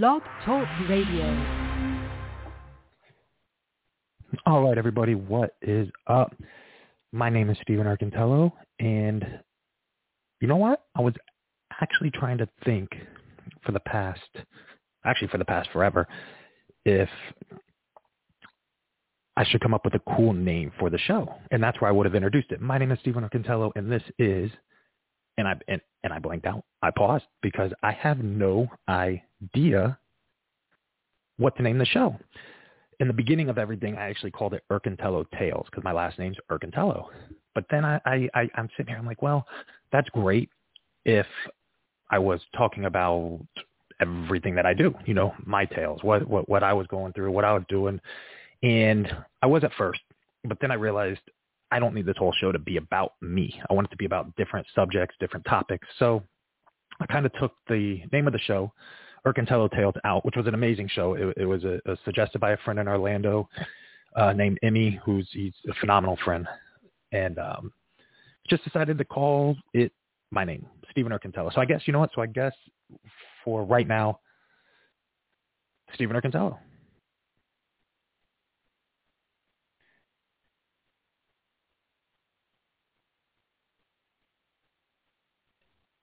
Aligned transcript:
Blog 0.00 0.22
Talk 0.46 0.66
Radio. 0.88 1.26
All 4.46 4.62
right, 4.62 4.78
everybody, 4.78 5.14
what 5.14 5.56
is 5.60 5.86
up? 6.06 6.34
My 7.12 7.28
name 7.28 7.50
is 7.50 7.58
Stephen 7.60 7.84
Urcantello, 7.84 8.52
and 8.80 9.22
you 10.40 10.48
know 10.48 10.56
what? 10.56 10.86
I 10.96 11.02
was 11.02 11.12
actually 11.82 12.10
trying 12.10 12.38
to 12.38 12.48
think 12.64 12.88
for 13.66 13.72
the 13.72 13.80
past, 13.80 14.22
actually 15.04 15.28
for 15.28 15.36
the 15.36 15.44
past 15.44 15.68
forever, 15.74 16.08
if 16.86 17.10
I 19.36 19.44
should 19.44 19.60
come 19.60 19.74
up 19.74 19.84
with 19.84 19.92
a 19.92 20.16
cool 20.16 20.32
name 20.32 20.72
for 20.78 20.88
the 20.88 20.98
show, 21.00 21.34
and 21.50 21.62
that's 21.62 21.82
where 21.82 21.90
I 21.90 21.92
would 21.92 22.06
have 22.06 22.14
introduced 22.14 22.50
it. 22.50 22.62
My 22.62 22.78
name 22.78 22.92
is 22.92 22.98
Stephen 23.00 23.28
Urcantello, 23.28 23.72
and 23.76 23.92
this 23.92 24.02
is, 24.18 24.50
and 25.38 25.48
I 25.48 25.54
and, 25.68 25.80
and 26.04 26.12
I 26.12 26.18
blanked 26.18 26.46
out. 26.46 26.64
I 26.82 26.90
paused 26.90 27.24
because 27.42 27.72
I 27.82 27.92
have 27.92 28.18
no 28.18 28.68
idea 28.88 29.98
what 31.38 31.56
to 31.56 31.62
name 31.62 31.78
the 31.78 31.86
show 31.86 32.16
in 33.02 33.08
the 33.08 33.12
beginning 33.12 33.48
of 33.48 33.58
everything, 33.58 33.96
I 33.96 34.08
actually 34.08 34.30
called 34.30 34.54
it 34.54 34.62
Urcantello 34.70 35.26
Tales 35.36 35.66
because 35.68 35.82
my 35.82 35.90
last 35.92 36.20
name's 36.20 36.36
Urcantello. 36.50 37.06
But 37.52 37.64
then 37.68 37.84
I, 37.84 38.00
I, 38.06 38.28
I, 38.32 38.48
I'm 38.54 38.68
sitting 38.76 38.90
here, 38.90 38.96
I'm 38.96 39.04
like, 39.04 39.22
well, 39.22 39.44
that's 39.90 40.08
great 40.10 40.48
if 41.04 41.26
I 42.10 42.20
was 42.20 42.40
talking 42.56 42.84
about 42.84 43.40
everything 44.00 44.54
that 44.54 44.66
I 44.66 44.72
do, 44.72 44.94
you 45.04 45.14
know, 45.14 45.34
my 45.44 45.64
tales, 45.64 46.04
what, 46.04 46.28
what, 46.28 46.48
what 46.48 46.62
I 46.62 46.72
was 46.72 46.86
going 46.86 47.12
through, 47.12 47.32
what 47.32 47.44
I 47.44 47.52
was 47.52 47.64
doing. 47.68 48.00
And 48.62 49.10
I 49.42 49.46
was 49.46 49.64
at 49.64 49.72
first, 49.76 50.00
but 50.44 50.58
then 50.60 50.70
I 50.70 50.74
realized 50.74 51.22
I 51.72 51.78
don't 51.78 51.94
need 51.94 52.04
this 52.04 52.18
whole 52.18 52.34
show 52.38 52.52
to 52.52 52.58
be 52.58 52.76
about 52.76 53.14
me. 53.22 53.60
I 53.68 53.72
want 53.72 53.86
it 53.86 53.90
to 53.90 53.96
be 53.96 54.04
about 54.04 54.36
different 54.36 54.66
subjects, 54.74 55.16
different 55.18 55.46
topics. 55.46 55.88
So 55.98 56.22
I 57.00 57.06
kind 57.06 57.24
of 57.24 57.32
took 57.40 57.52
the 57.66 58.02
name 58.12 58.26
of 58.26 58.34
the 58.34 58.38
show 58.38 58.72
Urcantello 59.26 59.70
Tales 59.70 59.94
Out, 60.04 60.24
which 60.26 60.36
was 60.36 60.46
an 60.46 60.54
amazing 60.54 60.88
show. 60.92 61.14
It, 61.14 61.34
it 61.38 61.46
was 61.46 61.64
a, 61.64 61.80
a 61.86 61.96
suggested 62.04 62.40
by 62.40 62.52
a 62.52 62.56
friend 62.58 62.78
in 62.78 62.88
Orlando 62.88 63.48
uh, 64.16 64.34
named 64.34 64.58
Emmy, 64.62 65.00
who's 65.02 65.26
he's 65.32 65.54
a 65.70 65.74
phenomenal 65.80 66.18
friend, 66.22 66.46
and 67.12 67.38
um, 67.38 67.72
just 68.48 68.64
decided 68.64 68.98
to 68.98 69.04
call 69.04 69.56
it 69.72 69.92
my 70.30 70.44
name, 70.44 70.66
Stephen 70.90 71.10
Urcantello. 71.10 71.54
So 71.54 71.60
I 71.62 71.64
guess 71.64 71.82
you 71.86 71.92
know 71.94 72.00
what? 72.00 72.10
So 72.14 72.20
I 72.20 72.26
guess 72.26 72.52
for 73.44 73.64
right 73.64 73.88
now, 73.88 74.20
Stephen 75.94 76.16
Urcantello. 76.16 76.58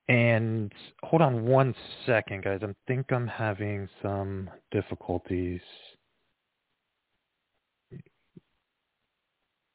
And 0.09 0.73
hold 1.03 1.21
on 1.21 1.45
one 1.45 1.75
second, 2.07 2.43
guys. 2.43 2.61
I 2.63 2.73
think 2.87 3.11
I'm 3.11 3.27
having 3.27 3.87
some 4.01 4.49
difficulties. 4.71 5.61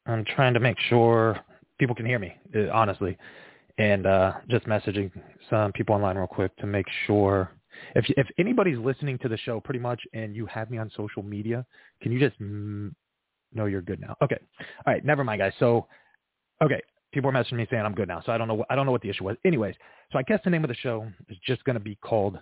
I'm 0.06 0.24
trying 0.24 0.52
to 0.54 0.60
make 0.60 0.76
sure 0.88 1.38
people 1.78 1.94
can 1.94 2.04
hear 2.04 2.18
me, 2.18 2.36
uh, 2.54 2.68
honestly, 2.72 3.16
and 3.78 4.06
uh, 4.06 4.32
just 4.50 4.66
messaging 4.66 5.10
some 5.48 5.72
people 5.72 5.94
online 5.94 6.16
real 6.18 6.26
quick 6.26 6.54
to 6.56 6.66
make 6.66 6.86
sure. 7.06 7.50
If 7.94 8.04
if 8.16 8.26
anybody's 8.36 8.78
listening 8.78 9.18
to 9.18 9.28
the 9.28 9.36
show, 9.36 9.60
pretty 9.60 9.80
much, 9.80 10.00
and 10.12 10.34
you 10.34 10.46
have 10.46 10.70
me 10.70 10.78
on 10.78 10.90
social 10.96 11.22
media, 11.22 11.64
can 12.02 12.10
you 12.12 12.18
just 12.18 12.38
know 12.40 13.66
you're 13.66 13.82
good 13.82 14.00
now? 14.00 14.16
Okay, 14.20 14.38
all 14.84 14.92
right, 14.92 15.04
never 15.04 15.22
mind, 15.24 15.40
guys. 15.40 15.52
So, 15.58 15.86
okay, 16.62 16.82
people 17.14 17.30
are 17.30 17.32
messaging 17.32 17.54
me 17.54 17.66
saying 17.70 17.84
I'm 17.84 17.94
good 17.94 18.08
now. 18.08 18.20
So 18.26 18.32
I 18.32 18.38
don't 18.38 18.48
know. 18.48 18.64
I 18.68 18.74
don't 18.74 18.84
know 18.84 18.92
what 18.92 19.00
the 19.00 19.08
issue 19.08 19.24
was. 19.24 19.36
Anyways, 19.44 19.74
so 20.12 20.18
I 20.18 20.22
guess 20.22 20.40
the 20.44 20.50
name 20.50 20.64
of 20.64 20.68
the 20.68 20.74
show 20.74 21.06
is 21.28 21.38
just 21.46 21.64
going 21.64 21.74
to 21.74 21.80
be 21.80 21.94
called 21.96 22.38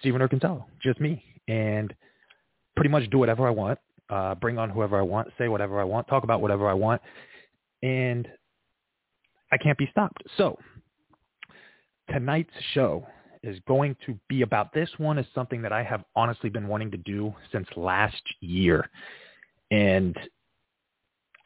Stephen 0.00 0.20
Urcantello, 0.20 0.64
just 0.82 1.00
me, 1.00 1.22
and 1.48 1.92
pretty 2.76 2.88
much 2.88 3.08
do 3.10 3.18
whatever 3.18 3.46
I 3.46 3.50
want, 3.50 3.78
uh, 4.08 4.34
bring 4.36 4.58
on 4.58 4.70
whoever 4.70 4.98
I 4.98 5.02
want, 5.02 5.28
say 5.36 5.48
whatever 5.48 5.80
I 5.80 5.84
want, 5.84 6.08
talk 6.08 6.24
about 6.24 6.40
whatever 6.40 6.68
I 6.68 6.74
want, 6.74 7.02
and 7.82 8.26
I 9.52 9.58
can't 9.58 9.76
be 9.76 9.88
stopped. 9.90 10.22
So 10.38 10.58
tonight's 12.10 12.50
show 12.72 13.06
is 13.42 13.58
going 13.66 13.96
to 14.06 14.18
be 14.28 14.42
about 14.42 14.72
this 14.72 14.88
one 14.98 15.18
is 15.18 15.26
something 15.34 15.62
that 15.62 15.72
I 15.72 15.82
have 15.82 16.04
honestly 16.14 16.48
been 16.48 16.68
wanting 16.68 16.90
to 16.92 16.96
do 16.96 17.34
since 17.50 17.66
last 17.76 18.22
year. 18.40 18.88
And 19.70 20.16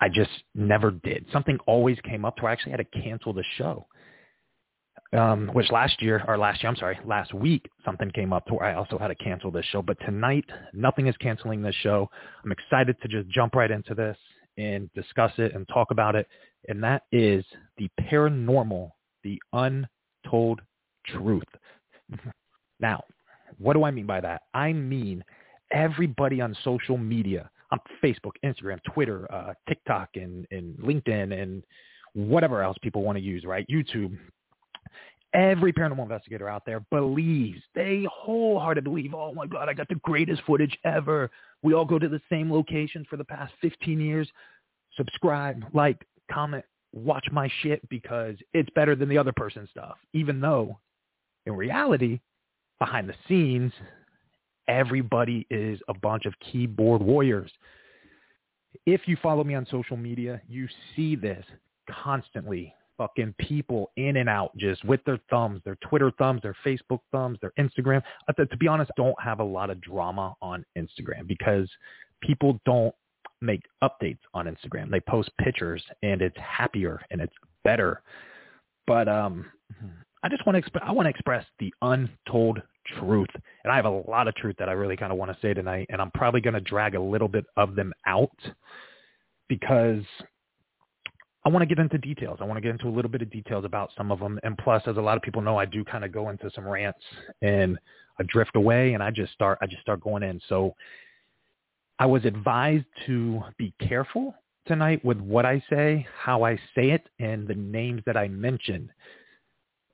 I 0.01 0.09
just 0.09 0.31
never 0.55 0.91
did. 0.91 1.27
Something 1.33 1.59
always 1.67 1.99
came 2.01 2.25
up 2.25 2.37
to 2.37 2.43
where 2.43 2.51
I 2.51 2.53
actually 2.53 2.73
had 2.73 2.79
to 2.79 3.03
cancel 3.03 3.33
the 3.33 3.45
show. 3.57 3.87
Um, 5.13 5.49
which 5.53 5.71
last 5.71 6.03
year, 6.03 6.23
or 6.27 6.37
last 6.37 6.63
year, 6.63 6.69
I'm 6.69 6.77
sorry, 6.77 6.99
last 7.05 7.33
week, 7.33 7.71
something 7.85 8.11
came 8.11 8.33
up 8.33 8.45
to 8.47 8.55
where 8.55 8.67
I 8.67 8.75
also 8.75 8.99
had 8.99 9.09
to 9.09 9.15
cancel 9.15 9.51
this 9.51 9.65
show. 9.67 9.81
But 9.81 9.99
tonight, 10.05 10.45
nothing 10.75 11.07
is 11.07 11.17
canceling 11.19 11.63
this 11.63 11.77
show. 11.77 12.11
I'm 12.45 12.53
excited 12.53 12.97
to 13.01 13.09
just 13.09 13.29
jump 13.31 13.55
right 13.55 13.71
into 13.71 13.95
this 13.95 14.17
and 14.59 14.91
discuss 14.95 15.33
it 15.39 15.55
and 15.55 15.67
talk 15.69 15.91
about 15.91 16.17
it. 16.17 16.27
And 16.69 16.83
that 16.83 17.03
is 17.13 17.45
the 17.79 17.89
paranormal, 18.01 18.91
the 19.23 19.41
untold 19.53 20.61
truth. 21.07 21.45
now, 22.81 23.05
what 23.59 23.75
do 23.75 23.85
I 23.85 23.93
mean 23.93 24.07
by 24.07 24.21
that? 24.21 24.43
I 24.53 24.73
mean 24.73 25.25
everybody 25.71 26.41
on 26.41 26.57
social 26.65 26.99
media 26.99 27.51
on 27.71 27.81
Facebook, 28.03 28.33
Instagram, 28.45 28.79
Twitter, 28.93 29.31
uh, 29.33 29.55
TikTok, 29.69 30.11
and, 30.15 30.47
and 30.51 30.77
LinkedIn, 30.79 31.41
and 31.41 31.63
whatever 32.15 32.63
else 32.63 32.77
people 32.83 33.03
want 33.03 33.17
to 33.17 33.23
use, 33.23 33.45
right? 33.45 33.67
YouTube. 33.69 34.17
Every 35.35 35.73
paranormal 35.73 36.03
investigator 36.03 36.49
out 36.49 36.63
there 36.65 36.81
believes, 36.91 37.61
they 37.75 38.07
wholeheartedly 38.11 38.91
believe, 38.91 39.15
oh 39.15 39.35
my 39.35 39.47
God, 39.47 39.69
I 39.69 39.75
got 39.75 39.89
the 39.89 39.97
greatest 39.97 40.43
footage 40.47 40.77
ever. 40.85 41.31
We 41.63 41.75
all 41.75 41.85
go 41.85 41.99
to 41.99 42.09
the 42.09 42.21
same 42.31 42.51
locations 42.51 43.07
for 43.09 43.17
the 43.17 43.25
past 43.25 43.53
15 43.61 44.01
years. 44.01 44.29
Subscribe, 44.97 45.63
like, 45.75 46.07
comment, 46.33 46.65
watch 46.93 47.27
my 47.33 47.51
shit 47.63 47.87
because 47.91 48.37
it's 48.55 48.71
better 48.75 48.95
than 48.95 49.09
the 49.09 49.19
other 49.19 49.33
person's 49.33 49.69
stuff. 49.71 49.97
Even 50.15 50.41
though 50.41 50.79
in 51.47 51.55
reality, 51.55 52.21
behind 52.79 53.09
the 53.09 53.15
scenes, 53.29 53.73
everybody 54.69 55.47
is 55.51 55.81
a 55.89 55.95
bunch 55.95 56.27
of 56.27 56.35
keyboard 56.41 57.03
warriors. 57.03 57.51
If 58.85 59.03
you 59.07 59.17
follow 59.23 59.45
me 59.45 59.55
on 59.55 59.67
social 59.71 59.97
media, 59.97 60.41
you 60.49 60.69
see 60.95 61.17
this 61.17 61.45
constantly. 61.91 62.75
Fucking 62.99 63.35
people 63.39 63.91
in 63.99 64.17
and 64.17 64.27
out 64.27 64.57
just 64.57 64.83
with 64.83 65.05
their 65.05 65.19
thumbs, 65.29 65.61
their 65.67 65.77
Twitter 65.87 66.11
thumbs, 66.17 66.41
their 66.41 66.57
Facebook 66.65 67.01
thumbs, 67.13 67.39
their 67.43 67.53
Instagram. 67.59 68.03
Uh, 68.27 68.33
to 68.33 68.57
be 68.57 68.67
honest, 68.67 68.91
don't 68.97 69.21
have 69.23 69.41
a 69.41 69.45
lot 69.45 69.69
of 69.69 69.83
drama 69.83 70.35
on 70.41 70.65
Instagram 70.79 71.27
because 71.27 71.69
people 72.23 72.59
don't 72.65 72.95
make 73.43 73.61
updates 73.85 74.21
on 74.33 74.47
Instagram. 74.47 74.91
They 74.91 75.01
post 75.01 75.31
pictures 75.39 75.85
and 76.03 76.23
it's 76.23 76.37
happier 76.39 77.01
and 77.11 77.21
it's 77.21 77.35
better. 77.65 78.03
But 78.87 79.09
um, 79.09 79.45
I 80.23 80.29
just 80.29 80.47
want 80.47 80.57
to 80.57 80.71
exp- 80.71 80.83
I 80.83 80.93
want 80.93 81.07
to 81.07 81.11
express 81.11 81.45
the 81.59 81.73
untold 81.83 82.63
truth. 82.99 83.29
And 83.65 83.73
I 83.73 83.77
have 83.77 83.85
a 83.85 83.91
lot 83.91 84.29
of 84.29 84.35
truth 84.35 84.57
that 84.59 84.69
I 84.69 84.73
really 84.73 84.97
kind 84.97 85.13
of 85.13 85.19
want 85.19 85.31
to 85.31 85.39
say 85.41 85.55
tonight. 85.55 85.87
And 85.91 86.01
I'm 86.01 86.11
probably 86.13 86.41
going 86.41 86.55
to 86.55 86.61
drag 86.61 86.95
a 86.95 87.01
little 87.01 87.29
bit 87.29 87.45
of 87.57 87.75
them 87.75 87.93
out 88.07 88.31
because 89.49 90.03
I 91.45 91.49
want 91.49 91.63
to 91.63 91.67
get 91.67 91.79
into 91.79 91.99
details. 91.99 92.39
I 92.41 92.45
want 92.45 92.57
to 92.57 92.61
get 92.61 92.73
into 92.73 92.89
a 92.89 92.95
little 92.95 93.11
bit 93.11 93.23
of 93.23 93.31
details 93.31 93.65
about 93.65 93.91
some 93.97 94.11
of 94.11 94.19
them. 94.19 94.41
And 94.43 94.59
plus, 94.59 94.83
as 94.87 94.97
a 94.97 95.01
lot 95.01 95.17
of 95.17 95.23
people 95.23 95.43
know, 95.43 95.57
I 95.57 95.65
do 95.65 95.85
kind 95.85 96.05
of 96.05 96.11
go 96.13 96.31
into 96.31 96.51
some 96.55 96.67
rants 96.67 96.99
and 97.41 97.79
I 98.19 98.25
drift 98.25 98.57
away 98.57 98.95
and 98.95 99.03
I 99.03 99.11
just 99.11 99.33
start, 99.33 99.59
I 99.63 99.67
just 99.67 99.83
start 99.83 100.01
going 100.01 100.25
in. 100.25 100.41
So 100.49 100.75
I 101.99 102.07
was 102.07 102.25
advised 102.25 102.87
to 103.07 103.41
be 103.59 103.73
careful 103.81 104.35
tonight 104.67 105.05
with 105.05 105.21
what 105.21 105.47
I 105.47 105.63
say, 105.71 106.07
how 106.19 106.45
I 106.45 106.57
say 106.75 106.91
it, 106.91 107.09
and 107.21 107.47
the 107.47 107.55
names 107.55 108.03
that 108.07 108.17
I 108.17 108.29
mention 108.29 108.91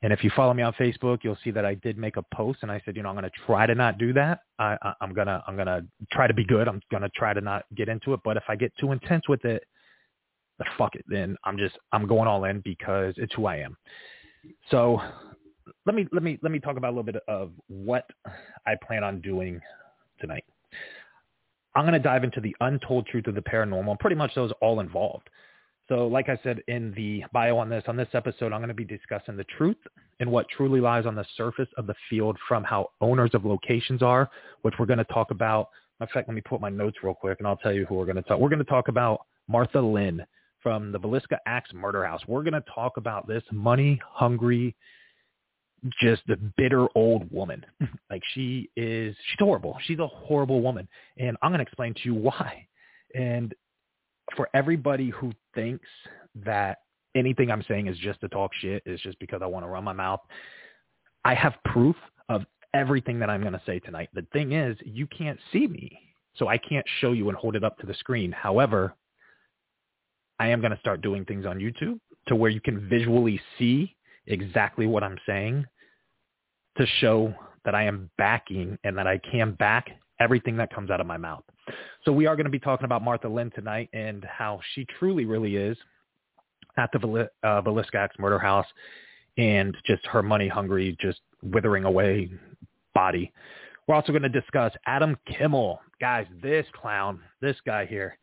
and 0.02 0.12
if 0.12 0.24
you 0.24 0.30
follow 0.34 0.52
me 0.52 0.62
on 0.62 0.72
Facebook, 0.74 1.20
you'll 1.22 1.38
see 1.44 1.52
that 1.52 1.64
I 1.64 1.74
did 1.74 1.96
make 1.96 2.16
a 2.16 2.24
post, 2.34 2.60
and 2.62 2.70
I 2.72 2.82
said, 2.84 2.96
you 2.96 3.02
know, 3.02 3.08
I'm 3.08 3.14
going 3.14 3.24
to 3.24 3.30
try 3.46 3.66
to 3.66 3.74
not 3.74 3.98
do 3.98 4.12
that. 4.14 4.40
I, 4.58 4.76
I, 4.82 4.94
I'm 5.00 5.14
gonna 5.14 5.42
I'm 5.46 5.56
gonna 5.56 5.82
try 6.10 6.26
to 6.26 6.34
be 6.34 6.44
good. 6.44 6.68
I'm 6.68 6.80
gonna 6.90 7.10
try 7.14 7.32
to 7.32 7.40
not 7.40 7.64
get 7.76 7.88
into 7.88 8.12
it. 8.12 8.20
But 8.24 8.36
if 8.36 8.42
I 8.48 8.56
get 8.56 8.72
too 8.78 8.92
intense 8.92 9.28
with 9.28 9.44
it, 9.44 9.64
fuck 10.76 10.94
it. 10.94 11.04
Then 11.08 11.36
I'm 11.44 11.56
just 11.56 11.78
I'm 11.92 12.06
going 12.06 12.28
all 12.28 12.44
in 12.44 12.60
because 12.60 13.14
it's 13.16 13.32
who 13.34 13.46
I 13.46 13.56
am. 13.56 13.76
So 14.70 15.00
let 15.86 15.94
me 15.94 16.06
let 16.12 16.22
me 16.22 16.38
let 16.42 16.52
me 16.52 16.58
talk 16.58 16.76
about 16.76 16.88
a 16.88 16.94
little 16.94 17.04
bit 17.04 17.22
of 17.28 17.52
what 17.68 18.08
I 18.66 18.74
plan 18.86 19.04
on 19.04 19.20
doing 19.20 19.60
tonight. 20.20 20.44
I'm 21.74 21.84
going 21.84 21.94
to 21.94 21.98
dive 21.98 22.22
into 22.22 22.40
the 22.40 22.54
untold 22.60 23.06
truth 23.06 23.28
of 23.28 23.34
the 23.34 23.40
paranormal, 23.40 23.98
pretty 23.98 24.16
much 24.16 24.34
those 24.34 24.52
all 24.60 24.80
involved. 24.80 25.30
So 25.92 26.06
like 26.06 26.30
I 26.30 26.40
said 26.42 26.62
in 26.68 26.94
the 26.96 27.22
bio 27.34 27.58
on 27.58 27.68
this, 27.68 27.84
on 27.86 27.98
this 27.98 28.08
episode, 28.14 28.50
I'm 28.50 28.60
going 28.60 28.68
to 28.68 28.74
be 28.74 28.82
discussing 28.82 29.36
the 29.36 29.44
truth 29.58 29.76
and 30.20 30.32
what 30.32 30.46
truly 30.48 30.80
lies 30.80 31.04
on 31.04 31.14
the 31.14 31.26
surface 31.36 31.68
of 31.76 31.86
the 31.86 31.94
field 32.08 32.38
from 32.48 32.64
how 32.64 32.88
owners 33.02 33.32
of 33.34 33.44
locations 33.44 34.02
are, 34.02 34.30
which 34.62 34.72
we're 34.78 34.86
going 34.86 35.00
to 35.00 35.04
talk 35.04 35.32
about. 35.32 35.68
In 36.00 36.06
fact, 36.06 36.28
let 36.28 36.34
me 36.34 36.40
put 36.40 36.62
my 36.62 36.70
notes 36.70 36.96
real 37.02 37.12
quick 37.12 37.40
and 37.40 37.46
I'll 37.46 37.58
tell 37.58 37.74
you 37.74 37.84
who 37.84 37.96
we're 37.96 38.06
going 38.06 38.16
to 38.16 38.22
talk. 38.22 38.38
We're 38.38 38.48
going 38.48 38.64
to 38.64 38.64
talk 38.64 38.88
about 38.88 39.26
Martha 39.48 39.82
Linn 39.82 40.24
from 40.62 40.92
the 40.92 40.98
Villisca 40.98 41.36
Axe 41.44 41.74
Murder 41.74 42.06
House. 42.06 42.22
We're 42.26 42.42
going 42.42 42.54
to 42.54 42.64
talk 42.74 42.96
about 42.96 43.28
this 43.28 43.42
money 43.52 44.00
hungry 44.02 44.74
just 46.00 46.22
a 46.30 46.36
bitter 46.56 46.86
old 46.94 47.30
woman. 47.30 47.66
like 48.10 48.22
she 48.32 48.70
is, 48.76 49.14
she's 49.28 49.38
horrible. 49.40 49.76
She's 49.84 49.98
a 49.98 50.06
horrible 50.06 50.62
woman. 50.62 50.88
And 51.18 51.36
I'm 51.42 51.50
going 51.50 51.58
to 51.58 51.64
explain 51.64 51.92
to 51.92 52.00
you 52.04 52.14
why. 52.14 52.66
And 53.14 53.54
for 54.36 54.48
everybody 54.54 55.10
who 55.10 55.32
thinks 55.54 55.88
that 56.44 56.78
anything 57.14 57.50
I'm 57.50 57.64
saying 57.68 57.86
is 57.88 57.98
just 57.98 58.20
to 58.20 58.28
talk 58.28 58.52
shit, 58.60 58.82
is 58.86 59.00
just 59.00 59.18
because 59.18 59.42
I 59.42 59.46
want 59.46 59.64
to 59.64 59.68
run 59.68 59.84
my 59.84 59.92
mouth, 59.92 60.20
I 61.24 61.34
have 61.34 61.54
proof 61.64 61.96
of 62.28 62.44
everything 62.74 63.18
that 63.18 63.30
I'm 63.30 63.40
going 63.40 63.52
to 63.52 63.62
say 63.66 63.78
tonight. 63.78 64.08
The 64.14 64.26
thing 64.32 64.52
is, 64.52 64.76
you 64.84 65.06
can't 65.06 65.38
see 65.52 65.66
me. 65.66 65.98
So 66.36 66.48
I 66.48 66.56
can't 66.56 66.86
show 67.00 67.12
you 67.12 67.28
and 67.28 67.36
hold 67.36 67.56
it 67.56 67.64
up 67.64 67.78
to 67.78 67.86
the 67.86 67.94
screen. 67.94 68.32
However, 68.32 68.94
I 70.38 70.48
am 70.48 70.60
going 70.60 70.72
to 70.72 70.80
start 70.80 71.02
doing 71.02 71.24
things 71.24 71.44
on 71.44 71.58
YouTube 71.58 72.00
to 72.28 72.34
where 72.34 72.50
you 72.50 72.60
can 72.60 72.88
visually 72.88 73.40
see 73.58 73.94
exactly 74.26 74.86
what 74.86 75.04
I'm 75.04 75.18
saying 75.26 75.66
to 76.78 76.86
show 77.00 77.34
that 77.64 77.74
I 77.74 77.84
am 77.84 78.10
backing 78.16 78.78
and 78.82 78.96
that 78.96 79.06
I 79.06 79.18
can 79.18 79.52
back 79.52 79.90
everything 80.22 80.56
that 80.56 80.72
comes 80.72 80.90
out 80.90 81.00
of 81.00 81.06
my 81.06 81.16
mouth. 81.16 81.42
So 82.04 82.12
we 82.12 82.26
are 82.26 82.36
going 82.36 82.44
to 82.44 82.50
be 82.50 82.58
talking 82.58 82.84
about 82.84 83.02
Martha 83.02 83.28
Linn 83.28 83.50
tonight 83.54 83.90
and 83.92 84.24
how 84.24 84.60
she 84.74 84.86
truly 84.98 85.24
really 85.24 85.56
is 85.56 85.76
at 86.76 86.90
the 86.92 87.28
uh, 87.42 87.62
Villisca 87.62 88.08
murder 88.18 88.38
house 88.38 88.66
and 89.36 89.76
just 89.84 90.06
her 90.06 90.22
money 90.22 90.48
hungry, 90.48 90.96
just 91.00 91.20
withering 91.42 91.84
away 91.84 92.30
body. 92.94 93.32
We're 93.86 93.96
also 93.96 94.12
going 94.12 94.22
to 94.22 94.28
discuss 94.28 94.72
Adam 94.86 95.16
Kimmel. 95.26 95.80
Guys, 96.00 96.26
this 96.42 96.66
clown, 96.80 97.20
this 97.40 97.56
guy 97.66 97.84
here, 97.86 98.16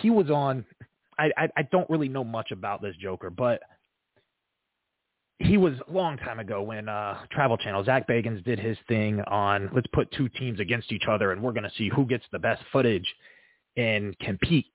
he 0.00 0.10
was 0.10 0.30
on, 0.30 0.64
I, 1.18 1.30
I, 1.36 1.48
I 1.56 1.62
don't 1.70 1.88
really 1.90 2.08
know 2.08 2.24
much 2.24 2.50
about 2.50 2.82
this 2.82 2.94
Joker, 2.96 3.30
but 3.30 3.60
he 5.42 5.56
was 5.56 5.74
a 5.88 5.92
long 5.92 6.16
time 6.18 6.38
ago 6.38 6.62
when 6.62 6.88
uh, 6.88 7.18
Travel 7.30 7.56
Channel, 7.56 7.84
Zak 7.84 8.06
Bagans 8.08 8.44
did 8.44 8.58
his 8.58 8.76
thing 8.88 9.20
on 9.22 9.70
let's 9.74 9.86
put 9.92 10.10
two 10.12 10.28
teams 10.28 10.60
against 10.60 10.92
each 10.92 11.04
other 11.08 11.32
and 11.32 11.42
we're 11.42 11.52
going 11.52 11.64
to 11.64 11.72
see 11.76 11.88
who 11.88 12.04
gets 12.06 12.24
the 12.32 12.38
best 12.38 12.62
footage 12.72 13.06
and 13.76 14.18
compete. 14.20 14.66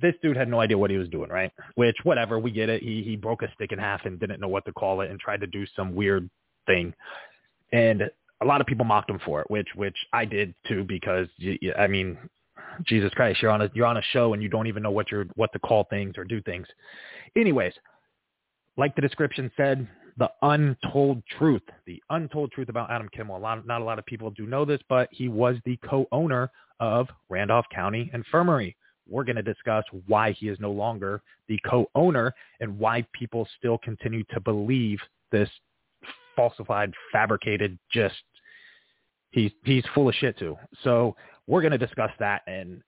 This 0.00 0.14
dude 0.22 0.36
had 0.36 0.48
no 0.48 0.60
idea 0.60 0.78
what 0.78 0.90
he 0.90 0.96
was 0.96 1.08
doing, 1.08 1.30
right? 1.30 1.52
Which, 1.74 1.96
whatever, 2.04 2.38
we 2.38 2.50
get 2.50 2.68
it. 2.68 2.82
He 2.82 3.02
he 3.02 3.16
broke 3.16 3.42
a 3.42 3.52
stick 3.54 3.72
in 3.72 3.78
half 3.78 4.04
and 4.04 4.18
didn't 4.18 4.40
know 4.40 4.48
what 4.48 4.64
to 4.64 4.72
call 4.72 5.02
it 5.02 5.10
and 5.10 5.20
tried 5.20 5.40
to 5.42 5.46
do 5.46 5.66
some 5.76 5.94
weird 5.94 6.28
thing. 6.66 6.94
And 7.72 8.02
a 8.40 8.44
lot 8.46 8.60
of 8.60 8.66
people 8.66 8.86
mocked 8.86 9.10
him 9.10 9.20
for 9.24 9.40
it, 9.40 9.50
which 9.50 9.68
which 9.74 9.96
I 10.12 10.24
did 10.24 10.54
too 10.66 10.84
because 10.84 11.28
I 11.78 11.86
mean, 11.86 12.18
Jesus 12.86 13.12
Christ, 13.14 13.42
you're 13.42 13.50
on 13.50 13.62
a 13.62 13.70
you're 13.74 13.86
on 13.86 13.98
a 13.98 14.02
show 14.12 14.32
and 14.32 14.42
you 14.42 14.48
don't 14.48 14.66
even 14.66 14.82
know 14.82 14.90
what 14.90 15.10
you're 15.10 15.26
what 15.36 15.52
to 15.52 15.58
call 15.58 15.84
things 15.90 16.16
or 16.16 16.24
do 16.24 16.40
things. 16.40 16.66
Anyways, 17.36 17.74
like 18.76 18.94
the 18.94 19.02
description 19.02 19.50
said, 19.56 19.86
the 20.18 20.30
untold 20.42 21.22
truth, 21.38 21.62
the 21.86 22.02
untold 22.10 22.52
truth 22.52 22.68
about 22.68 22.90
Adam 22.90 23.08
Kimmel. 23.14 23.36
A 23.36 23.38
lot, 23.38 23.66
not 23.66 23.80
a 23.80 23.84
lot 23.84 23.98
of 23.98 24.06
people 24.06 24.30
do 24.30 24.46
know 24.46 24.64
this, 24.64 24.80
but 24.88 25.08
he 25.10 25.28
was 25.28 25.56
the 25.64 25.78
co-owner 25.88 26.50
of 26.80 27.08
Randolph 27.28 27.66
County 27.72 28.10
Infirmary. 28.12 28.76
We're 29.08 29.24
going 29.24 29.36
to 29.36 29.42
discuss 29.42 29.84
why 30.06 30.32
he 30.32 30.48
is 30.48 30.58
no 30.60 30.70
longer 30.70 31.22
the 31.48 31.58
co-owner 31.68 32.32
and 32.60 32.78
why 32.78 33.04
people 33.12 33.46
still 33.58 33.78
continue 33.78 34.24
to 34.32 34.40
believe 34.40 34.98
this 35.32 35.48
falsified, 36.36 36.92
fabricated, 37.12 37.78
just 37.92 38.14
he's 39.30 39.50
he's 39.64 39.84
full 39.94 40.08
of 40.08 40.14
shit 40.14 40.38
too. 40.38 40.56
So 40.84 41.16
we're 41.46 41.60
going 41.60 41.72
to 41.72 41.78
discuss 41.78 42.10
that, 42.18 42.42
and 42.46 42.82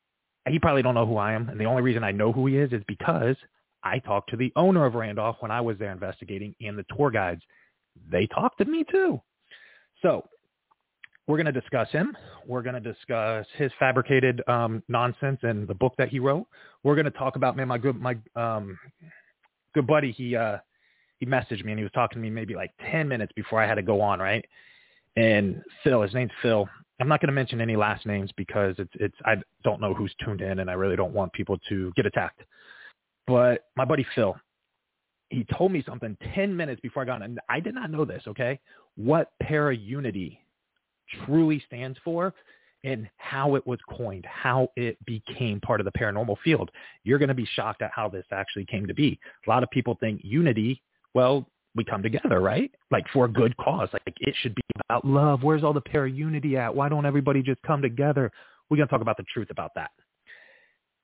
he 0.49 0.59
probably 0.59 0.83
don't 0.83 0.95
know 0.95 1.07
who 1.07 1.17
I 1.17 1.33
am, 1.33 1.49
and 1.49 1.61
the 1.61 1.65
only 1.65 1.83
reason 1.83 2.05
I 2.05 2.13
know 2.13 2.33
who 2.33 2.47
he 2.47 2.57
is 2.57 2.73
is 2.73 2.83
because 2.87 3.37
I 3.85 3.99
talked 3.99 4.31
to 4.31 4.37
the 4.37 4.53
owner 4.57 4.85
of 4.85 4.95
Randolph 4.95 5.37
when 5.41 5.51
I 5.51 5.61
was 5.61 5.79
there 5.79 5.93
investigating 5.93 6.55
and 6.61 6.79
the 6.79 6.85
tour 6.97 7.11
guides. 7.11 7.43
They 8.11 8.27
talked 8.27 8.59
to 8.59 8.65
me 8.65 8.85
too. 8.91 9.21
So 10.03 10.29
we're 11.27 11.37
going 11.37 11.53
to 11.53 11.61
discuss 11.61 11.89
him. 11.91 12.17
We're 12.47 12.63
going 12.63 12.81
to 12.81 12.93
discuss 12.93 13.47
his 13.57 13.71
fabricated 13.79 14.43
um, 14.49 14.83
nonsense 14.89 15.39
and 15.43 15.69
the 15.69 15.75
book 15.75 15.95
that 15.99 16.09
he 16.09 16.19
wrote. 16.19 16.47
We're 16.83 16.95
going 16.95 17.05
to 17.05 17.11
talk 17.11 17.37
about 17.37 17.57
man, 17.57 17.69
my 17.69 17.79
good 17.79 18.01
my 18.01 18.17
um, 18.35 18.79
good 19.75 19.87
buddy. 19.87 20.13
He 20.13 20.37
uh, 20.37 20.59
he 21.19 21.27
messaged 21.27 21.65
me 21.65 21.73
and 21.73 21.79
he 21.79 21.85
was 21.85 21.93
talking 21.93 22.17
to 22.17 22.23
me 22.23 22.31
maybe 22.31 22.55
like 22.55 22.73
ten 22.91 23.09
minutes 23.09 23.33
before 23.37 23.63
I 23.63 23.67
had 23.67 23.77
to 23.77 23.83
go 23.83 24.01
on, 24.01 24.19
right? 24.19 24.45
And 25.17 25.63
Phil, 25.85 26.03
his 26.03 26.15
name's 26.15 26.33
Phil. 26.41 26.69
I'm 27.01 27.09
not 27.09 27.21
going 27.21 27.29
to 27.29 27.35
mention 27.35 27.61
any 27.61 27.77
last 27.77 28.07
names 28.07 28.31
because 28.37 28.75
it's 28.79 28.93
it's 28.95 29.17
I 29.25 29.37
don't 29.65 29.81
know 29.81 29.95
who's 29.95 30.15
tuned 30.25 30.41
in 30.41 30.59
and 30.59 30.71
I 30.71 30.75
really 30.75 30.97
don't 30.97 31.13
want 31.13 31.33
people 31.33 31.59
to 31.69 31.93
get 31.97 32.07
attacked. 32.07 32.43
But 33.27 33.67
my 33.77 33.85
buddy 33.85 34.07
Phil, 34.15 34.37
he 35.31 35.47
told 35.57 35.73
me 35.73 35.83
something 35.87 36.17
10 36.35 36.55
minutes 36.55 36.81
before 36.81 37.03
I 37.03 37.07
got 37.07 37.17
on. 37.17 37.23
And 37.23 37.41
I 37.49 37.61
did 37.61 37.75
not 37.75 37.91
know 37.91 38.05
this, 38.05 38.23
okay? 38.27 38.59
What 38.97 39.33
para-unity 39.43 40.39
truly 41.25 41.63
stands 41.67 41.99
for 42.05 42.35
and 42.85 43.09
how 43.17 43.55
it 43.55 43.67
was 43.67 43.79
coined, 43.89 44.27
how 44.27 44.69
it 44.77 44.99
became 45.07 45.61
part 45.61 45.81
of 45.81 45.85
the 45.85 45.93
paranormal 45.93 46.37
field. 46.43 46.71
You're 47.05 47.19
going 47.19 47.29
to 47.29 47.35
be 47.35 47.47
shocked 47.55 47.81
at 47.81 47.93
how 47.95 48.09
this 48.09 48.27
actually 48.33 48.67
came 48.67 48.87
to 48.87 48.95
be. 48.95 49.19
A 49.47 49.51
lot 49.51 49.63
of 49.63 49.71
people 49.71 49.97
think 50.01 50.21
unity, 50.25 50.83
well, 51.15 51.49
we 51.75 51.85
come 51.85 52.03
together, 52.03 52.41
right? 52.41 52.71
Like 52.91 53.07
for 53.13 53.25
a 53.25 53.29
good 53.29 53.57
cause. 53.57 53.89
Like 53.93 54.03
it 54.21 54.35
should 54.43 54.55
be 54.55 54.63
about 54.89 55.07
love. 55.07 55.43
Where's 55.43 55.65
all 55.65 55.73
the 55.73 55.81
para-unity 55.81 56.57
at? 56.57 56.75
Why 56.75 56.89
don't 56.89 57.07
everybody 57.07 57.43
just 57.43 57.63
come 57.63 57.81
together? 57.81 58.31
We're 58.69 58.77
going 58.77 58.89
to 58.89 58.93
talk 58.93 59.01
about 59.01 59.17
the 59.17 59.25
truth 59.33 59.49
about 59.51 59.71
that. 59.77 59.91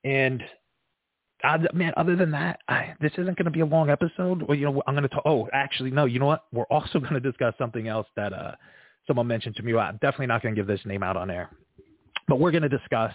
And 0.05 0.43
uh, 1.44 1.58
man, 1.73 1.93
other 1.96 2.17
than 2.17 2.31
that, 2.32 2.61
I, 2.69 2.94
this 3.00 3.12
isn't 3.12 3.37
going 3.37 3.44
to 3.44 3.50
be 3.50 3.61
a 3.61 3.67
long 3.67 3.90
episode. 3.90 4.43
Well, 4.43 4.56
you 4.56 4.64
know, 4.67 4.82
I'm 4.87 4.94
going 4.94 5.02
to 5.02 5.08
talk. 5.08 5.23
Oh, 5.25 5.49
actually, 5.52 5.90
no. 5.90 6.05
You 6.05 6.19
know 6.19 6.26
what? 6.26 6.44
We're 6.52 6.64
also 6.64 6.99
going 7.00 7.14
to 7.14 7.20
discuss 7.20 7.55
something 7.58 7.88
else 7.88 8.06
that 8.17 8.32
uh, 8.32 8.52
someone 9.06 9.26
mentioned 9.26 9.56
to 9.56 9.62
me. 9.62 9.76
I'm 9.76 9.94
definitely 9.94 10.26
not 10.26 10.43
going 10.43 10.55
to 10.55 10.61
give 10.61 10.67
this 10.67 10.85
name 10.85 11.02
out 11.02 11.17
on 11.17 11.31
air, 11.31 11.50
but 12.26 12.40
we're 12.40 12.50
going 12.50 12.62
to 12.62 12.69
discuss 12.69 13.12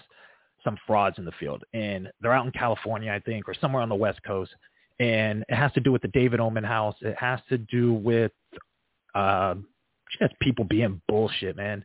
some 0.63 0.77
frauds 0.87 1.17
in 1.17 1.25
the 1.25 1.33
field, 1.39 1.63
and 1.73 2.09
they're 2.21 2.31
out 2.31 2.45
in 2.45 2.51
California, 2.51 3.11
I 3.11 3.19
think, 3.19 3.49
or 3.49 3.53
somewhere 3.53 3.81
on 3.81 3.89
the 3.89 3.95
West 3.95 4.21
Coast, 4.23 4.51
and 4.99 5.43
it 5.49 5.55
has 5.55 5.73
to 5.73 5.81
do 5.81 5.91
with 5.91 6.01
the 6.01 6.07
David 6.09 6.39
Oman 6.39 6.63
House. 6.63 6.95
It 7.01 7.17
has 7.19 7.41
to 7.49 7.57
do 7.57 7.93
with 7.93 8.31
uh, 9.13 9.55
just 10.19 10.33
people 10.39 10.63
being 10.63 11.01
bullshit, 11.07 11.57
man. 11.57 11.83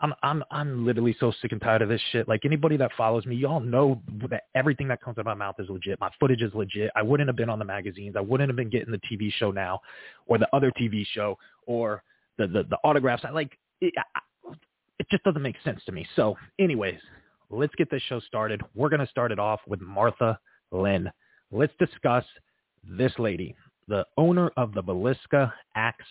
I'm 0.00 0.14
I'm 0.22 0.42
I'm 0.50 0.86
literally 0.86 1.14
so 1.20 1.32
sick 1.42 1.52
and 1.52 1.60
tired 1.60 1.82
of 1.82 1.88
this 1.88 2.00
shit. 2.10 2.26
Like 2.26 2.44
anybody 2.44 2.76
that 2.78 2.90
follows 2.96 3.26
me, 3.26 3.36
y'all 3.36 3.60
know 3.60 4.00
that 4.30 4.44
everything 4.54 4.88
that 4.88 5.02
comes 5.02 5.18
out 5.18 5.20
of 5.20 5.26
my 5.26 5.34
mouth 5.34 5.56
is 5.58 5.68
legit. 5.68 6.00
My 6.00 6.10
footage 6.18 6.42
is 6.42 6.54
legit. 6.54 6.90
I 6.96 7.02
wouldn't 7.02 7.28
have 7.28 7.36
been 7.36 7.50
on 7.50 7.58
the 7.58 7.64
magazines. 7.64 8.14
I 8.16 8.20
wouldn't 8.20 8.48
have 8.48 8.56
been 8.56 8.70
getting 8.70 8.92
the 8.92 9.00
TV 9.10 9.30
show 9.32 9.50
now, 9.50 9.80
or 10.26 10.38
the 10.38 10.48
other 10.54 10.72
TV 10.72 11.04
show, 11.12 11.38
or 11.66 12.02
the 12.38 12.46
the, 12.46 12.62
the 12.70 12.78
autographs. 12.82 13.24
I 13.26 13.30
like 13.30 13.58
it, 13.82 13.92
it 14.98 15.06
just 15.10 15.22
doesn't 15.24 15.42
make 15.42 15.56
sense 15.64 15.80
to 15.84 15.92
me. 15.92 16.06
So, 16.16 16.36
anyways, 16.58 16.98
let's 17.50 17.74
get 17.74 17.90
this 17.90 18.02
show 18.08 18.20
started. 18.20 18.62
We're 18.74 18.88
gonna 18.88 19.08
start 19.08 19.32
it 19.32 19.38
off 19.38 19.60
with 19.66 19.82
Martha 19.82 20.38
Linn. 20.72 21.10
Let's 21.52 21.74
discuss 21.78 22.24
this 22.88 23.12
lady, 23.18 23.54
the 23.88 24.06
owner 24.16 24.50
of 24.56 24.72
the 24.72 24.82
Villisca 24.82 25.52
Axe 25.74 26.04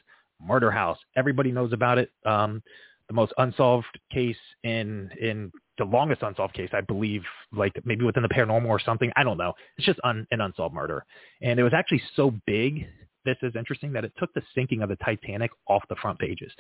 Murder 0.46 0.70
House. 0.70 0.98
Everybody 1.16 1.52
knows 1.52 1.74
about 1.74 1.98
it. 1.98 2.12
Um, 2.26 2.62
the 3.10 3.16
most 3.16 3.34
unsolved 3.38 4.00
case 4.12 4.38
in 4.64 5.10
in 5.20 5.52
the 5.78 5.84
longest 5.84 6.22
unsolved 6.22 6.54
case, 6.54 6.70
I 6.74 6.82
believe, 6.82 7.24
like 7.52 7.74
maybe 7.84 8.06
within 8.06 8.24
the 8.24 8.30
paranormal 8.30 8.68
or 8.68 8.80
something. 8.80 9.12
I 9.16 9.24
don't 9.24 9.38
know. 9.38 9.54
It's 9.78 9.86
just 9.86 10.00
un, 10.04 10.26
an 10.32 10.42
unsolved 10.42 10.76
murder, 10.76 11.04
and 11.42 11.60
it 11.60 11.64
was 11.64 11.74
actually 11.74 12.02
so 12.16 12.34
big. 12.46 12.88
This 13.26 13.38
is 13.42 13.54
interesting 13.58 13.92
that 13.94 14.06
it 14.06 14.14
took 14.18 14.34
the 14.34 14.42
sinking 14.56 14.82
of 14.82 14.90
the 14.90 14.96
Titanic 14.98 15.52
off 15.68 15.84
the 15.90 15.96
front 15.96 16.20
pages, 16.20 16.52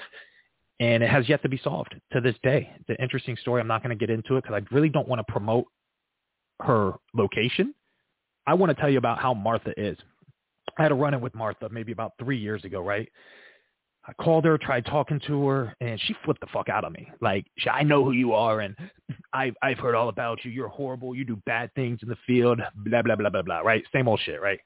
and 0.79 1.03
it 1.03 1.10
has 1.10 1.29
yet 1.29 1.41
to 1.44 1.50
be 1.50 1.60
solved 1.63 1.96
to 2.12 2.20
this 2.20 2.36
day. 2.44 2.70
It's 2.79 2.89
an 2.89 2.98
interesting 3.00 3.38
story. 3.38 3.62
I'm 3.62 3.68
not 3.68 3.84
going 3.84 3.98
to 3.98 4.06
get 4.08 4.13
into 4.13 4.36
it 4.36 4.44
because 4.44 4.62
I 4.62 4.75
really 4.75 4.89
don't 4.89 5.08
want 5.08 5.25
to 5.25 5.32
promote 5.32 5.65
her 6.62 6.94
location. 7.13 7.74
I 8.48 8.56
want 8.56 8.75
to 8.75 8.82
tell 8.82 8.89
you 8.89 8.98
about 8.98 9.20
how 9.20 9.34
Martha 9.34 9.74
is. 9.77 9.98
I 10.77 10.84
had 10.84 10.91
a 10.91 10.96
run-in 10.96 11.22
with 11.22 11.36
Martha 11.36 11.70
maybe 11.70 11.91
about 11.91 12.13
three 12.20 12.38
years 12.38 12.63
ago, 12.65 12.82
right? 12.82 13.10
I 14.09 14.23
called 14.23 14.45
her, 14.45 14.57
tried 14.57 14.85
talking 14.85 15.21
to 15.27 15.47
her, 15.47 15.75
and 15.81 15.99
she 16.01 16.15
flipped 16.25 16.41
the 16.41 16.47
fuck 16.51 16.67
out 16.67 16.83
of 16.83 16.91
me. 16.91 17.11
Like, 17.21 17.45
I 17.71 17.83
know 17.83 18.03
who 18.03 18.11
you 18.11 18.33
are, 18.33 18.61
and 18.61 18.75
I've 19.33 19.53
I've 19.61 19.77
heard 19.77 19.93
all 19.93 20.09
about 20.09 20.43
you. 20.43 20.49
You're 20.49 20.67
horrible. 20.67 21.13
You 21.13 21.25
do 21.25 21.35
bad 21.45 21.71
things 21.75 21.99
in 22.01 22.09
the 22.09 22.17
field. 22.25 22.59
Blah 22.75 23.03
blah 23.03 23.15
blah 23.15 23.29
blah 23.29 23.43
blah. 23.43 23.59
Right? 23.59 23.83
Same 23.93 24.07
old 24.07 24.19
shit. 24.25 24.41
Right? 24.41 24.59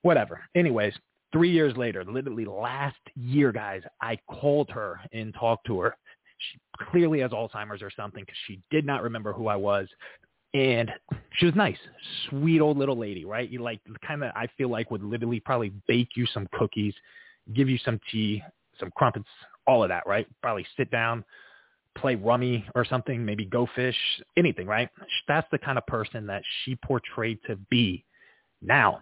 Whatever. 0.00 0.40
Anyways, 0.54 0.94
three 1.30 1.50
years 1.50 1.76
later, 1.76 2.04
literally 2.04 2.46
last 2.46 2.96
year, 3.16 3.52
guys, 3.52 3.82
I 4.00 4.18
called 4.30 4.70
her 4.70 4.98
and 5.12 5.34
talked 5.34 5.66
to 5.66 5.80
her. 5.80 5.96
She 6.38 6.58
clearly 6.90 7.20
has 7.20 7.32
Alzheimer's 7.32 7.82
or 7.82 7.90
something 7.94 8.24
because 8.24 8.38
she 8.46 8.60
did 8.70 8.86
not 8.86 9.02
remember 9.02 9.34
who 9.34 9.48
I 9.48 9.56
was. 9.56 9.88
And 10.54 10.90
she 11.34 11.44
was 11.44 11.54
nice, 11.54 11.76
sweet 12.30 12.60
old 12.60 12.78
little 12.78 12.96
lady, 12.96 13.26
right? 13.26 13.48
You 13.48 13.62
like 13.62 13.80
kind 14.06 14.24
of 14.24 14.32
I 14.34 14.48
feel 14.56 14.70
like 14.70 14.90
would 14.90 15.04
literally 15.04 15.38
probably 15.38 15.70
bake 15.86 16.16
you 16.16 16.24
some 16.32 16.48
cookies, 16.58 16.94
give 17.52 17.68
you 17.68 17.78
some 17.84 18.00
tea, 18.10 18.42
some 18.80 18.90
crumpets, 18.96 19.28
all 19.66 19.82
of 19.82 19.90
that, 19.90 20.04
right? 20.06 20.26
Probably 20.42 20.66
sit 20.76 20.90
down, 20.90 21.24
play 21.96 22.14
rummy 22.16 22.64
or 22.74 22.84
something, 22.84 23.24
maybe 23.24 23.44
go 23.44 23.68
fish, 23.76 23.96
anything, 24.36 24.66
right? 24.66 24.88
That's 25.28 25.46
the 25.52 25.58
kind 25.58 25.78
of 25.78 25.86
person 25.86 26.26
that 26.26 26.42
she 26.64 26.76
portrayed 26.76 27.38
to 27.46 27.56
be. 27.70 28.04
Now, 28.62 29.00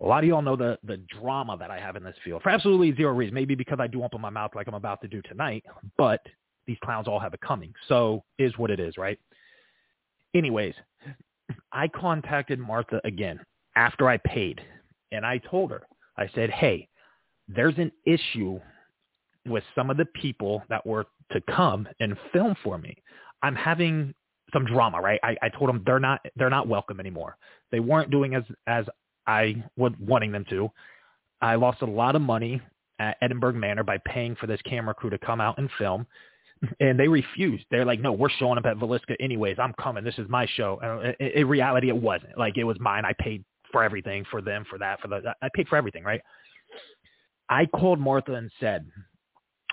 A 0.00 0.06
lot 0.06 0.24
of 0.24 0.28
y'all 0.28 0.42
know 0.42 0.56
the 0.56 0.78
the 0.84 0.96
drama 1.20 1.56
that 1.58 1.70
I 1.70 1.78
have 1.78 1.94
in 1.96 2.02
this 2.02 2.16
field 2.24 2.42
for 2.42 2.50
absolutely 2.50 2.94
zero 2.96 3.12
reason. 3.12 3.34
Maybe 3.34 3.54
because 3.54 3.78
I 3.80 3.86
do 3.86 4.02
open 4.02 4.20
my 4.20 4.30
mouth 4.30 4.50
like 4.54 4.66
I'm 4.66 4.74
about 4.74 5.00
to 5.02 5.08
do 5.08 5.22
tonight, 5.22 5.64
but 5.96 6.20
these 6.66 6.78
clowns 6.84 7.06
all 7.06 7.20
have 7.20 7.34
it 7.34 7.40
coming. 7.40 7.72
So 7.88 8.24
is 8.38 8.56
what 8.58 8.70
it 8.70 8.80
is, 8.80 8.96
right? 8.96 9.18
Anyways, 10.34 10.74
I 11.72 11.86
contacted 11.88 12.58
Martha 12.58 13.00
again 13.04 13.38
after 13.76 14.08
I 14.08 14.16
paid, 14.16 14.60
and 15.12 15.24
I 15.24 15.38
told 15.38 15.70
her, 15.70 15.86
I 16.16 16.28
said, 16.34 16.50
hey, 16.50 16.88
there's 17.46 17.76
an 17.78 17.92
issue 18.04 18.60
with 19.46 19.64
some 19.74 19.90
of 19.90 19.96
the 19.96 20.06
people 20.06 20.62
that 20.68 20.84
were 20.86 21.06
to 21.32 21.40
come 21.54 21.88
and 22.00 22.16
film 22.32 22.54
for 22.62 22.78
me. 22.78 22.96
I'm 23.42 23.54
having 23.54 24.14
some 24.52 24.64
drama, 24.64 25.00
right? 25.00 25.20
I, 25.22 25.36
I 25.42 25.48
told 25.48 25.68
them 25.68 25.82
they're 25.84 26.00
not 26.00 26.20
they're 26.36 26.50
not 26.50 26.68
welcome 26.68 27.00
anymore. 27.00 27.36
They 27.72 27.80
weren't 27.80 28.10
doing 28.10 28.34
as 28.34 28.44
as 28.66 28.86
I 29.26 29.62
was 29.76 29.92
wanting 29.98 30.32
them 30.32 30.44
to. 30.50 30.70
I 31.40 31.56
lost 31.56 31.82
a 31.82 31.86
lot 31.86 32.16
of 32.16 32.22
money 32.22 32.60
at 32.98 33.16
Edinburgh 33.20 33.54
Manor 33.54 33.82
by 33.82 33.98
paying 34.06 34.36
for 34.36 34.46
this 34.46 34.60
camera 34.62 34.94
crew 34.94 35.10
to 35.10 35.18
come 35.18 35.40
out 35.40 35.58
and 35.58 35.68
film. 35.78 36.06
And 36.80 36.98
they 36.98 37.08
refused. 37.08 37.64
They're 37.70 37.84
like, 37.84 38.00
no, 38.00 38.12
we're 38.12 38.30
showing 38.30 38.56
up 38.56 38.64
at 38.64 38.78
Villisca 38.78 39.16
anyways. 39.20 39.56
I'm 39.58 39.74
coming. 39.74 40.04
This 40.04 40.18
is 40.18 40.26
my 40.30 40.46
show. 40.56 40.78
And 40.80 41.08
uh, 41.08 41.38
in 41.38 41.46
reality, 41.46 41.88
it 41.88 41.96
wasn't. 41.96 42.38
Like, 42.38 42.56
it 42.56 42.64
was 42.64 42.78
mine. 42.80 43.04
I 43.04 43.12
paid 43.18 43.44
for 43.70 43.82
everything, 43.82 44.24
for 44.30 44.40
them, 44.40 44.64
for 44.70 44.78
that, 44.78 45.00
for 45.00 45.08
the. 45.08 45.34
I 45.42 45.48
paid 45.52 45.68
for 45.68 45.76
everything, 45.76 46.04
right? 46.04 46.22
I 47.50 47.66
called 47.66 47.98
Martha 48.00 48.34
and 48.34 48.50
said, 48.60 48.86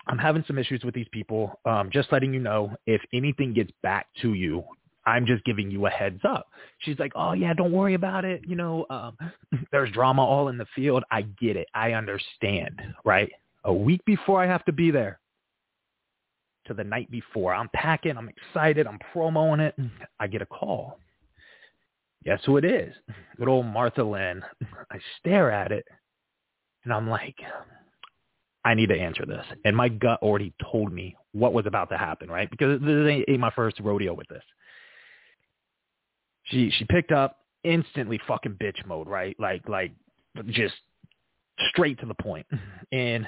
I'm 0.08 0.18
having 0.18 0.44
some 0.48 0.58
issues 0.58 0.84
with 0.84 0.96
these 0.96 1.08
people. 1.12 1.60
Um, 1.66 1.90
just 1.92 2.12
letting 2.12 2.34
you 2.34 2.40
know 2.40 2.76
if 2.86 3.02
anything 3.14 3.54
gets 3.54 3.72
back 3.84 4.08
to 4.22 4.34
you, 4.34 4.64
I'm 5.06 5.26
just 5.26 5.44
giving 5.46 5.72
you 5.72 5.86
a 5.86 5.90
heads 5.90 6.22
up. 6.28 6.48
She's 6.80 7.00
like, 7.00 7.12
oh 7.16 7.34
yeah, 7.34 7.54
don't 7.54 7.72
worry 7.72 7.94
about 7.94 8.26
it. 8.26 8.42
You 8.48 8.56
know, 8.56 8.86
um, 8.90 9.18
there's 9.72 9.92
drama 9.92 10.24
all 10.24 10.48
in 10.50 10.58
the 10.58 10.66
field. 10.76 11.04
I 11.12 11.24
get 11.24 11.56
it. 11.56 11.68
I 11.74 11.94
understand. 11.94 12.82
Right. 13.06 13.32
A 13.64 13.74
week 13.74 14.04
before 14.06 14.44
I 14.44 14.48
have 14.48 14.66
to 14.66 14.72
be 14.72 14.92
there 14.92 15.20
to 16.66 16.74
the 16.74 16.84
night 16.84 17.10
before, 17.12 17.54
I'm 17.54 17.70
packing. 17.74 18.18
I'm 18.18 18.30
excited. 18.30 18.88
I'm 18.88 19.00
promoing 19.14 19.60
it. 19.60 19.76
I 20.20 20.28
get 20.28 20.42
a 20.42 20.48
call. 20.48 21.00
Guess 22.24 22.42
who 22.46 22.58
it 22.58 22.66
is? 22.66 22.94
Good 23.38 23.48
old 23.48 23.66
Martha 23.66 24.04
Linn. 24.04 24.44
I 24.92 25.00
stare 25.20 25.52
at 25.52 25.72
it 25.72 25.86
and 26.84 26.94
I'm 26.94 27.10
like, 27.10 27.36
I 28.64 28.74
need 28.76 28.90
to 28.90 29.00
answer 29.00 29.26
this. 29.26 29.46
And 29.66 29.76
my 29.76 29.90
gut 29.90 30.20
already 30.22 30.54
told 30.72 30.94
me 30.94 31.16
what 31.32 31.54
was 31.54 31.66
about 31.66 31.90
to 31.90 31.98
happen, 31.98 32.30
right? 32.30 32.50
Because 32.50 32.80
this 32.82 33.24
ain't 33.28 33.40
my 33.40 33.52
first 33.52 33.80
rodeo 33.80 34.14
with 34.14 34.28
this. 34.28 34.44
She 36.44 36.72
she 36.78 36.86
picked 36.86 37.12
up 37.12 37.38
instantly 37.64 38.20
fucking 38.28 38.58
bitch 38.62 38.86
mode, 38.86 39.08
right? 39.08 39.36
Like 39.40 39.68
like 39.68 39.92
just 40.48 40.76
straight 41.70 42.00
to 42.00 42.06
the 42.06 42.16
point. 42.16 42.46
And 42.94 43.26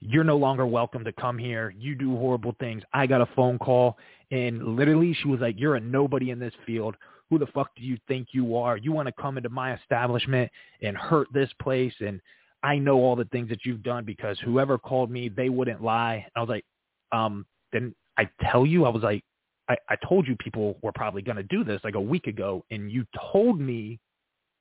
you're 0.00 0.22
no 0.22 0.36
longer 0.36 0.64
welcome 0.64 1.02
to 1.02 1.12
come 1.12 1.38
here. 1.38 1.74
You 1.76 1.96
do 1.96 2.16
horrible 2.16 2.54
things. 2.60 2.84
I 2.92 3.08
got 3.08 3.20
a 3.20 3.26
phone 3.34 3.58
call 3.58 3.98
and 4.30 4.76
literally 4.76 5.12
she 5.20 5.26
was 5.26 5.40
like, 5.40 5.56
You're 5.58 5.74
a 5.74 5.80
nobody 5.80 6.30
in 6.30 6.38
this 6.38 6.54
field. 6.64 6.94
Who 7.30 7.38
the 7.38 7.48
fuck 7.48 7.74
do 7.74 7.82
you 7.82 7.98
think 8.06 8.28
you 8.30 8.56
are? 8.56 8.76
You 8.76 8.92
want 8.92 9.06
to 9.06 9.12
come 9.20 9.36
into 9.36 9.48
my 9.48 9.74
establishment 9.74 10.52
and 10.82 10.96
hurt 10.96 11.26
this 11.32 11.50
place 11.60 11.92
and 11.98 12.20
I 12.62 12.76
know 12.78 12.96
all 12.98 13.16
the 13.16 13.24
things 13.26 13.48
that 13.50 13.64
you've 13.64 13.82
done 13.82 14.04
because 14.04 14.38
whoever 14.40 14.78
called 14.78 15.10
me, 15.10 15.28
they 15.28 15.48
wouldn't 15.48 15.82
lie. 15.82 16.14
And 16.14 16.32
I 16.36 16.40
was 16.40 16.48
like, 16.48 16.64
um, 17.12 17.46
then 17.72 17.94
I 18.16 18.28
tell 18.50 18.66
you, 18.66 18.84
I 18.84 18.88
was 18.88 19.02
like, 19.02 19.22
I, 19.68 19.76
I 19.88 19.96
told 20.06 20.26
you 20.26 20.36
people 20.36 20.76
were 20.82 20.92
probably 20.92 21.22
going 21.22 21.36
to 21.36 21.42
do 21.44 21.62
this 21.62 21.80
like 21.84 21.94
a 21.94 22.00
week 22.00 22.26
ago, 22.26 22.64
and 22.70 22.90
you 22.90 23.06
told 23.32 23.60
me, 23.60 24.00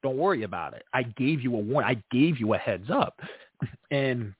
don't 0.04 0.18
worry 0.18 0.44
about 0.44 0.74
it. 0.74 0.84
I 0.94 1.04
gave 1.04 1.42
you 1.42 1.56
a 1.56 1.60
warning. 1.60 1.90
I 1.90 2.16
gave 2.16 2.40
you 2.40 2.54
a 2.54 2.58
heads 2.58 2.90
up, 2.92 3.20
and 3.92 4.34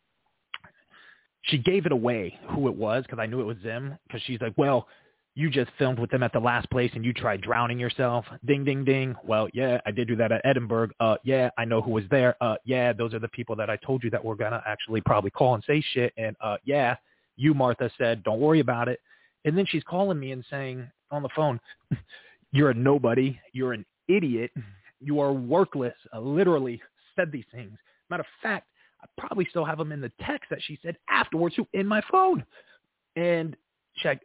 she 1.44 1.58
gave 1.58 1.86
it 1.86 1.92
away 1.92 2.38
who 2.50 2.68
it 2.68 2.76
was 2.76 3.04
because 3.04 3.20
I 3.20 3.26
knew 3.26 3.40
it 3.40 3.46
was 3.46 3.58
them. 3.64 3.98
Because 4.08 4.22
she's 4.24 4.42
like, 4.42 4.54
well, 4.58 4.88
you 5.38 5.52
just 5.52 5.70
filmed 5.78 6.00
with 6.00 6.10
them 6.10 6.24
at 6.24 6.34
the 6.34 6.40
last 6.40 6.68
place 6.72 6.90
and 6.96 7.06
you 7.06 7.14
tried 7.14 7.42
drowning 7.42 7.78
yourself. 7.78 8.26
Ding, 8.46 8.66
ding, 8.66 8.84
ding. 8.84 9.16
Well, 9.24 9.48
yeah, 9.54 9.80
I 9.86 9.92
did 9.92 10.08
do 10.08 10.16
that 10.16 10.32
at 10.32 10.42
Edinburgh. 10.44 10.90
Uh, 11.00 11.18
yeah, 11.24 11.52
I 11.60 11.64
know 11.64 11.80
who 11.80 11.92
was 11.92 12.06
there. 12.10 12.36
Uh, 12.42 12.56
yeah, 12.66 12.92
those 12.92 13.14
are 13.14 13.20
the 13.20 13.28
people 13.28 13.56
that 13.58 13.70
I 13.70 13.76
told 13.86 14.04
you 14.04 14.10
that 14.10 14.26
were 14.26 14.36
going 14.36 14.54
to 14.54 14.64
actually 14.66 15.00
probably 15.02 15.30
call 15.30 15.54
and 15.54 15.64
say 15.68 15.84
shit. 15.94 16.12
And, 16.18 16.36
uh, 16.42 16.58
yeah, 16.66 16.96
you, 17.36 17.54
Martha, 17.54 17.92
said, 18.00 18.24
don't 18.24 18.40
worry 18.40 18.62
about 18.62 18.88
it. 18.88 19.00
And 19.46 19.56
then 19.56 19.68
she's 19.70 19.84
calling 19.84 20.20
me 20.20 20.32
and 20.32 20.44
saying 20.50 20.90
on 21.12 21.22
the 21.22 21.30
phone, 21.36 21.60
you're 22.52 22.72
a 22.72 22.74
nobody. 22.74 23.40
You're 23.54 23.74
an 23.74 23.86
idiot. 24.08 24.50
You 25.00 25.20
are 25.20 25.34
workless. 25.34 25.94
I 26.12 26.18
literally 26.18 26.82
said 27.16 27.32
these 27.32 27.46
things. 27.54 27.78
Matter 28.10 28.22
of 28.22 28.28
fact, 28.42 28.70
I 29.04 29.08
probably 29.20 29.46
still 29.52 29.66
have 29.66 29.78
them 29.78 29.92
in 29.92 30.02
the 30.02 30.12
text 30.26 30.50
that 30.50 30.64
she 30.64 30.80
said 30.82 30.98
afterwards 31.12 31.56
in 31.74 31.86
my 31.86 32.02
phone. 32.10 32.44
And 33.16 33.56
check 34.02 34.20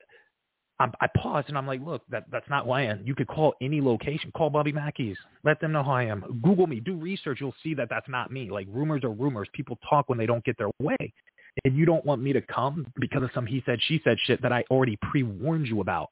I'm, 0.83 0.93
I 1.01 1.07
paused 1.17 1.49
and 1.49 1.57
I'm 1.57 1.67
like, 1.67 1.81
look, 1.81 2.03
that 2.11 2.25
that's 2.33 2.49
not 2.51 2.65
who 2.65 2.73
I 2.73 2.83
am. 2.83 3.03
You 3.05 3.15
could 3.15 3.29
call 3.29 3.55
any 3.63 3.81
location. 3.81 4.33
Call 4.37 4.51
Bobby 4.51 4.73
Mackey's. 4.73 5.17
Let 5.45 5.61
them 5.61 5.71
know 5.71 5.85
who 5.85 5.93
I 5.93 6.05
am. 6.05 6.41
Google 6.43 6.67
me. 6.67 6.81
Do 6.81 6.97
research. 6.97 7.39
You'll 7.41 7.55
see 7.63 7.75
that 7.75 7.89
that's 7.89 8.09
not 8.09 8.33
me. 8.33 8.51
Like 8.51 8.67
rumors 8.69 9.05
are 9.05 9.11
rumors. 9.11 9.49
People 9.53 9.79
talk 9.89 10.09
when 10.09 10.19
they 10.19 10.27
don't 10.27 10.45
get 10.45 10.59
their 10.59 10.71
way. 10.81 11.13
And 11.65 11.77
you 11.77 11.85
don't 11.85 12.05
want 12.05 12.21
me 12.21 12.33
to 12.33 12.41
come 12.41 12.87
because 12.99 13.23
of 13.23 13.31
some 13.33 13.47
he 13.47 13.63
said, 13.65 13.79
she 13.87 14.01
said 14.03 14.17
shit 14.25 14.43
that 14.43 14.53
I 14.53 14.65
already 14.71 14.99
pre-warned 15.03 15.69
you 15.69 15.81
about. 15.81 16.09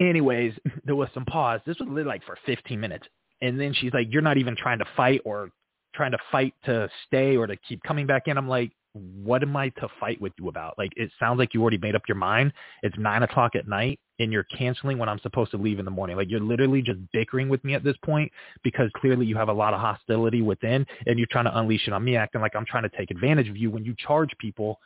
Anyways, 0.00 0.52
there 0.84 0.94
was 0.94 1.08
some 1.12 1.24
pause. 1.24 1.60
This 1.66 1.78
was 1.80 1.88
literally 1.88 2.04
like 2.04 2.24
for 2.24 2.36
15 2.46 2.78
minutes. 2.78 3.06
And 3.40 3.58
then 3.58 3.74
she's 3.74 3.92
like, 3.92 4.06
you're 4.10 4.22
not 4.22 4.36
even 4.36 4.54
trying 4.54 4.78
to 4.78 4.86
fight 4.96 5.20
or 5.24 5.50
trying 5.94 6.12
to 6.12 6.18
fight 6.30 6.54
to 6.66 6.88
stay 7.08 7.36
or 7.36 7.48
to 7.48 7.56
keep 7.56 7.82
coming 7.82 8.06
back 8.06 8.28
in. 8.28 8.38
I'm 8.38 8.48
like, 8.48 8.70
what 8.94 9.42
am 9.42 9.56
I 9.56 9.70
to 9.70 9.88
fight 9.98 10.20
with 10.20 10.32
you 10.38 10.48
about? 10.48 10.76
Like, 10.76 10.92
it 10.96 11.10
sounds 11.18 11.38
like 11.38 11.54
you 11.54 11.62
already 11.62 11.78
made 11.78 11.94
up 11.94 12.02
your 12.06 12.16
mind. 12.16 12.52
It's 12.82 12.96
nine 12.98 13.22
o'clock 13.22 13.56
at 13.56 13.66
night 13.66 13.98
and 14.18 14.30
you're 14.30 14.44
canceling 14.44 14.98
when 14.98 15.08
I'm 15.08 15.18
supposed 15.20 15.50
to 15.52 15.56
leave 15.56 15.78
in 15.78 15.84
the 15.84 15.90
morning. 15.90 16.16
Like, 16.16 16.30
you're 16.30 16.40
literally 16.40 16.82
just 16.82 16.98
bickering 17.12 17.48
with 17.48 17.64
me 17.64 17.74
at 17.74 17.84
this 17.84 17.96
point 18.04 18.30
because 18.62 18.90
clearly 18.96 19.24
you 19.24 19.36
have 19.36 19.48
a 19.48 19.52
lot 19.52 19.72
of 19.72 19.80
hostility 19.80 20.42
within 20.42 20.86
and 21.06 21.18
you're 21.18 21.28
trying 21.30 21.46
to 21.46 21.58
unleash 21.58 21.86
it 21.86 21.92
on 21.92 22.04
me, 22.04 22.16
acting 22.16 22.40
like 22.40 22.54
I'm 22.54 22.66
trying 22.66 22.84
to 22.84 22.96
take 22.96 23.10
advantage 23.10 23.48
of 23.48 23.56
you 23.56 23.70
when 23.70 23.84
you 23.84 23.94
charge 23.98 24.30
people 24.38 24.78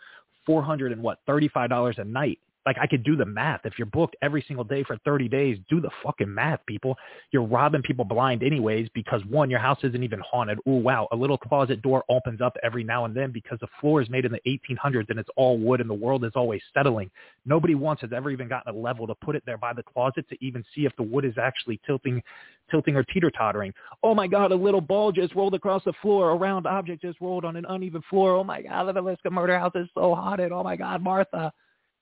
400 0.47 0.93
and 0.93 1.03
what, 1.03 1.19
$35 1.29 1.99
a 1.99 2.05
night 2.05 2.39
like 2.67 2.77
I 2.81 2.87
could 2.89 3.05
do 3.05 3.15
the 3.15 3.25
math. 3.25 3.61
If 3.65 3.79
you're 3.79 3.87
booked 3.87 4.17
every 4.21 4.45
single 4.47 4.65
day 4.65 4.83
for 4.83 4.99
30 5.05 5.29
days, 5.29 5.57
do 5.71 5.81
the 5.81 5.91
fucking 6.03 6.33
math, 6.33 6.67
people. 6.67 6.97
You're 7.31 7.47
robbing 7.47 7.83
people 7.83 8.05
blind 8.05 8.43
anyways 8.43 8.89
because 8.93 9.25
one, 9.27 9.49
your 9.49 9.61
house 9.61 9.79
isn't 9.85 10.03
even 10.03 10.21
haunted. 10.21 10.59
Oh 10.67 10.75
wow, 10.75 11.07
a 11.13 11.17
little 11.17 11.39
closet 11.39 11.81
door 11.81 12.05
opens 12.09 12.41
up 12.41 12.57
every 12.65 12.83
now 12.83 13.05
and 13.05 13.15
then 13.15 13.31
because 13.31 13.59
the 13.61 13.69
floor 13.81 14.03
is 14.03 14.11
made 14.11 14.25
in 14.25 14.33
the 14.33 14.41
1800s 14.47 15.09
and 15.09 15.19
it's 15.19 15.31
all 15.37 15.59
wood 15.59 15.81
and 15.81 15.89
the 15.89 15.95
world 15.95 16.25
is 16.25 16.33
always 16.35 16.61
settling. 16.75 17.09
Nobody 17.45 17.77
once 17.77 18.01
has 18.01 18.11
ever 18.13 18.31
even 18.31 18.49
gotten 18.49 18.75
a 18.75 18.79
level 18.79 19.07
to 19.07 19.15
put 19.15 19.37
it 19.37 19.45
there 19.47 19.59
by 19.59 19.73
the 19.73 19.85
closet 19.85 20.29
to 20.29 20.37
even 20.41 20.65
see 20.75 20.87
if 20.87 20.97
the 20.97 21.05
wood 21.05 21.25
is 21.25 21.39
actually 21.41 21.81
tilting, 21.87 22.21
tilting 22.69 22.97
or 22.97 23.05
teeter 23.05 23.31
tottering. 23.31 23.73
Oh 24.03 24.15
my 24.15 24.27
God, 24.27 24.51
a 24.51 24.57
little 24.57 24.81
ball 24.81 25.13
just 25.13 25.37
rolled 25.37 25.55
across 25.55 25.85
the 25.85 25.93
floor. 26.03 26.31
A 26.31 26.35
round 26.35 26.67
object 26.67 27.01
just 27.03 27.21
rolled 27.21 27.45
on 27.45 27.55
an 27.55 27.65
uneven 27.69 28.03
floor. 28.11 28.35
Oh 28.35 28.45
my 28.45 28.61
God, 28.61 28.85
the 28.85 28.93
Villisca 28.93 29.31
murder 29.31 29.57
house 29.57 29.73
is 29.77 29.89
so 29.95 30.17
haunted. 30.17 30.51
Oh 30.51 30.65
my 30.65 30.75
God, 30.75 31.01
Martha. 31.01 31.53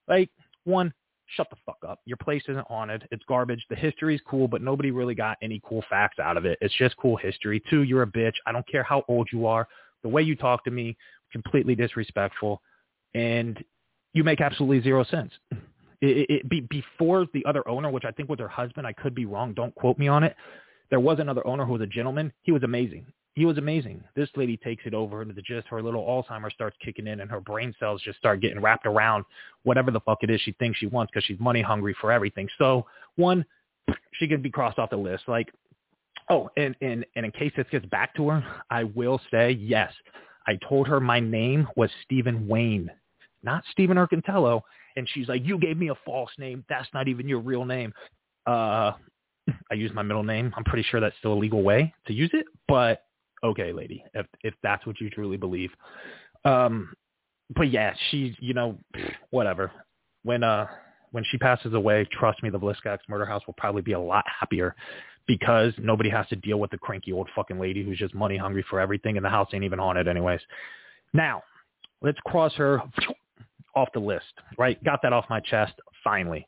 Like 0.08 0.30
one, 0.64 0.92
shut 1.36 1.48
the 1.50 1.56
fuck 1.64 1.78
up. 1.86 2.00
Your 2.04 2.16
place 2.16 2.42
isn't 2.48 2.66
haunted. 2.66 3.06
It's 3.10 3.22
garbage. 3.26 3.64
The 3.70 3.76
history's 3.76 4.20
cool, 4.28 4.48
but 4.48 4.62
nobody 4.62 4.90
really 4.90 5.14
got 5.14 5.38
any 5.42 5.60
cool 5.66 5.84
facts 5.88 6.18
out 6.18 6.36
of 6.36 6.44
it. 6.44 6.58
It's 6.60 6.74
just 6.76 6.96
cool 6.96 7.16
history. 7.16 7.62
Two, 7.70 7.82
you're 7.82 8.02
a 8.02 8.06
bitch. 8.06 8.34
I 8.46 8.52
don't 8.52 8.66
care 8.68 8.82
how 8.82 9.04
old 9.08 9.28
you 9.32 9.46
are. 9.46 9.66
The 10.02 10.08
way 10.08 10.22
you 10.22 10.36
talk 10.36 10.64
to 10.64 10.70
me, 10.70 10.96
completely 11.32 11.74
disrespectful. 11.74 12.60
And 13.14 13.62
you 14.12 14.24
make 14.24 14.40
absolutely 14.40 14.82
zero 14.82 15.04
sense. 15.04 15.32
It, 16.00 16.26
it, 16.28 16.48
be, 16.48 16.60
before 16.60 17.26
the 17.32 17.44
other 17.46 17.66
owner, 17.66 17.90
which 17.90 18.04
I 18.04 18.10
think 18.10 18.28
was 18.28 18.38
her 18.40 18.48
husband, 18.48 18.86
I 18.86 18.92
could 18.92 19.14
be 19.14 19.24
wrong. 19.24 19.54
Don't 19.54 19.74
quote 19.74 19.98
me 19.98 20.08
on 20.08 20.22
it. 20.22 20.36
There 20.90 21.00
was 21.00 21.18
another 21.18 21.46
owner 21.46 21.64
who 21.64 21.72
was 21.72 21.82
a 21.82 21.86
gentleman. 21.86 22.32
He 22.42 22.52
was 22.52 22.62
amazing 22.62 23.06
he 23.34 23.44
was 23.44 23.58
amazing. 23.58 24.02
This 24.14 24.28
lady 24.36 24.56
takes 24.56 24.84
it 24.86 24.94
over 24.94 25.20
and 25.20 25.34
the 25.34 25.42
just 25.42 25.66
her 25.68 25.82
little 25.82 26.04
Alzheimer 26.04 26.52
starts 26.52 26.76
kicking 26.84 27.08
in 27.08 27.20
and 27.20 27.30
her 27.30 27.40
brain 27.40 27.74
cells 27.80 28.00
just 28.02 28.18
start 28.18 28.40
getting 28.40 28.60
wrapped 28.60 28.86
around 28.86 29.24
whatever 29.64 29.90
the 29.90 30.00
fuck 30.00 30.18
it 30.22 30.30
is 30.30 30.40
she 30.40 30.52
thinks 30.52 30.78
she 30.78 30.86
wants 30.86 31.10
because 31.12 31.24
she's 31.24 31.40
money 31.40 31.60
hungry 31.60 31.96
for 32.00 32.12
everything. 32.12 32.48
So 32.58 32.86
one, 33.16 33.44
she 34.14 34.28
could 34.28 34.42
be 34.42 34.50
crossed 34.50 34.78
off 34.78 34.90
the 34.90 34.96
list. 34.96 35.24
Like, 35.26 35.52
oh, 36.30 36.48
and, 36.56 36.76
and, 36.80 37.04
and 37.16 37.26
in 37.26 37.32
case 37.32 37.52
this 37.56 37.66
gets 37.72 37.86
back 37.86 38.14
to 38.16 38.28
her, 38.28 38.44
I 38.70 38.84
will 38.84 39.20
say, 39.32 39.50
yes, 39.50 39.92
I 40.46 40.56
told 40.68 40.86
her 40.86 41.00
my 41.00 41.18
name 41.18 41.66
was 41.74 41.90
Stephen 42.04 42.46
Wayne, 42.46 42.88
not 43.42 43.64
Stephen 43.72 43.96
Urcantello. 43.96 44.62
And 44.96 45.08
she's 45.12 45.26
like, 45.26 45.44
you 45.44 45.58
gave 45.58 45.76
me 45.76 45.88
a 45.88 45.96
false 46.06 46.30
name. 46.38 46.64
That's 46.68 46.88
not 46.94 47.08
even 47.08 47.28
your 47.28 47.40
real 47.40 47.64
name. 47.64 47.92
Uh, 48.46 48.92
I 49.70 49.74
use 49.74 49.90
my 49.92 50.02
middle 50.02 50.22
name. 50.22 50.54
I'm 50.56 50.62
pretty 50.62 50.86
sure 50.88 51.00
that's 51.00 51.16
still 51.18 51.32
a 51.32 51.34
legal 51.34 51.62
way 51.62 51.92
to 52.06 52.12
use 52.12 52.30
it, 52.32 52.46
but 52.68 53.02
okay, 53.42 53.72
lady, 53.72 54.04
if 54.14 54.26
if 54.42 54.54
that's 54.62 54.86
what 54.86 55.00
you 55.00 55.10
truly 55.10 55.36
believe. 55.36 55.70
Um, 56.44 56.94
but 57.54 57.70
yeah, 57.70 57.94
she, 58.10 58.36
you 58.40 58.54
know, 58.54 58.78
whatever. 59.30 59.70
When 60.22 60.42
uh 60.42 60.66
when 61.12 61.24
she 61.30 61.38
passes 61.38 61.74
away, 61.74 62.06
trust 62.12 62.42
me, 62.42 62.50
the 62.50 62.58
Villisca 62.58 62.98
Murder 63.08 63.26
House 63.26 63.42
will 63.46 63.54
probably 63.54 63.82
be 63.82 63.92
a 63.92 64.00
lot 64.00 64.24
happier 64.40 64.74
because 65.26 65.72
nobody 65.78 66.10
has 66.10 66.26
to 66.28 66.36
deal 66.36 66.58
with 66.58 66.70
the 66.70 66.78
cranky 66.78 67.12
old 67.12 67.28
fucking 67.34 67.58
lady 67.58 67.84
who's 67.84 67.98
just 67.98 68.14
money 68.14 68.36
hungry 68.36 68.64
for 68.68 68.80
everything 68.80 69.16
and 69.16 69.24
the 69.24 69.30
house 69.30 69.48
ain't 69.52 69.64
even 69.64 69.78
haunted 69.78 70.08
anyways. 70.08 70.40
Now, 71.12 71.42
let's 72.02 72.18
cross 72.26 72.52
her 72.54 72.82
off 73.74 73.88
the 73.94 74.00
list, 74.00 74.24
right? 74.58 74.82
Got 74.84 75.00
that 75.02 75.12
off 75.12 75.24
my 75.30 75.40
chest 75.40 75.74
finally. 76.02 76.46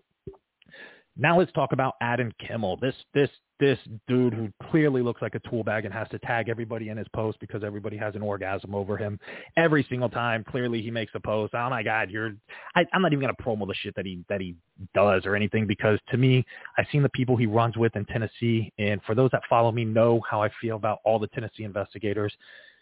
Now 1.18 1.38
let's 1.38 1.52
talk 1.52 1.72
about 1.72 1.94
Adam 2.00 2.30
Kimmel. 2.46 2.76
This 2.80 2.94
this 3.14 3.30
this 3.58 3.78
dude 4.06 4.34
who 4.34 4.50
clearly 4.70 5.00
looks 5.00 5.22
like 5.22 5.34
a 5.34 5.48
tool 5.48 5.64
bag 5.64 5.86
and 5.86 5.94
has 5.94 6.06
to 6.10 6.18
tag 6.18 6.50
everybody 6.50 6.90
in 6.90 6.98
his 6.98 7.06
post 7.14 7.40
because 7.40 7.64
everybody 7.64 7.96
has 7.96 8.14
an 8.14 8.20
orgasm 8.20 8.74
over 8.74 8.98
him 8.98 9.18
every 9.56 9.86
single 9.88 10.10
time. 10.10 10.44
Clearly 10.44 10.82
he 10.82 10.90
makes 10.90 11.12
a 11.14 11.20
post. 11.20 11.54
Oh 11.54 11.70
my 11.70 11.82
God, 11.82 12.10
you're 12.10 12.32
I, 12.74 12.84
I'm 12.92 13.00
not 13.00 13.12
even 13.12 13.22
gonna 13.22 13.34
promo 13.34 13.66
the 13.66 13.74
shit 13.74 13.94
that 13.96 14.04
he 14.04 14.22
that 14.28 14.42
he 14.42 14.56
does 14.94 15.24
or 15.24 15.34
anything 15.34 15.66
because 15.66 15.98
to 16.10 16.18
me, 16.18 16.44
I've 16.76 16.86
seen 16.92 17.02
the 17.02 17.08
people 17.10 17.36
he 17.36 17.46
runs 17.46 17.78
with 17.78 17.96
in 17.96 18.04
Tennessee 18.04 18.70
and 18.78 19.00
for 19.04 19.14
those 19.14 19.30
that 19.30 19.42
follow 19.48 19.72
me 19.72 19.84
know 19.84 20.20
how 20.28 20.42
I 20.42 20.50
feel 20.60 20.76
about 20.76 20.98
all 21.04 21.18
the 21.18 21.28
Tennessee 21.28 21.64
investigators 21.64 22.34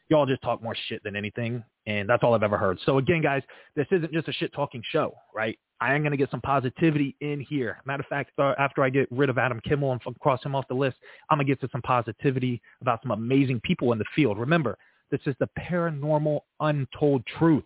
y'all 0.08 0.26
just 0.26 0.42
talk 0.42 0.62
more 0.62 0.76
shit 0.88 1.02
than 1.02 1.16
anything, 1.16 1.64
and 1.86 2.08
that's 2.08 2.22
all 2.22 2.34
I've 2.34 2.42
ever 2.42 2.58
heard. 2.58 2.78
So 2.84 2.98
again, 2.98 3.22
guys, 3.22 3.42
this 3.76 3.86
isn't 3.90 4.12
just 4.12 4.28
a 4.28 4.32
shit 4.32 4.52
talking 4.52 4.82
show, 4.90 5.14
right? 5.34 5.58
I 5.80 5.94
am 5.94 6.02
going 6.02 6.12
to 6.12 6.16
get 6.16 6.30
some 6.30 6.40
positivity 6.40 7.16
in 7.20 7.40
here. 7.40 7.78
Matter 7.84 8.02
of 8.02 8.06
fact, 8.06 8.30
uh, 8.38 8.54
after 8.58 8.82
I 8.82 8.90
get 8.90 9.08
rid 9.10 9.28
of 9.28 9.38
Adam 9.38 9.60
Kimmel 9.66 9.92
and 9.92 10.00
cross 10.20 10.42
him 10.42 10.54
off 10.54 10.66
the 10.68 10.74
list, 10.74 10.96
I'm 11.28 11.38
going 11.38 11.46
to 11.46 11.50
get 11.50 11.60
to 11.62 11.68
some 11.72 11.82
positivity 11.82 12.62
about 12.80 13.00
some 13.02 13.10
amazing 13.10 13.60
people 13.60 13.92
in 13.92 13.98
the 13.98 14.04
field. 14.14 14.38
Remember, 14.38 14.78
this 15.10 15.20
is 15.26 15.34
the 15.40 15.48
paranormal 15.58 16.40
untold 16.60 17.24
truth. 17.38 17.64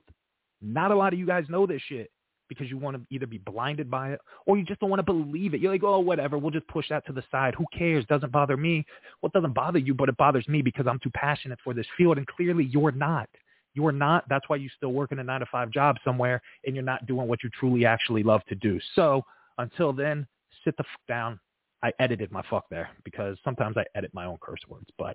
Not 0.60 0.90
a 0.90 0.96
lot 0.96 1.12
of 1.12 1.18
you 1.18 1.26
guys 1.26 1.44
know 1.48 1.66
this 1.66 1.82
shit 1.88 2.10
because 2.48 2.70
you 2.70 2.78
want 2.78 2.96
to 2.96 3.02
either 3.10 3.26
be 3.26 3.38
blinded 3.38 3.90
by 3.90 4.12
it 4.12 4.20
or 4.46 4.56
you 4.56 4.64
just 4.64 4.80
don't 4.80 4.90
want 4.90 5.00
to 5.00 5.04
believe 5.04 5.54
it. 5.54 5.60
You're 5.60 5.72
like, 5.72 5.84
oh, 5.84 6.00
whatever. 6.00 6.38
We'll 6.38 6.50
just 6.50 6.68
push 6.68 6.88
that 6.90 7.06
to 7.06 7.12
the 7.12 7.22
side. 7.30 7.54
Who 7.56 7.64
cares? 7.76 8.04
Doesn't 8.06 8.32
bother 8.32 8.56
me. 8.56 8.84
Well, 9.22 9.30
doesn't 9.34 9.54
bother 9.54 9.78
you, 9.78 9.94
but 9.94 10.08
it 10.08 10.16
bothers 10.16 10.46
me 10.48 10.62
because 10.62 10.86
I'm 10.86 10.98
too 11.00 11.10
passionate 11.14 11.58
for 11.62 11.74
this 11.74 11.86
field. 11.96 12.18
And 12.18 12.26
clearly 12.26 12.64
you're 12.64 12.92
not. 12.92 13.28
You're 13.74 13.92
not. 13.92 14.24
That's 14.28 14.48
why 14.48 14.56
you're 14.56 14.70
still 14.76 14.92
working 14.92 15.18
a 15.18 15.24
nine 15.24 15.40
to 15.40 15.46
five 15.46 15.70
job 15.70 15.96
somewhere 16.04 16.40
and 16.64 16.74
you're 16.74 16.84
not 16.84 17.06
doing 17.06 17.28
what 17.28 17.42
you 17.44 17.50
truly 17.58 17.84
actually 17.86 18.22
love 18.22 18.42
to 18.48 18.54
do. 18.54 18.80
So 18.94 19.22
until 19.58 19.92
then, 19.92 20.26
sit 20.64 20.76
the 20.76 20.84
fuck 20.84 21.06
down. 21.06 21.38
I 21.82 21.92
edited 22.00 22.32
my 22.32 22.42
fuck 22.50 22.64
there 22.70 22.90
because 23.04 23.38
sometimes 23.44 23.76
I 23.76 23.84
edit 23.94 24.10
my 24.12 24.24
own 24.24 24.38
curse 24.40 24.60
words. 24.68 24.88
But 24.98 25.14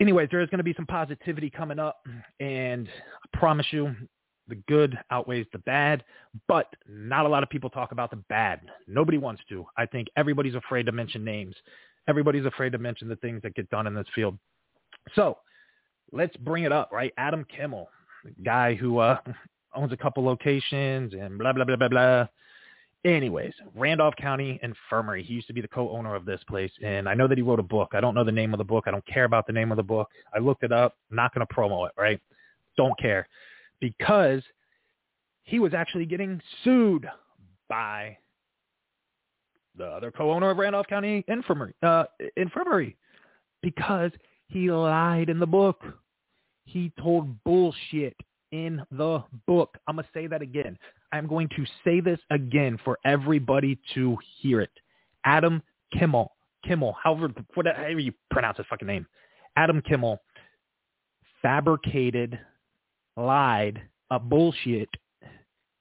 anyways, 0.00 0.28
there 0.30 0.40
is 0.40 0.48
going 0.50 0.58
to 0.58 0.64
be 0.64 0.74
some 0.74 0.86
positivity 0.86 1.50
coming 1.50 1.78
up. 1.78 1.98
And 2.40 2.88
I 2.88 3.38
promise 3.38 3.66
you, 3.70 3.94
the 4.48 4.56
good 4.68 4.98
outweighs 5.10 5.46
the 5.52 5.58
bad, 5.58 6.04
but 6.48 6.74
not 6.88 7.26
a 7.26 7.28
lot 7.28 7.42
of 7.42 7.50
people 7.50 7.70
talk 7.70 7.92
about 7.92 8.10
the 8.10 8.16
bad. 8.28 8.60
Nobody 8.86 9.18
wants 9.18 9.42
to. 9.48 9.66
I 9.76 9.86
think 9.86 10.08
everybody's 10.16 10.54
afraid 10.54 10.86
to 10.86 10.92
mention 10.92 11.24
names. 11.24 11.54
Everybody's 12.08 12.44
afraid 12.44 12.72
to 12.72 12.78
mention 12.78 13.08
the 13.08 13.16
things 13.16 13.40
that 13.42 13.54
get 13.54 13.70
done 13.70 13.86
in 13.86 13.94
this 13.94 14.06
field. 14.14 14.38
So 15.14 15.38
let's 16.12 16.36
bring 16.36 16.64
it 16.64 16.72
up, 16.72 16.90
right? 16.92 17.12
Adam 17.16 17.46
Kimmel, 17.56 17.88
the 18.24 18.32
guy 18.44 18.74
who 18.74 18.98
uh, 18.98 19.18
owns 19.74 19.92
a 19.92 19.96
couple 19.96 20.24
locations 20.24 21.14
and 21.14 21.38
blah, 21.38 21.52
blah, 21.52 21.64
blah, 21.64 21.76
blah, 21.76 21.88
blah. 21.88 22.26
Anyways, 23.06 23.52
Randolph 23.74 24.14
County 24.16 24.58
Infirmary. 24.62 25.22
He 25.22 25.34
used 25.34 25.46
to 25.48 25.52
be 25.52 25.60
the 25.60 25.68
co-owner 25.68 26.14
of 26.14 26.24
this 26.24 26.40
place, 26.48 26.70
and 26.82 27.06
I 27.06 27.12
know 27.12 27.28
that 27.28 27.36
he 27.36 27.42
wrote 27.42 27.60
a 27.60 27.64
book. 27.64 27.90
I 27.92 28.00
don't 28.00 28.14
know 28.14 28.24
the 28.24 28.32
name 28.32 28.54
of 28.54 28.58
the 28.58 28.64
book. 28.64 28.84
I 28.86 28.90
don't 28.90 29.06
care 29.06 29.24
about 29.24 29.46
the 29.46 29.52
name 29.52 29.70
of 29.70 29.76
the 29.76 29.82
book. 29.82 30.08
I 30.34 30.38
looked 30.38 30.62
it 30.64 30.72
up. 30.72 30.96
I'm 31.10 31.16
not 31.16 31.34
going 31.34 31.46
to 31.46 31.54
promo 31.54 31.86
it, 31.86 31.92
right? 31.98 32.18
Don't 32.78 32.98
care 32.98 33.28
because 33.80 34.42
he 35.42 35.58
was 35.58 35.74
actually 35.74 36.06
getting 36.06 36.40
sued 36.62 37.06
by 37.68 38.16
the 39.76 39.84
other 39.84 40.10
co-owner 40.10 40.50
of 40.50 40.58
Randolph 40.58 40.86
County 40.86 41.24
Infirmary, 41.28 41.74
uh, 41.82 42.04
Infirmary 42.36 42.96
because 43.62 44.12
he 44.48 44.70
lied 44.70 45.28
in 45.28 45.38
the 45.40 45.46
book. 45.46 45.82
He 46.64 46.92
told 47.00 47.42
bullshit 47.44 48.16
in 48.52 48.80
the 48.92 49.22
book. 49.46 49.76
I'm 49.86 49.96
going 49.96 50.04
to 50.04 50.10
say 50.14 50.26
that 50.28 50.42
again. 50.42 50.78
I'm 51.12 51.26
going 51.26 51.48
to 51.56 51.64
say 51.84 52.00
this 52.00 52.20
again 52.30 52.78
for 52.84 52.98
everybody 53.04 53.78
to 53.94 54.16
hear 54.40 54.60
it. 54.60 54.70
Adam 55.24 55.62
Kimmel, 55.92 56.32
Kimmel, 56.64 56.96
however, 57.02 57.32
whatever 57.54 57.98
you 57.98 58.12
pronounce 58.30 58.58
his 58.58 58.66
fucking 58.68 58.86
name, 58.86 59.06
Adam 59.56 59.82
Kimmel 59.82 60.20
fabricated 61.42 62.38
lied 63.16 63.80
a 64.10 64.18
bullshit 64.18 64.88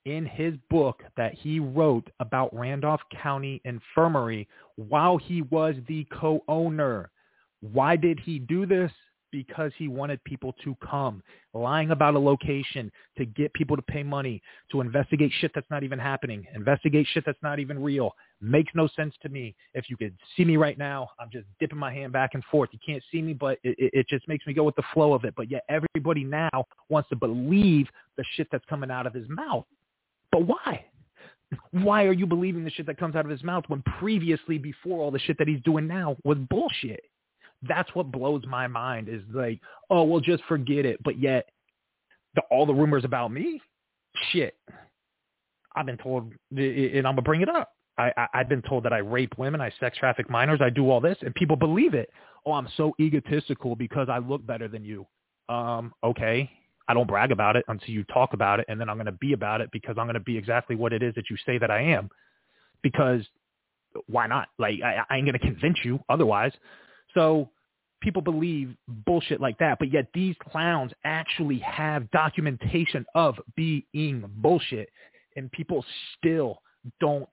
in 0.06 0.26
his 0.26 0.54
book 0.70 1.04
that 1.16 1.34
he 1.34 1.60
wrote 1.60 2.10
about 2.20 2.54
Randolph 2.54 3.02
County 3.22 3.62
Infirmary 3.64 4.48
while 4.76 5.18
he 5.18 5.44
was 5.44 5.76
the 5.88 6.06
co-owner. 6.12 7.10
Why 7.62 7.96
did 7.96 8.20
he 8.20 8.40
do 8.40 8.66
this? 8.66 8.92
because 9.34 9.72
he 9.78 9.90
wanted 9.90 10.24
people 10.24 10.54
to 10.64 10.78
come, 10.88 11.22
lying 11.54 11.92
about 11.92 12.14
a 12.14 12.20
location 12.20 12.90
to 13.18 13.26
get 13.26 13.52
people 13.54 13.76
to 13.76 13.82
pay 13.82 14.04
money, 14.04 14.42
to 14.72 14.80
investigate 14.80 15.32
shit 15.42 15.52
that's 15.54 15.70
not 15.70 15.84
even 15.84 16.00
happening, 16.00 16.46
investigate 16.56 17.06
shit 17.14 17.24
that's 17.26 17.42
not 17.42 17.60
even 17.60 17.82
real. 17.82 18.16
Makes 18.44 18.74
no 18.76 18.88
sense 18.96 19.16
to 19.22 19.30
me. 19.30 19.56
If 19.74 19.90
you 19.90 19.98
could 19.98 20.16
see 20.36 20.44
me 20.44 20.58
right 20.58 20.78
now, 20.78 21.10
I'm 21.20 21.30
just 21.32 21.46
dipping 21.60 21.78
my 21.78 21.94
hand 21.94 22.12
back 22.12 22.32
and 22.34 22.44
forth. 22.52 22.70
You 22.74 22.80
can't 22.86 23.04
see 23.12 23.22
me, 23.22 23.34
but 23.34 23.58
it, 23.64 23.76
it 23.78 24.08
just 24.10 24.28
makes 24.28 24.46
me 24.46 24.54
go 24.54 24.64
with 24.64 24.76
the 24.76 24.84
flow 24.94 25.14
of 25.14 25.24
it. 25.24 25.34
But 25.36 25.50
yet 25.50 25.64
everybody 25.70 26.24
now 26.24 26.66
wants 26.90 27.10
to 27.10 27.16
believe 27.16 27.88
the 28.18 28.24
shit 28.36 28.48
that's 28.52 28.66
coming 28.70 28.92
out 28.92 29.08
of 29.08 29.14
his 29.14 29.28
mouth. 29.30 29.66
But 30.32 30.46
why? 30.46 30.86
Why 31.72 32.04
are 32.04 32.14
you 32.14 32.26
believing 32.26 32.64
the 32.64 32.72
shit 32.72 32.88
that 32.88 32.98
comes 32.98 33.16
out 33.16 33.26
of 33.26 33.32
his 33.32 33.44
mouth 33.44 33.64
when 33.68 33.84
previously, 34.00 34.58
before 34.58 35.02
all 35.02 35.12
the 35.12 35.20
shit 35.20 35.38
that 35.38 35.48
he's 35.48 35.62
doing 35.62 35.88
now, 35.88 36.18
was 36.24 36.38
bullshit? 36.50 37.04
that's 37.68 37.94
what 37.94 38.12
blows 38.12 38.44
my 38.48 38.68
mind 38.68 39.10
is 39.10 39.22
like, 39.34 39.60
oh, 39.90 40.04
well, 40.04 40.20
just 40.20 40.44
forget 40.46 40.86
it. 40.86 41.02
But 41.04 41.20
yet, 41.20 41.50
the, 42.36 42.42
all 42.52 42.66
the 42.66 42.74
rumors 42.74 43.06
about 43.06 43.32
me, 43.32 43.62
shit. 44.32 44.56
I've 45.76 45.86
been 45.86 45.98
told, 45.98 46.32
and 46.56 47.08
I'm 47.08 47.14
gonna 47.16 47.22
bring 47.24 47.42
it 47.42 47.50
up. 47.50 47.72
I, 47.98 48.12
I 48.18 48.28
I've 48.34 48.50
been 48.50 48.62
told 48.64 48.84
that 48.84 48.94
I 48.94 49.00
rape 49.00 49.38
women, 49.38 49.62
I 49.62 49.72
sex 49.80 49.98
traffic 49.98 50.30
minors, 50.30 50.60
I 50.62 50.70
do 50.70 50.90
all 50.90 51.00
this, 51.00 51.18
and 51.22 51.34
people 51.36 51.56
believe 51.56 51.94
it. 51.94 52.10
Oh, 52.46 52.54
I'm 52.54 52.68
so 52.76 52.94
egotistical 53.00 53.76
because 53.76 54.10
I 54.10 54.18
look 54.20 54.46
better 54.46 54.68
than 54.68 54.84
you. 54.84 55.06
Um, 55.50 55.94
okay. 56.04 56.50
I 56.88 56.94
don't 56.94 57.08
brag 57.08 57.32
about 57.32 57.56
it 57.56 57.64
until 57.70 57.92
you 57.92 58.04
talk 58.06 58.34
about 58.34 58.60
it, 58.60 58.66
and 58.68 58.80
then 58.80 58.90
I'm 58.90 58.98
going 58.98 59.06
to 59.06 59.14
be 59.14 59.34
about 59.34 59.62
it 59.62 59.70
because 59.72 59.96
I'm 59.98 60.06
going 60.06 60.16
to 60.16 60.20
be 60.20 60.38
exactly 60.38 60.76
what 60.76 60.92
it 60.92 61.02
is 61.02 61.16
that 61.16 61.30
you 61.30 61.38
say 61.46 61.58
that 61.58 61.72
I 61.72 61.82
am. 61.82 62.10
Because 62.82 63.22
why 64.08 64.28
not? 64.28 64.50
Like 64.58 64.82
I, 64.84 65.04
I 65.10 65.18
ain't 65.18 65.26
going 65.26 65.34
to 65.34 65.40
convince 65.40 65.78
you 65.84 66.00
otherwise. 66.10 66.52
So 67.14 67.50
people 68.02 68.22
believe 68.22 68.76
bullshit 68.88 69.40
like 69.40 69.58
that, 69.60 69.80
but 69.80 69.94
yet 69.94 70.08
these 70.14 70.36
clowns 70.52 70.92
actually 71.06 71.60
have 71.60 72.12
documentation 72.12 73.06
of 73.16 73.40
being 73.56 74.26
bullshit, 74.38 74.90
and 75.38 75.50
people 75.52 75.86
still 76.18 76.62
don't 77.00 77.30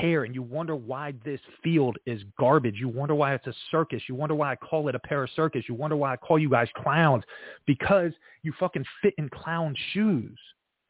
care. 0.00 0.24
And 0.24 0.34
you 0.34 0.42
wonder 0.42 0.76
why 0.76 1.14
this 1.24 1.40
field 1.62 1.96
is 2.06 2.22
garbage. 2.38 2.76
You 2.78 2.88
wonder 2.88 3.14
why 3.14 3.34
it's 3.34 3.46
a 3.46 3.54
circus. 3.70 4.02
You 4.08 4.14
wonder 4.14 4.34
why 4.34 4.52
I 4.52 4.56
call 4.56 4.88
it 4.88 4.94
a 4.94 4.98
para 4.98 5.28
circus. 5.34 5.64
You 5.68 5.74
wonder 5.74 5.96
why 5.96 6.12
I 6.12 6.16
call 6.16 6.38
you 6.38 6.50
guys 6.50 6.68
clowns 6.76 7.24
because 7.66 8.12
you 8.42 8.52
fucking 8.58 8.84
fit 9.02 9.14
in 9.18 9.28
clown 9.28 9.74
shoes. 9.92 10.38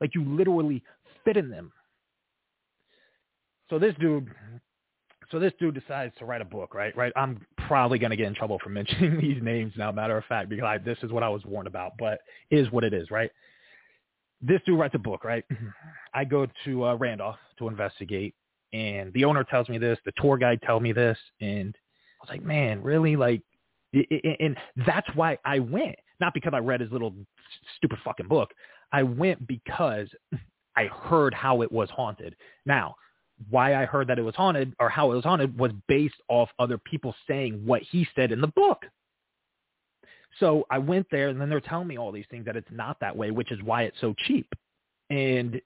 Like 0.01 0.15
you 0.15 0.25
literally 0.25 0.83
fit 1.25 1.37
in 1.37 1.51
them. 1.51 1.73
So 3.71 3.79
this 3.79 3.95
dude 3.99 4.31
so 5.31 5.39
this 5.41 5.53
dude 5.59 5.75
decides 5.75 6.15
to 6.19 6.25
write 6.25 6.41
a 6.41 6.45
book, 6.45 6.75
right? 6.75 6.97
Right. 6.97 7.13
I'm 7.17 7.45
probably 7.67 7.99
going 7.99 8.11
to 8.11 8.17
get 8.17 8.27
in 8.27 8.35
trouble 8.35 8.59
for 8.63 8.69
mentioning 8.71 9.21
these 9.21 9.43
names 9.43 9.73
now, 9.77 9.91
matter 9.91 10.17
of 10.17 10.25
fact, 10.27 10.49
because 10.49 10.65
I, 10.65 10.79
this 10.79 10.99
is 11.03 11.11
what 11.11 11.23
I 11.23 11.29
was 11.29 11.45
warned 11.45 11.67
about, 11.67 11.93
but 11.99 12.21
is 12.51 12.71
what 12.71 12.85
it 12.85 12.95
is, 12.95 13.11
right? 13.11 13.31
This 14.41 14.61
dude 14.67 14.79
writes 14.79 14.95
a 14.95 14.99
book, 14.99 15.25
right? 15.25 15.45
I 16.15 16.25
go 16.25 16.47
to 16.65 16.85
uh, 16.85 16.95
Randolph 16.95 17.37
to 17.59 17.69
investigate, 17.69 18.35
and 18.75 19.13
the 19.13 19.25
owner 19.25 19.45
tells 19.45 19.69
me 19.69 19.79
this, 19.79 19.99
the 20.05 20.13
tour 20.21 20.37
guide 20.37 20.61
tell 20.63 20.81
me 20.81 20.93
this, 20.93 21.17
and 21.41 21.75
I 22.21 22.25
was 22.25 22.29
like, 22.29 22.45
man, 22.45 22.83
really? 22.83 23.15
Like, 23.15 23.41
and 23.93 24.57
that's 24.85 25.07
why 25.15 25.39
I 25.45 25.61
went, 25.61 25.95
not 26.21 26.35
because 26.35 26.53
I 26.53 26.59
read 26.59 26.81
his 26.81 26.91
little 26.91 27.15
stupid 27.77 27.99
fucking 28.05 28.27
book. 28.27 28.51
I 28.93 29.05
went 29.05 29.47
because 29.47 30.09
I 30.77 30.87
heard 30.87 31.33
how 31.33 31.63
it 31.63 31.71
was 31.71 31.89
haunted. 31.91 32.35
Now, 32.67 32.97
why 33.49 33.81
I 33.81 33.85
heard 33.85 34.09
that 34.09 34.19
it 34.19 34.23
was 34.23 34.35
haunted 34.35 34.75
or 34.81 34.89
how 34.89 35.13
it 35.13 35.15
was 35.15 35.25
haunted 35.25 35.57
was 35.57 35.71
based 35.87 36.21
off 36.29 36.49
other 36.59 36.79
people 36.79 37.15
saying 37.29 37.63
what 37.65 37.83
he 37.83 38.07
said 38.17 38.33
in 38.33 38.41
the 38.41 38.49
book. 38.49 38.85
So 40.41 40.67
I 40.69 40.79
went 40.79 41.07
there 41.13 41.29
and 41.29 41.41
then 41.41 41.49
they're 41.49 41.61
telling 41.61 41.87
me 41.87 41.97
all 41.97 42.11
these 42.11 42.27
things 42.29 42.45
that 42.47 42.57
it's 42.57 42.71
not 42.73 42.99
that 43.01 43.17
way, 43.17 43.31
which 43.31 43.53
is 43.53 43.63
why 43.63 43.85
it's 43.85 44.01
so 44.01 44.15
cheap. 44.27 44.53
And 45.11 45.61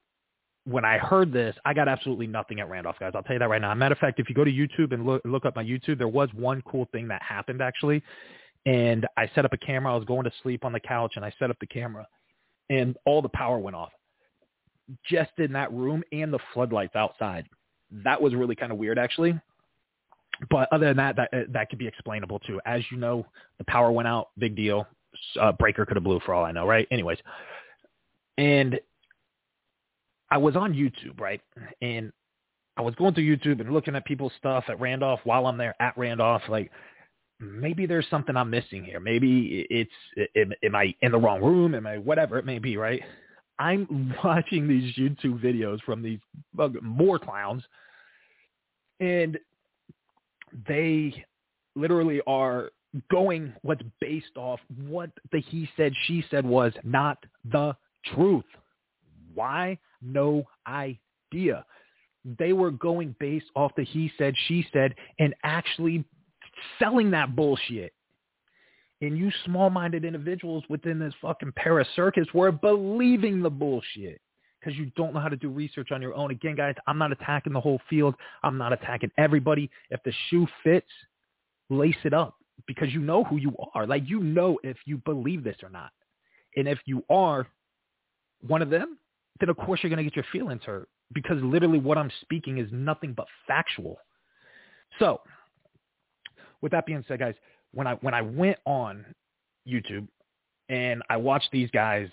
when 0.68 0.84
I 0.84 0.98
heard 0.98 1.32
this, 1.32 1.56
I 1.64 1.72
got 1.74 1.88
absolutely 1.88 2.26
nothing 2.26 2.60
at 2.60 2.68
Randolph, 2.68 2.96
guys. 3.00 3.12
I'll 3.14 3.22
tell 3.22 3.34
you 3.34 3.38
that 3.38 3.48
right 3.48 3.60
now. 3.60 3.72
Matter 3.74 3.94
of 3.94 3.98
fact, 3.98 4.20
if 4.20 4.28
you 4.28 4.34
go 4.34 4.44
to 4.44 4.52
YouTube 4.52 4.92
and 4.92 5.06
look, 5.06 5.22
look 5.24 5.46
up 5.46 5.56
my 5.56 5.64
YouTube, 5.64 5.98
there 5.98 6.08
was 6.08 6.28
one 6.34 6.62
cool 6.62 6.88
thing 6.92 7.08
that 7.08 7.22
happened 7.22 7.62
actually. 7.62 8.02
And 8.66 9.06
I 9.16 9.30
set 9.34 9.44
up 9.44 9.52
a 9.52 9.56
camera. 9.56 9.92
I 9.92 9.96
was 9.96 10.04
going 10.04 10.24
to 10.24 10.32
sleep 10.42 10.64
on 10.64 10.72
the 10.72 10.80
couch 10.80 11.12
and 11.16 11.24
I 11.24 11.32
set 11.38 11.50
up 11.50 11.56
the 11.60 11.66
camera 11.66 12.06
and 12.68 12.96
all 13.06 13.22
the 13.22 13.30
power 13.30 13.58
went 13.58 13.76
off 13.76 13.92
just 15.04 15.30
in 15.38 15.52
that 15.52 15.72
room 15.72 16.02
and 16.12 16.32
the 16.32 16.38
floodlights 16.52 16.96
outside 16.96 17.46
that 17.90 18.20
was 18.20 18.34
really 18.34 18.54
kind 18.54 18.72
of 18.72 18.78
weird 18.78 18.98
actually. 18.98 19.38
but 20.50 20.68
other 20.72 20.86
than 20.86 20.96
that, 20.96 21.16
that 21.16 21.30
that 21.52 21.70
could 21.70 21.78
be 21.78 21.86
explainable 21.86 22.38
too. 22.40 22.60
As 22.66 22.82
you 22.90 22.98
know, 22.98 23.26
the 23.58 23.64
power 23.64 23.90
went 23.90 24.08
out, 24.08 24.28
big 24.38 24.54
deal. 24.56 24.86
Uh, 25.40 25.52
breaker 25.52 25.84
could 25.84 25.96
have 25.96 26.04
blew 26.04 26.20
for 26.20 26.34
all 26.34 26.44
I 26.44 26.52
know, 26.52 26.66
right? 26.66 26.86
Anyways, 26.90 27.18
and 28.36 28.78
I 30.30 30.38
was 30.38 30.56
on 30.56 30.74
YouTube, 30.74 31.20
right? 31.20 31.40
And 31.80 32.12
I 32.76 32.82
was 32.82 32.94
going 32.94 33.14
through 33.14 33.36
YouTube 33.36 33.60
and 33.60 33.72
looking 33.72 33.96
at 33.96 34.04
people's 34.04 34.32
stuff 34.38 34.64
at 34.68 34.80
Randolph 34.80 35.20
while 35.24 35.46
I'm 35.46 35.56
there 35.56 35.74
at 35.80 35.96
Randolph, 35.96 36.42
like 36.48 36.70
maybe 37.40 37.86
there's 37.86 38.06
something 38.10 38.36
I'm 38.36 38.50
missing 38.50 38.84
here. 38.84 39.00
Maybe 39.00 39.66
it's 39.70 40.28
am, 40.36 40.52
am 40.62 40.74
I 40.74 40.94
in 41.02 41.12
the 41.12 41.18
wrong 41.18 41.42
room? 41.42 41.74
Am 41.74 41.86
I 41.86 41.98
whatever 41.98 42.38
it 42.38 42.44
may 42.44 42.58
be, 42.58 42.76
right? 42.76 43.02
I'm 43.58 44.14
watching 44.24 44.68
these 44.68 44.94
YouTube 44.94 45.42
videos 45.42 45.80
from 45.82 46.02
these 46.02 46.20
more 46.82 47.18
clowns, 47.18 47.62
and 49.00 49.38
they 50.66 51.24
literally 51.74 52.20
are 52.26 52.70
going 53.10 53.52
what's 53.62 53.82
based 54.00 54.36
off 54.36 54.60
what 54.86 55.10
the 55.32 55.40
he 55.40 55.68
said 55.76 55.92
she 56.06 56.24
said 56.30 56.44
was 56.44 56.72
not 56.84 57.18
the 57.52 57.76
truth. 58.14 58.44
Why? 59.34 59.78
No 60.02 60.44
idea. 60.66 61.64
They 62.38 62.52
were 62.52 62.70
going 62.70 63.14
based 63.18 63.46
off 63.56 63.72
the 63.76 63.84
he 63.84 64.10
said 64.18 64.34
she 64.46 64.66
said 64.72 64.94
and 65.18 65.34
actually 65.44 66.04
selling 66.78 67.10
that 67.12 67.34
bullshit. 67.34 67.92
And 69.00 69.16
you 69.16 69.30
small-minded 69.44 70.04
individuals 70.04 70.64
within 70.68 70.98
this 70.98 71.14
fucking 71.22 71.52
para 71.54 71.84
circus 71.94 72.26
were 72.34 72.50
believing 72.50 73.42
the 73.42 73.50
bullshit 73.50 74.20
because 74.58 74.76
you 74.76 74.90
don't 74.96 75.14
know 75.14 75.20
how 75.20 75.28
to 75.28 75.36
do 75.36 75.50
research 75.50 75.92
on 75.92 76.02
your 76.02 76.14
own. 76.14 76.32
Again, 76.32 76.56
guys, 76.56 76.74
I'm 76.88 76.98
not 76.98 77.12
attacking 77.12 77.52
the 77.52 77.60
whole 77.60 77.80
field. 77.88 78.16
I'm 78.42 78.58
not 78.58 78.72
attacking 78.72 79.12
everybody. 79.16 79.70
If 79.90 80.02
the 80.04 80.12
shoe 80.28 80.48
fits, 80.64 80.90
lace 81.70 81.96
it 82.04 82.12
up 82.12 82.34
because 82.66 82.92
you 82.92 83.00
know 83.00 83.22
who 83.24 83.36
you 83.36 83.54
are. 83.74 83.86
Like 83.86 84.02
you 84.08 84.20
know 84.20 84.58
if 84.64 84.76
you 84.84 84.98
believe 84.98 85.44
this 85.44 85.56
or 85.62 85.70
not. 85.70 85.90
And 86.56 86.66
if 86.66 86.78
you 86.86 87.04
are 87.08 87.46
one 88.46 88.62
of 88.62 88.70
them, 88.70 88.98
then 89.40 89.48
of 89.48 89.56
course 89.56 89.80
you're 89.82 89.90
going 89.90 89.98
to 89.98 90.04
get 90.04 90.16
your 90.16 90.24
feelings 90.32 90.62
hurt 90.64 90.88
because 91.12 91.42
literally 91.42 91.78
what 91.78 91.98
I'm 91.98 92.10
speaking 92.20 92.58
is 92.58 92.68
nothing 92.72 93.12
but 93.12 93.26
factual. 93.46 93.98
So 94.98 95.20
with 96.60 96.72
that 96.72 96.86
being 96.86 97.04
said, 97.08 97.20
guys, 97.20 97.34
when 97.72 97.86
I 97.86 97.94
when 97.94 98.14
I 98.14 98.22
went 98.22 98.58
on 98.64 99.04
YouTube 99.66 100.08
and 100.68 101.02
I 101.08 101.16
watched 101.16 101.50
these 101.52 101.70
guys 101.70 102.08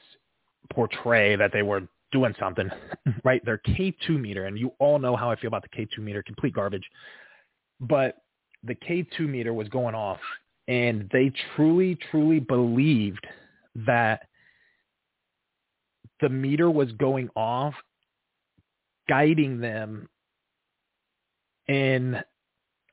portray 0.71 1.35
that 1.35 1.51
they 1.53 1.61
were 1.61 1.88
doing 2.11 2.33
something, 2.39 2.69
right? 3.23 3.43
Their 3.45 3.61
K2 3.67 4.19
meter, 4.19 4.45
and 4.45 4.57
you 4.57 4.71
all 4.79 4.99
know 4.99 5.15
how 5.15 5.29
I 5.29 5.35
feel 5.35 5.47
about 5.47 5.63
the 5.63 5.77
K2 5.77 5.99
meter, 5.99 6.23
complete 6.23 6.53
garbage. 6.53 6.88
But 7.79 8.17
the 8.63 8.75
K2 8.75 9.27
meter 9.27 9.53
was 9.53 9.67
going 9.69 9.95
off, 9.95 10.19
and 10.67 11.09
they 11.11 11.31
truly, 11.55 11.97
truly 12.09 12.39
believed 12.39 13.25
that 13.85 14.27
the 16.21 16.30
meter 16.30 16.69
was 16.69 16.91
going 16.93 17.30
off, 17.36 17.73
guiding 19.08 19.60
them 19.60 20.08
in 21.67 22.17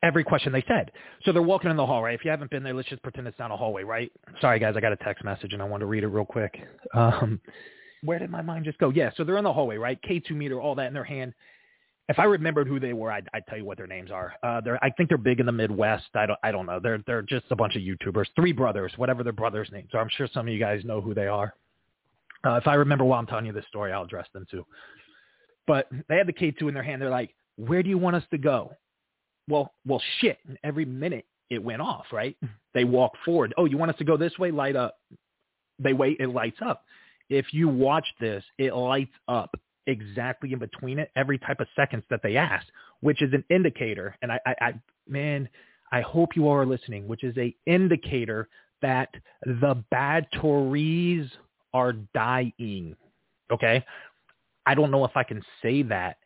every 0.02 0.24
question 0.24 0.52
they 0.52 0.64
said. 0.66 0.90
So 1.24 1.32
they're 1.32 1.42
walking 1.42 1.70
in 1.70 1.76
the 1.76 1.86
hall, 1.86 2.02
right? 2.02 2.14
If 2.14 2.24
you 2.24 2.30
haven't 2.30 2.50
been 2.50 2.62
there, 2.62 2.74
let's 2.74 2.88
just 2.88 3.02
pretend 3.02 3.26
it's 3.28 3.38
down 3.38 3.50
a 3.50 3.56
hallway, 3.56 3.84
right? 3.84 4.10
Sorry, 4.40 4.58
guys, 4.58 4.74
I 4.76 4.80
got 4.80 4.92
a 4.92 4.96
text 4.96 5.24
message 5.24 5.52
and 5.52 5.62
I 5.62 5.64
want 5.64 5.80
to 5.80 5.86
read 5.86 6.02
it 6.02 6.08
real 6.08 6.24
quick. 6.24 6.58
Um, 6.94 7.40
where 8.04 8.18
did 8.18 8.30
my 8.30 8.42
mind 8.42 8.64
just 8.64 8.78
go? 8.78 8.90
Yeah, 8.90 9.10
so 9.16 9.24
they're 9.24 9.38
in 9.38 9.44
the 9.44 9.52
hallway, 9.52 9.76
right? 9.76 9.98
K2 10.02 10.32
meter, 10.32 10.60
all 10.60 10.74
that 10.74 10.88
in 10.88 10.94
their 10.94 11.04
hand. 11.04 11.34
If 12.08 12.18
I 12.18 12.24
remembered 12.24 12.66
who 12.66 12.80
they 12.80 12.92
were, 12.92 13.12
I'd, 13.12 13.28
I'd 13.32 13.46
tell 13.46 13.56
you 13.56 13.64
what 13.64 13.78
their 13.78 13.86
names 13.86 14.10
are. 14.10 14.34
Uh, 14.42 14.60
they're, 14.60 14.82
I 14.84 14.90
think 14.90 15.08
they're 15.08 15.18
big 15.18 15.38
in 15.38 15.46
the 15.46 15.52
Midwest. 15.52 16.06
I 16.14 16.26
don't, 16.26 16.38
I 16.42 16.50
don't 16.50 16.66
know. 16.66 16.80
They're, 16.82 17.02
they're 17.06 17.22
just 17.22 17.46
a 17.50 17.56
bunch 17.56 17.76
of 17.76 17.82
YouTubers, 17.82 18.26
three 18.34 18.52
brothers, 18.52 18.92
whatever 18.96 19.22
their 19.22 19.32
brothers' 19.32 19.68
names 19.72 19.90
are. 19.94 20.00
I'm 20.00 20.10
sure 20.10 20.28
some 20.34 20.48
of 20.48 20.52
you 20.52 20.58
guys 20.58 20.84
know 20.84 21.00
who 21.00 21.14
they 21.14 21.28
are. 21.28 21.54
Uh, 22.44 22.54
if 22.54 22.66
I 22.66 22.74
remember 22.74 23.04
while 23.04 23.18
I'm 23.18 23.26
telling 23.26 23.46
you 23.46 23.52
this 23.52 23.66
story, 23.68 23.92
I'll 23.92 24.04
address 24.04 24.26
them 24.32 24.46
too. 24.50 24.66
But 25.66 25.88
they 26.08 26.16
had 26.16 26.26
the 26.26 26.32
K2 26.32 26.68
in 26.68 26.74
their 26.74 26.82
hand. 26.82 27.00
They're 27.00 27.10
like, 27.10 27.34
where 27.56 27.82
do 27.82 27.88
you 27.88 27.98
want 27.98 28.16
us 28.16 28.24
to 28.30 28.38
go? 28.38 28.72
Well, 29.48 29.72
well, 29.86 30.02
shit. 30.20 30.38
And 30.48 30.58
Every 30.64 30.84
minute 30.84 31.26
it 31.50 31.62
went 31.62 31.82
off, 31.82 32.06
right? 32.12 32.36
They 32.74 32.84
walk 32.84 33.12
forward. 33.24 33.52
Oh, 33.58 33.66
you 33.66 33.76
want 33.76 33.90
us 33.90 33.98
to 33.98 34.04
go 34.04 34.16
this 34.16 34.38
way? 34.38 34.50
Light 34.50 34.76
up. 34.76 34.96
They 35.78 35.92
wait. 35.92 36.16
It 36.20 36.28
lights 36.28 36.56
up. 36.64 36.84
If 37.28 37.52
you 37.52 37.68
watch 37.68 38.06
this, 38.18 38.42
it 38.58 38.74
lights 38.74 39.12
up 39.28 39.54
exactly 39.86 40.52
in 40.52 40.58
between 40.58 40.98
it 40.98 41.10
every 41.16 41.38
type 41.38 41.60
of 41.60 41.66
seconds 41.76 42.04
that 42.08 42.20
they 42.22 42.36
ask, 42.36 42.66
which 43.00 43.20
is 43.20 43.32
an 43.32 43.44
indicator. 43.50 44.16
And 44.22 44.32
I, 44.32 44.40
I, 44.46 44.54
I 44.60 44.72
man, 45.06 45.48
I 45.90 46.00
hope 46.00 46.36
you 46.36 46.48
all 46.48 46.54
are 46.54 46.66
listening, 46.66 47.06
which 47.06 47.24
is 47.24 47.36
a 47.36 47.54
indicator 47.66 48.48
that 48.80 49.10
the 49.44 49.82
batteries 49.90 51.28
are 51.74 51.92
dying. 52.14 52.96
Okay. 53.50 53.84
I 54.66 54.74
don't 54.74 54.90
know 54.90 55.04
if 55.04 55.16
I 55.16 55.24
can 55.24 55.42
say 55.60 55.82
that 55.84 56.18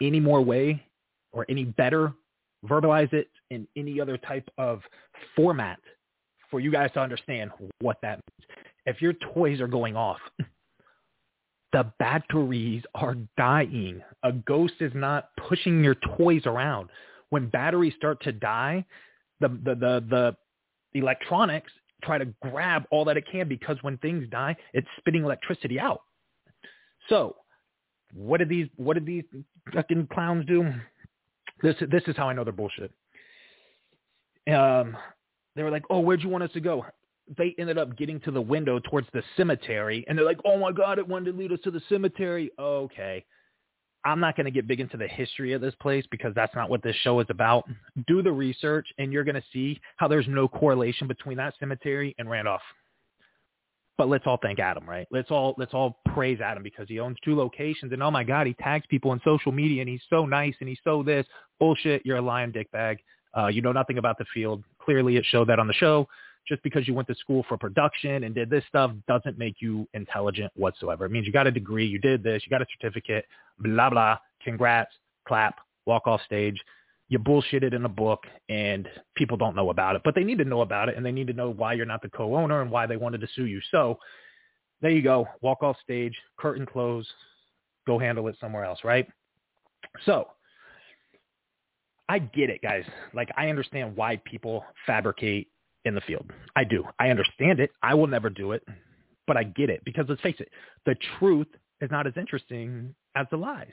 any 0.00 0.20
more 0.20 0.42
way 0.42 0.84
or 1.32 1.46
any 1.48 1.64
better 1.64 2.12
verbalize 2.66 3.12
it 3.12 3.28
in 3.50 3.66
any 3.76 4.00
other 4.00 4.16
type 4.16 4.48
of 4.58 4.80
format 5.36 5.78
for 6.50 6.60
you 6.60 6.70
guys 6.70 6.90
to 6.94 7.00
understand 7.00 7.50
what 7.80 7.98
that 8.02 8.20
means. 8.20 8.50
If 8.86 9.02
your 9.02 9.14
toys 9.34 9.60
are 9.60 9.68
going 9.68 9.96
off, 9.96 10.18
the 11.72 11.92
batteries 11.98 12.82
are 12.94 13.16
dying. 13.36 14.02
A 14.22 14.32
ghost 14.32 14.74
is 14.80 14.92
not 14.94 15.30
pushing 15.48 15.82
your 15.82 15.96
toys 16.16 16.42
around. 16.46 16.90
When 17.30 17.48
batteries 17.48 17.94
start 17.96 18.22
to 18.22 18.32
die, 18.32 18.84
the, 19.40 19.48
the, 19.48 19.74
the, 19.74 20.04
the 20.10 20.36
electronics 20.98 21.72
try 22.04 22.18
to 22.18 22.26
grab 22.42 22.84
all 22.90 23.04
that 23.06 23.16
it 23.16 23.24
can 23.30 23.48
because 23.48 23.76
when 23.82 23.98
things 23.98 24.28
die, 24.30 24.56
it's 24.72 24.88
spitting 24.98 25.24
electricity 25.24 25.80
out. 25.80 26.02
So 27.08 27.36
what 28.12 28.38
did 28.38 28.48
these 28.48 28.68
what 28.76 28.94
did 28.94 29.06
these 29.06 29.24
fucking 29.72 30.08
clowns 30.12 30.46
do? 30.46 30.72
This 31.62 31.76
this 31.90 32.02
is 32.06 32.16
how 32.16 32.28
I 32.28 32.32
know 32.32 32.44
they're 32.44 32.52
bullshit. 32.52 32.92
Um, 34.52 34.96
they 35.56 35.62
were 35.62 35.70
like, 35.70 35.84
"Oh, 35.90 36.00
where'd 36.00 36.22
you 36.22 36.28
want 36.28 36.44
us 36.44 36.52
to 36.52 36.60
go?" 36.60 36.84
They 37.38 37.54
ended 37.58 37.78
up 37.78 37.96
getting 37.96 38.20
to 38.20 38.30
the 38.30 38.40
window 38.40 38.78
towards 38.78 39.08
the 39.12 39.22
cemetery, 39.36 40.04
and 40.06 40.18
they're 40.18 40.26
like, 40.26 40.40
"Oh 40.44 40.58
my 40.58 40.72
god, 40.72 40.98
it 40.98 41.08
wanted 41.08 41.32
to 41.32 41.38
lead 41.38 41.52
us 41.52 41.60
to 41.64 41.70
the 41.70 41.80
cemetery." 41.88 42.50
Okay, 42.58 43.24
I'm 44.04 44.20
not 44.20 44.36
going 44.36 44.44
to 44.44 44.50
get 44.50 44.66
big 44.66 44.80
into 44.80 44.96
the 44.96 45.08
history 45.08 45.52
of 45.52 45.60
this 45.60 45.74
place 45.80 46.04
because 46.10 46.34
that's 46.34 46.54
not 46.54 46.68
what 46.68 46.82
this 46.82 46.96
show 46.96 47.20
is 47.20 47.26
about. 47.30 47.68
Do 48.06 48.22
the 48.22 48.32
research, 48.32 48.86
and 48.98 49.12
you're 49.12 49.24
going 49.24 49.34
to 49.34 49.44
see 49.52 49.80
how 49.96 50.08
there's 50.08 50.28
no 50.28 50.46
correlation 50.46 51.08
between 51.08 51.36
that 51.38 51.54
cemetery 51.58 52.14
and 52.18 52.28
Randolph. 52.28 52.60
But 53.96 54.08
let's 54.08 54.24
all 54.26 54.38
thank 54.42 54.58
Adam, 54.58 54.88
right? 54.88 55.06
Let's 55.12 55.30
all 55.30 55.54
let's 55.56 55.72
all 55.72 56.00
praise 56.12 56.40
Adam 56.40 56.64
because 56.64 56.88
he 56.88 56.98
owns 56.98 57.16
two 57.24 57.36
locations 57.36 57.92
and 57.92 58.02
oh 58.02 58.10
my 58.10 58.24
God, 58.24 58.46
he 58.46 58.54
tags 58.54 58.84
people 58.88 59.12
on 59.12 59.20
social 59.24 59.52
media 59.52 59.82
and 59.82 59.88
he's 59.88 60.02
so 60.10 60.26
nice 60.26 60.54
and 60.58 60.68
he's 60.68 60.80
so 60.82 61.04
this 61.04 61.24
bullshit. 61.60 62.04
You're 62.04 62.16
a 62.16 62.22
lying 62.22 62.52
dickbag. 62.52 62.96
Uh, 63.36 63.46
you 63.46 63.62
know 63.62 63.70
nothing 63.70 63.98
about 63.98 64.18
the 64.18 64.24
field. 64.34 64.64
Clearly, 64.80 65.16
it 65.16 65.24
showed 65.28 65.48
that 65.48 65.60
on 65.60 65.68
the 65.68 65.74
show. 65.74 66.08
Just 66.46 66.62
because 66.62 66.86
you 66.86 66.94
went 66.94 67.08
to 67.08 67.14
school 67.14 67.44
for 67.48 67.56
production 67.56 68.24
and 68.24 68.34
did 68.34 68.50
this 68.50 68.64
stuff 68.68 68.90
doesn't 69.08 69.38
make 69.38 69.56
you 69.60 69.88
intelligent 69.94 70.52
whatsoever. 70.56 71.06
It 71.06 71.10
means 71.10 71.26
you 71.26 71.32
got 71.32 71.46
a 71.46 71.50
degree, 71.50 71.86
you 71.86 71.98
did 71.98 72.22
this, 72.22 72.42
you 72.44 72.50
got 72.50 72.62
a 72.62 72.66
certificate, 72.78 73.24
blah 73.58 73.90
blah. 73.90 74.18
Congrats, 74.42 74.92
clap, 75.26 75.56
walk 75.86 76.06
off 76.06 76.20
stage 76.26 76.60
you 77.08 77.18
bullshitted 77.18 77.74
in 77.74 77.84
a 77.84 77.88
book 77.88 78.24
and 78.48 78.88
people 79.14 79.36
don't 79.36 79.54
know 79.54 79.70
about 79.70 79.96
it, 79.96 80.02
but 80.04 80.14
they 80.14 80.24
need 80.24 80.38
to 80.38 80.44
know 80.44 80.62
about 80.62 80.88
it 80.88 80.96
and 80.96 81.04
they 81.04 81.12
need 81.12 81.26
to 81.26 81.32
know 81.32 81.50
why 81.50 81.72
you're 81.72 81.86
not 81.86 82.02
the 82.02 82.08
co-owner 82.08 82.62
and 82.62 82.70
why 82.70 82.86
they 82.86 82.96
wanted 82.96 83.20
to 83.20 83.28
sue 83.34 83.44
you. 83.44 83.60
So 83.70 83.98
there 84.80 84.90
you 84.90 85.02
go. 85.02 85.26
Walk 85.42 85.62
off 85.62 85.76
stage, 85.82 86.14
curtain 86.38 86.66
close, 86.66 87.06
go 87.86 87.98
handle 87.98 88.26
it 88.28 88.36
somewhere 88.40 88.64
else, 88.64 88.80
right? 88.84 89.06
So 90.06 90.28
I 92.08 92.18
get 92.18 92.50
it, 92.50 92.62
guys. 92.62 92.84
Like 93.12 93.30
I 93.36 93.48
understand 93.48 93.96
why 93.96 94.20
people 94.24 94.64
fabricate 94.86 95.48
in 95.84 95.94
the 95.94 96.00
field. 96.02 96.30
I 96.56 96.64
do. 96.64 96.84
I 96.98 97.08
understand 97.08 97.60
it. 97.60 97.70
I 97.82 97.94
will 97.94 98.06
never 98.06 98.30
do 98.30 98.52
it, 98.52 98.66
but 99.26 99.36
I 99.36 99.44
get 99.44 99.70
it 99.70 99.82
because 99.84 100.06
let's 100.08 100.20
face 100.20 100.36
it, 100.38 100.48
the 100.86 100.96
truth 101.18 101.48
is 101.80 101.90
not 101.90 102.06
as 102.06 102.14
interesting 102.16 102.94
as 103.14 103.26
the 103.30 103.36
lies 103.36 103.72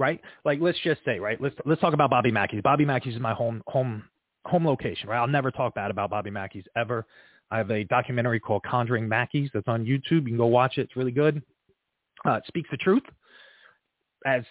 right? 0.00 0.20
Like 0.44 0.58
let's 0.60 0.78
just 0.82 1.04
say, 1.04 1.20
right? 1.20 1.40
Let's 1.40 1.54
let's 1.66 1.80
talk 1.80 1.94
about 1.94 2.10
Bobby 2.10 2.32
Mackey's. 2.32 2.62
Bobby 2.62 2.84
Mackey's 2.84 3.14
is 3.14 3.20
my 3.20 3.34
home 3.34 3.62
home 3.68 4.02
home 4.46 4.66
location, 4.66 5.08
right? 5.08 5.18
I'll 5.18 5.28
never 5.28 5.52
talk 5.52 5.74
bad 5.74 5.92
about 5.92 6.10
Bobby 6.10 6.30
Mackey's 6.30 6.64
ever. 6.74 7.06
I 7.52 7.58
have 7.58 7.70
a 7.70 7.84
documentary 7.84 8.40
called 8.40 8.62
Conjuring 8.64 9.08
Mackey's 9.08 9.50
that's 9.52 9.68
on 9.68 9.84
YouTube. 9.84 10.22
You 10.22 10.28
can 10.28 10.36
go 10.36 10.46
watch 10.46 10.78
it. 10.78 10.82
It's 10.82 10.96
really 10.96 11.12
good. 11.12 11.42
Uh, 12.26 12.34
it 12.34 12.44
speaks 12.48 12.68
the 12.70 12.76
truth. 12.78 13.02
As 14.24 14.42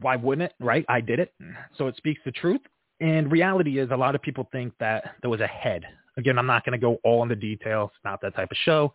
why 0.00 0.16
wouldn't 0.16 0.50
it, 0.50 0.54
right? 0.60 0.84
I 0.88 1.00
did 1.00 1.18
it. 1.18 1.34
So 1.76 1.88
it 1.88 1.96
speaks 1.96 2.20
the 2.24 2.32
truth. 2.32 2.60
And 3.00 3.32
reality 3.32 3.78
is 3.78 3.90
a 3.90 3.96
lot 3.96 4.14
of 4.14 4.22
people 4.22 4.48
think 4.52 4.72
that 4.78 5.16
there 5.22 5.30
was 5.30 5.40
a 5.40 5.46
head. 5.46 5.84
Again, 6.18 6.38
I'm 6.38 6.46
not 6.46 6.64
going 6.64 6.78
to 6.78 6.84
go 6.84 6.98
all 7.04 7.22
into 7.22 7.36
details. 7.36 7.90
It's 7.94 8.04
not 8.04 8.20
that 8.22 8.34
type 8.34 8.50
of 8.50 8.56
show 8.64 8.92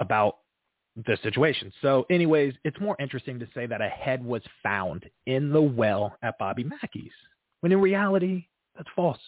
about 0.00 0.38
the 0.96 1.18
situation. 1.22 1.72
So 1.82 2.06
anyways, 2.10 2.54
it's 2.64 2.78
more 2.80 2.96
interesting 3.00 3.38
to 3.40 3.48
say 3.54 3.66
that 3.66 3.80
a 3.80 3.88
head 3.88 4.24
was 4.24 4.42
found 4.62 5.04
in 5.26 5.50
the 5.52 5.60
well 5.60 6.16
at 6.22 6.38
Bobby 6.38 6.64
Mackey's, 6.64 7.12
when 7.60 7.72
in 7.72 7.80
reality, 7.80 8.46
That's 8.76 8.88
false. 8.94 9.18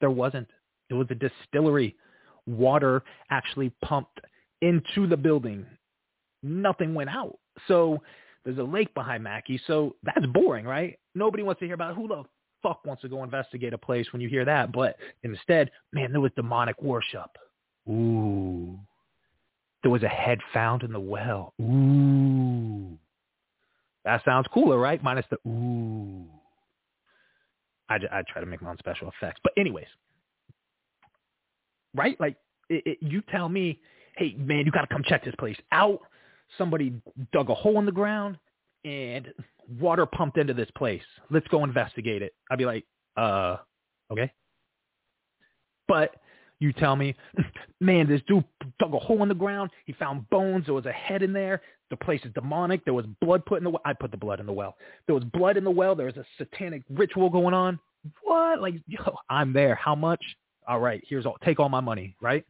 There 0.00 0.10
wasn't. 0.10 0.48
It 0.90 0.94
was 0.94 1.06
a 1.10 1.14
distillery. 1.14 1.96
Water 2.46 3.02
actually 3.30 3.72
pumped 3.84 4.20
into 4.60 5.06
the 5.06 5.16
building. 5.16 5.66
Nothing 6.42 6.94
went 6.94 7.10
out. 7.10 7.38
So 7.68 8.02
there's 8.44 8.58
a 8.58 8.62
lake 8.62 8.92
behind 8.94 9.24
Mackey. 9.24 9.60
So 9.66 9.96
that's 10.02 10.26
boring, 10.26 10.66
right? 10.66 10.98
Nobody 11.14 11.42
wants 11.42 11.60
to 11.60 11.66
hear 11.66 11.74
about 11.74 11.94
who 11.94 12.08
the 12.08 12.24
fuck 12.64 12.84
wants 12.84 13.02
to 13.02 13.08
go 13.08 13.22
investigate 13.22 13.72
a 13.72 13.78
place 13.78 14.06
when 14.12 14.20
you 14.20 14.28
hear 14.28 14.44
that. 14.44 14.72
But 14.72 14.96
instead, 15.22 15.70
man, 15.92 16.10
there 16.10 16.20
was 16.20 16.32
demonic 16.34 16.82
worship. 16.82 17.30
Ooh. 17.88 18.78
There 19.82 19.90
was 19.90 20.02
a 20.02 20.08
head 20.08 20.38
found 20.52 20.82
in 20.82 20.92
the 20.92 20.98
well. 20.98 21.52
Ooh. 21.60 22.98
That 24.04 24.24
sounds 24.24 24.46
cooler, 24.52 24.78
right? 24.78 25.02
Minus 25.02 25.26
the 25.30 25.36
ooh. 25.48 26.24
I, 27.88 27.96
I 28.10 28.22
try 28.26 28.40
to 28.40 28.46
make 28.46 28.62
my 28.62 28.70
own 28.70 28.78
special 28.78 29.08
effects. 29.08 29.40
But 29.44 29.52
anyways, 29.58 29.86
right? 31.94 32.18
Like 32.18 32.36
it, 32.70 32.82
it, 32.86 32.98
you 33.00 33.22
tell 33.30 33.48
me, 33.48 33.78
hey 34.16 34.34
man, 34.38 34.64
you 34.64 34.72
got 34.72 34.82
to 34.82 34.86
come 34.86 35.02
check 35.06 35.24
this 35.24 35.34
place 35.38 35.56
out. 35.70 36.00
Somebody 36.56 36.94
dug 37.32 37.50
a 37.50 37.54
hole 37.54 37.78
in 37.78 37.86
the 37.86 37.92
ground 37.92 38.38
and 38.84 39.32
water 39.68 40.06
pumped 40.06 40.38
into 40.38 40.54
this 40.54 40.70
place. 40.76 41.02
Let's 41.30 41.46
go 41.48 41.64
investigate 41.64 42.22
it. 42.22 42.32
I'd 42.50 42.58
be 42.58 42.64
like, 42.64 42.84
uh, 43.16 43.56
okay. 44.10 44.32
But 45.88 46.14
you 46.60 46.72
tell 46.72 46.96
me, 46.96 47.14
man, 47.80 48.08
this 48.08 48.22
dude 48.26 48.44
dug 48.78 48.94
a 48.94 48.98
hole 48.98 49.22
in 49.22 49.28
the 49.28 49.34
ground. 49.34 49.70
He 49.86 49.92
found 49.92 50.28
bones. 50.30 50.66
There 50.66 50.74
was 50.74 50.86
a 50.86 50.92
head 50.92 51.22
in 51.22 51.32
there. 51.32 51.62
The 51.90 51.96
place 51.96 52.20
is 52.24 52.32
demonic. 52.34 52.84
There 52.84 52.94
was 52.94 53.06
blood 53.20 53.44
put 53.44 53.58
in 53.58 53.64
the 53.64 53.70
well. 53.70 53.82
I 53.84 53.92
put 53.92 54.10
the 54.10 54.16
blood 54.16 54.40
in 54.40 54.46
the 54.46 54.52
well. 54.52 54.76
There 55.06 55.14
was 55.14 55.24
blood 55.24 55.56
in 55.56 55.64
the 55.64 55.70
well. 55.70 55.94
There 55.94 56.06
was 56.06 56.16
a 56.16 56.24
satanic 56.38 56.82
ritual 56.90 57.28
going 57.30 57.54
on. 57.54 57.78
What? 58.22 58.60
Like, 58.60 58.74
yo, 58.86 59.16
I'm 59.28 59.52
there. 59.52 59.74
How 59.74 59.94
much? 59.94 60.22
All 60.66 60.80
right, 60.80 61.02
here's 61.06 61.26
all. 61.26 61.36
Take 61.44 61.60
all 61.60 61.68
my 61.68 61.80
money, 61.80 62.16
right? 62.20 62.44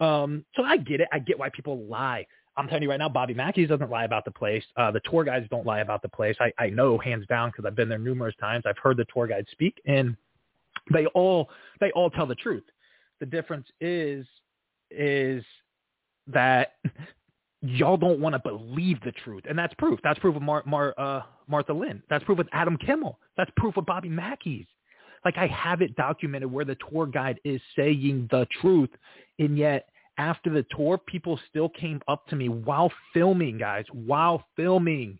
Um, 0.00 0.44
so 0.54 0.62
I 0.62 0.78
get 0.78 1.00
it. 1.00 1.08
I 1.12 1.18
get 1.18 1.38
why 1.38 1.50
people 1.50 1.84
lie. 1.84 2.26
I'm 2.56 2.68
telling 2.68 2.82
you 2.82 2.90
right 2.90 2.98
now, 2.98 3.08
Bobby 3.08 3.34
Mackey's 3.34 3.68
doesn't 3.68 3.90
lie 3.90 4.04
about 4.04 4.24
the 4.24 4.30
place. 4.30 4.64
Uh, 4.76 4.90
the 4.90 5.00
tour 5.00 5.24
guides 5.24 5.46
don't 5.50 5.66
lie 5.66 5.80
about 5.80 6.02
the 6.02 6.08
place. 6.08 6.36
I, 6.40 6.52
I 6.58 6.70
know 6.70 6.98
hands 6.98 7.26
down 7.26 7.50
because 7.50 7.64
I've 7.66 7.76
been 7.76 7.88
there 7.88 7.98
numerous 7.98 8.34
times. 8.40 8.64
I've 8.66 8.78
heard 8.78 8.96
the 8.96 9.06
tour 9.12 9.26
guides 9.26 9.48
speak, 9.50 9.80
and 9.86 10.16
they 10.92 11.06
all 11.06 11.50
they 11.80 11.90
all 11.92 12.10
tell 12.10 12.26
the 12.26 12.34
truth. 12.34 12.64
The 13.20 13.26
difference 13.26 13.66
is 13.80 14.26
is 14.90 15.44
that 16.28 16.74
y'all 17.62 17.96
don't 17.96 18.20
want 18.20 18.34
to 18.34 18.38
believe 18.38 19.00
the 19.02 19.12
truth, 19.12 19.44
and 19.48 19.58
that's 19.58 19.74
proof. 19.74 20.00
That's 20.02 20.18
proof 20.18 20.36
of 20.36 20.42
Mar- 20.42 20.62
Mar- 20.66 20.94
uh, 20.98 21.22
Martha 21.48 21.72
Linn. 21.72 22.02
That's 22.08 22.24
proof 22.24 22.38
with 22.38 22.48
Adam 22.52 22.76
Kimmel. 22.78 23.18
That's 23.36 23.50
proof 23.56 23.76
with 23.76 23.86
Bobby 23.86 24.08
Mackey's. 24.08 24.66
Like 25.24 25.36
I 25.38 25.46
have 25.48 25.82
it 25.82 25.96
documented 25.96 26.50
where 26.50 26.64
the 26.64 26.76
tour 26.88 27.06
guide 27.06 27.40
is 27.44 27.60
saying 27.76 28.28
the 28.30 28.46
truth, 28.60 28.90
and 29.38 29.58
yet 29.58 29.88
after 30.18 30.50
the 30.50 30.64
tour, 30.74 30.98
people 30.98 31.38
still 31.48 31.68
came 31.68 32.00
up 32.08 32.26
to 32.28 32.36
me 32.36 32.48
while 32.48 32.90
filming, 33.12 33.58
guys, 33.58 33.84
while 33.92 34.44
filming, 34.56 35.18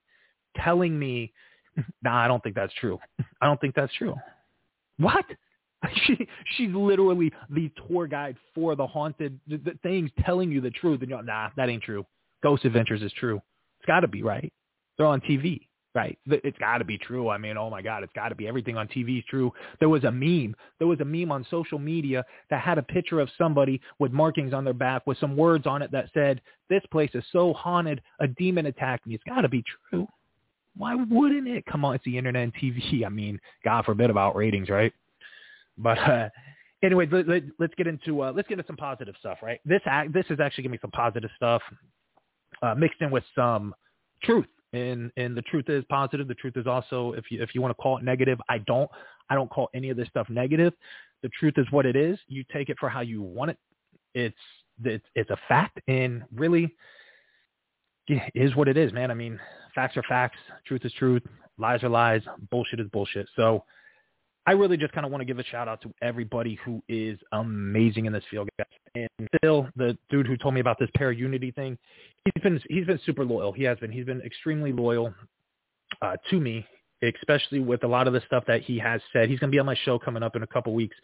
telling 0.56 0.98
me, 0.98 1.32
"Nah, 2.02 2.24
I 2.24 2.28
don't 2.28 2.42
think 2.42 2.56
that's 2.56 2.74
true. 2.74 2.98
I 3.40 3.46
don't 3.46 3.60
think 3.60 3.74
that's 3.74 3.92
true." 3.94 4.14
What? 4.98 5.24
She 6.06 6.26
she's 6.56 6.72
literally 6.72 7.30
the 7.50 7.70
tour 7.86 8.08
guide 8.08 8.36
for 8.54 8.74
the 8.74 8.86
haunted 8.86 9.38
the, 9.46 9.58
the 9.58 9.78
things, 9.82 10.10
telling 10.24 10.50
you 10.50 10.60
the 10.60 10.70
truth, 10.70 11.00
and 11.00 11.10
you're 11.10 11.18
like, 11.18 11.26
nah, 11.26 11.50
that 11.56 11.68
ain't 11.68 11.82
true. 11.82 12.04
Ghost 12.42 12.64
Adventures 12.64 13.02
is 13.02 13.12
true. 13.12 13.36
It's 13.78 13.86
got 13.86 14.00
to 14.00 14.08
be 14.08 14.22
right. 14.22 14.52
They're 14.96 15.06
on 15.06 15.20
TV, 15.20 15.60
right? 15.96 16.18
It's 16.26 16.58
got 16.58 16.78
to 16.78 16.84
be 16.84 16.98
true. 16.98 17.30
I 17.30 17.38
mean, 17.38 17.56
oh 17.56 17.70
my 17.70 17.80
God, 17.80 18.02
it's 18.02 18.12
got 18.12 18.28
to 18.28 18.34
be. 18.34 18.46
Everything 18.46 18.76
on 18.76 18.86
TV 18.86 19.18
is 19.18 19.24
true. 19.30 19.50
There 19.80 19.88
was 19.88 20.04
a 20.04 20.12
meme. 20.12 20.54
There 20.78 20.86
was 20.86 21.00
a 21.00 21.04
meme 21.06 21.32
on 21.32 21.46
social 21.50 21.78
media 21.78 22.22
that 22.50 22.60
had 22.60 22.76
a 22.76 22.82
picture 22.82 23.18
of 23.18 23.30
somebody 23.38 23.80
with 23.98 24.12
markings 24.12 24.52
on 24.52 24.62
their 24.62 24.74
back 24.74 25.06
with 25.06 25.16
some 25.18 25.36
words 25.38 25.66
on 25.66 25.80
it 25.80 25.90
that 25.92 26.10
said, 26.12 26.42
"This 26.68 26.82
place 26.92 27.10
is 27.14 27.24
so 27.32 27.54
haunted, 27.54 28.02
a 28.20 28.28
demon 28.28 28.66
attacked 28.66 29.06
me." 29.06 29.14
It's 29.14 29.24
got 29.24 29.40
to 29.40 29.48
be 29.48 29.64
true. 29.90 30.06
Why 30.76 30.94
wouldn't 30.94 31.48
it? 31.48 31.64
Come 31.64 31.86
on, 31.86 31.94
it's 31.94 32.04
the 32.04 32.18
internet 32.18 32.42
and 32.42 32.54
TV. 32.54 33.04
I 33.06 33.08
mean, 33.08 33.40
God 33.64 33.86
forbid 33.86 34.10
about 34.10 34.36
ratings, 34.36 34.68
right? 34.68 34.92
But 35.78 35.98
uh, 35.98 36.28
anyway, 36.82 37.08
let, 37.10 37.26
us 37.26 37.42
let, 37.58 37.76
get 37.76 37.86
into 37.86 38.22
uh, 38.22 38.32
let's 38.36 38.48
get 38.48 38.58
into 38.58 38.66
some 38.66 38.76
positive 38.76 39.14
stuff, 39.18 39.38
right? 39.42 39.60
This 39.64 39.80
act, 39.86 40.12
this 40.12 40.26
is 40.28 40.40
actually 40.40 40.62
giving 40.62 40.72
me 40.72 40.78
some 40.82 40.90
positive 40.90 41.30
stuff 41.36 41.62
uh, 42.62 42.74
mixed 42.74 43.00
in 43.00 43.10
with 43.10 43.24
some 43.34 43.74
truth. 44.22 44.46
And 44.72 45.10
and 45.16 45.36
the 45.36 45.42
truth 45.42 45.68
is 45.68 45.84
positive. 45.88 46.28
The 46.28 46.34
truth 46.34 46.56
is 46.56 46.66
also, 46.66 47.12
if 47.12 47.30
you 47.30 47.42
if 47.42 47.54
you 47.54 47.62
want 47.62 47.70
to 47.76 47.82
call 47.82 47.98
it 47.98 48.04
negative, 48.04 48.38
I 48.48 48.58
don't. 48.58 48.90
I 49.28 49.34
don't 49.34 49.50
call 49.50 49.68
any 49.74 49.90
of 49.90 49.96
this 49.96 50.08
stuff 50.08 50.28
negative. 50.28 50.72
The 51.22 51.28
truth 51.40 51.54
is 51.56 51.66
what 51.70 51.86
it 51.86 51.96
is. 51.96 52.18
You 52.28 52.44
take 52.52 52.68
it 52.68 52.76
for 52.78 52.88
how 52.88 53.00
you 53.00 53.22
want 53.22 53.52
it. 53.52 53.58
It's 54.14 54.36
it's 54.84 55.06
it's 55.14 55.30
a 55.30 55.38
fact, 55.48 55.80
and 55.88 56.22
really, 56.34 56.74
is 58.34 58.54
what 58.56 58.68
it 58.68 58.76
is, 58.76 58.92
man. 58.92 59.10
I 59.10 59.14
mean, 59.14 59.38
facts 59.74 59.96
are 59.96 60.02
facts. 60.08 60.38
Truth 60.66 60.84
is 60.84 60.92
truth. 60.94 61.22
Lies 61.58 61.82
are 61.82 61.88
lies. 61.88 62.22
Bullshit 62.50 62.80
is 62.80 62.88
bullshit. 62.92 63.28
So 63.34 63.64
I 64.46 64.52
really 64.52 64.76
just 64.76 64.92
kind 64.92 65.04
of 65.04 65.10
want 65.10 65.22
to 65.22 65.24
give 65.24 65.38
a 65.38 65.44
shout 65.44 65.68
out 65.68 65.80
to 65.82 65.92
everybody 66.02 66.58
who 66.64 66.82
is 66.88 67.18
amazing 67.32 68.06
in 68.06 68.12
this 68.12 68.24
field, 68.30 68.48
guys. 68.58 68.66
And 68.96 69.28
Phil, 69.40 69.68
the 69.76 69.96
dude 70.10 70.26
who 70.26 70.36
told 70.36 70.54
me 70.54 70.60
about 70.60 70.78
this 70.78 70.90
para 70.94 71.14
unity 71.14 71.50
thing, 71.50 71.76
he's 72.24 72.42
been 72.42 72.60
he's 72.68 72.86
been 72.86 73.00
super 73.04 73.24
loyal. 73.24 73.52
He 73.52 73.62
has 73.64 73.78
been. 73.78 73.90
He's 73.92 74.06
been 74.06 74.22
extremely 74.22 74.72
loyal 74.72 75.12
uh, 76.02 76.16
to 76.30 76.40
me, 76.40 76.66
especially 77.02 77.60
with 77.60 77.84
a 77.84 77.88
lot 77.88 78.06
of 78.06 78.12
the 78.12 78.22
stuff 78.26 78.44
that 78.46 78.62
he 78.62 78.78
has 78.78 79.00
said. 79.12 79.28
He's 79.28 79.38
going 79.38 79.50
to 79.50 79.54
be 79.54 79.58
on 79.58 79.66
my 79.66 79.76
show 79.84 79.98
coming 79.98 80.22
up 80.22 80.36
in 80.36 80.42
a 80.42 80.46
couple 80.46 80.72
weeks, 80.74 80.96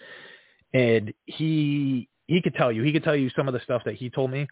and 0.72 1.12
he 1.26 2.08
he 2.26 2.40
could 2.40 2.54
tell 2.54 2.72
you 2.72 2.82
he 2.82 2.92
could 2.92 3.04
tell 3.04 3.16
you 3.16 3.30
some 3.36 3.48
of 3.48 3.54
the 3.54 3.60
stuff 3.60 3.82
that 3.84 3.94
he 3.94 4.08
told 4.08 4.30
me, 4.30 4.46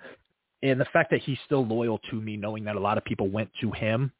and 0.62 0.80
the 0.80 0.86
fact 0.86 1.10
that 1.10 1.22
he's 1.22 1.38
still 1.46 1.64
loyal 1.64 1.98
to 2.10 2.16
me, 2.16 2.36
knowing 2.36 2.64
that 2.64 2.76
a 2.76 2.80
lot 2.80 2.98
of 2.98 3.04
people 3.04 3.28
went 3.28 3.50
to 3.60 3.70
him 3.72 4.12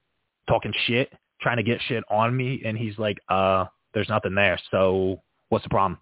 talking 0.49 0.73
shit, 0.87 1.13
trying 1.41 1.59
to 1.59 1.63
get 1.63 1.81
shit 1.89 2.03
on 2.11 2.37
me, 2.37 2.63
and 2.65 2.79
he's 2.79 2.97
like, 2.99 3.19
uh 3.29 3.67
there's 3.93 4.09
nothing 4.09 4.35
there. 4.35 4.59
So 4.71 5.21
what's 5.49 5.65
the 5.65 5.71
problem? 5.71 5.99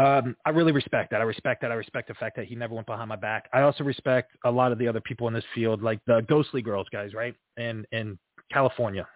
Um, 0.00 0.34
I 0.46 0.50
really 0.50 0.72
respect 0.72 1.10
that. 1.10 1.20
I 1.20 1.24
respect 1.24 1.60
that. 1.60 1.70
I 1.70 1.74
respect 1.74 2.08
the 2.08 2.14
fact 2.14 2.34
that 2.36 2.46
he 2.46 2.54
never 2.54 2.74
went 2.74 2.86
behind 2.86 3.10
my 3.10 3.16
back. 3.16 3.50
I 3.52 3.60
also 3.60 3.84
respect 3.84 4.34
a 4.46 4.50
lot 4.50 4.72
of 4.72 4.78
the 4.78 4.88
other 4.88 5.00
people 5.00 5.28
in 5.28 5.34
this 5.34 5.44
field, 5.54 5.82
like 5.82 6.00
the 6.06 6.24
Ghostly 6.26 6.62
Girls 6.62 6.86
guys, 6.90 7.12
right? 7.12 7.34
In 7.58 7.84
in 7.92 8.18
California, 8.50 9.06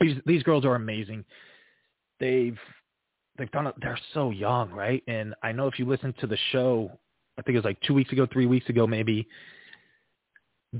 these 0.00 0.16
these 0.26 0.42
girls 0.42 0.64
are 0.64 0.74
amazing. 0.74 1.24
They've 2.18 2.58
they've 3.38 3.50
done 3.52 3.68
it. 3.68 3.74
They're 3.80 3.98
so 4.14 4.30
young, 4.30 4.72
right? 4.72 5.00
And 5.06 5.32
I 5.44 5.52
know 5.52 5.68
if 5.68 5.78
you 5.78 5.84
listen 5.84 6.12
to 6.18 6.26
the 6.26 6.38
show, 6.50 6.90
I 7.38 7.42
think 7.42 7.54
it 7.54 7.58
was 7.58 7.64
like 7.64 7.80
two 7.82 7.94
weeks 7.94 8.10
ago, 8.10 8.26
three 8.32 8.46
weeks 8.46 8.68
ago, 8.68 8.88
maybe 8.88 9.28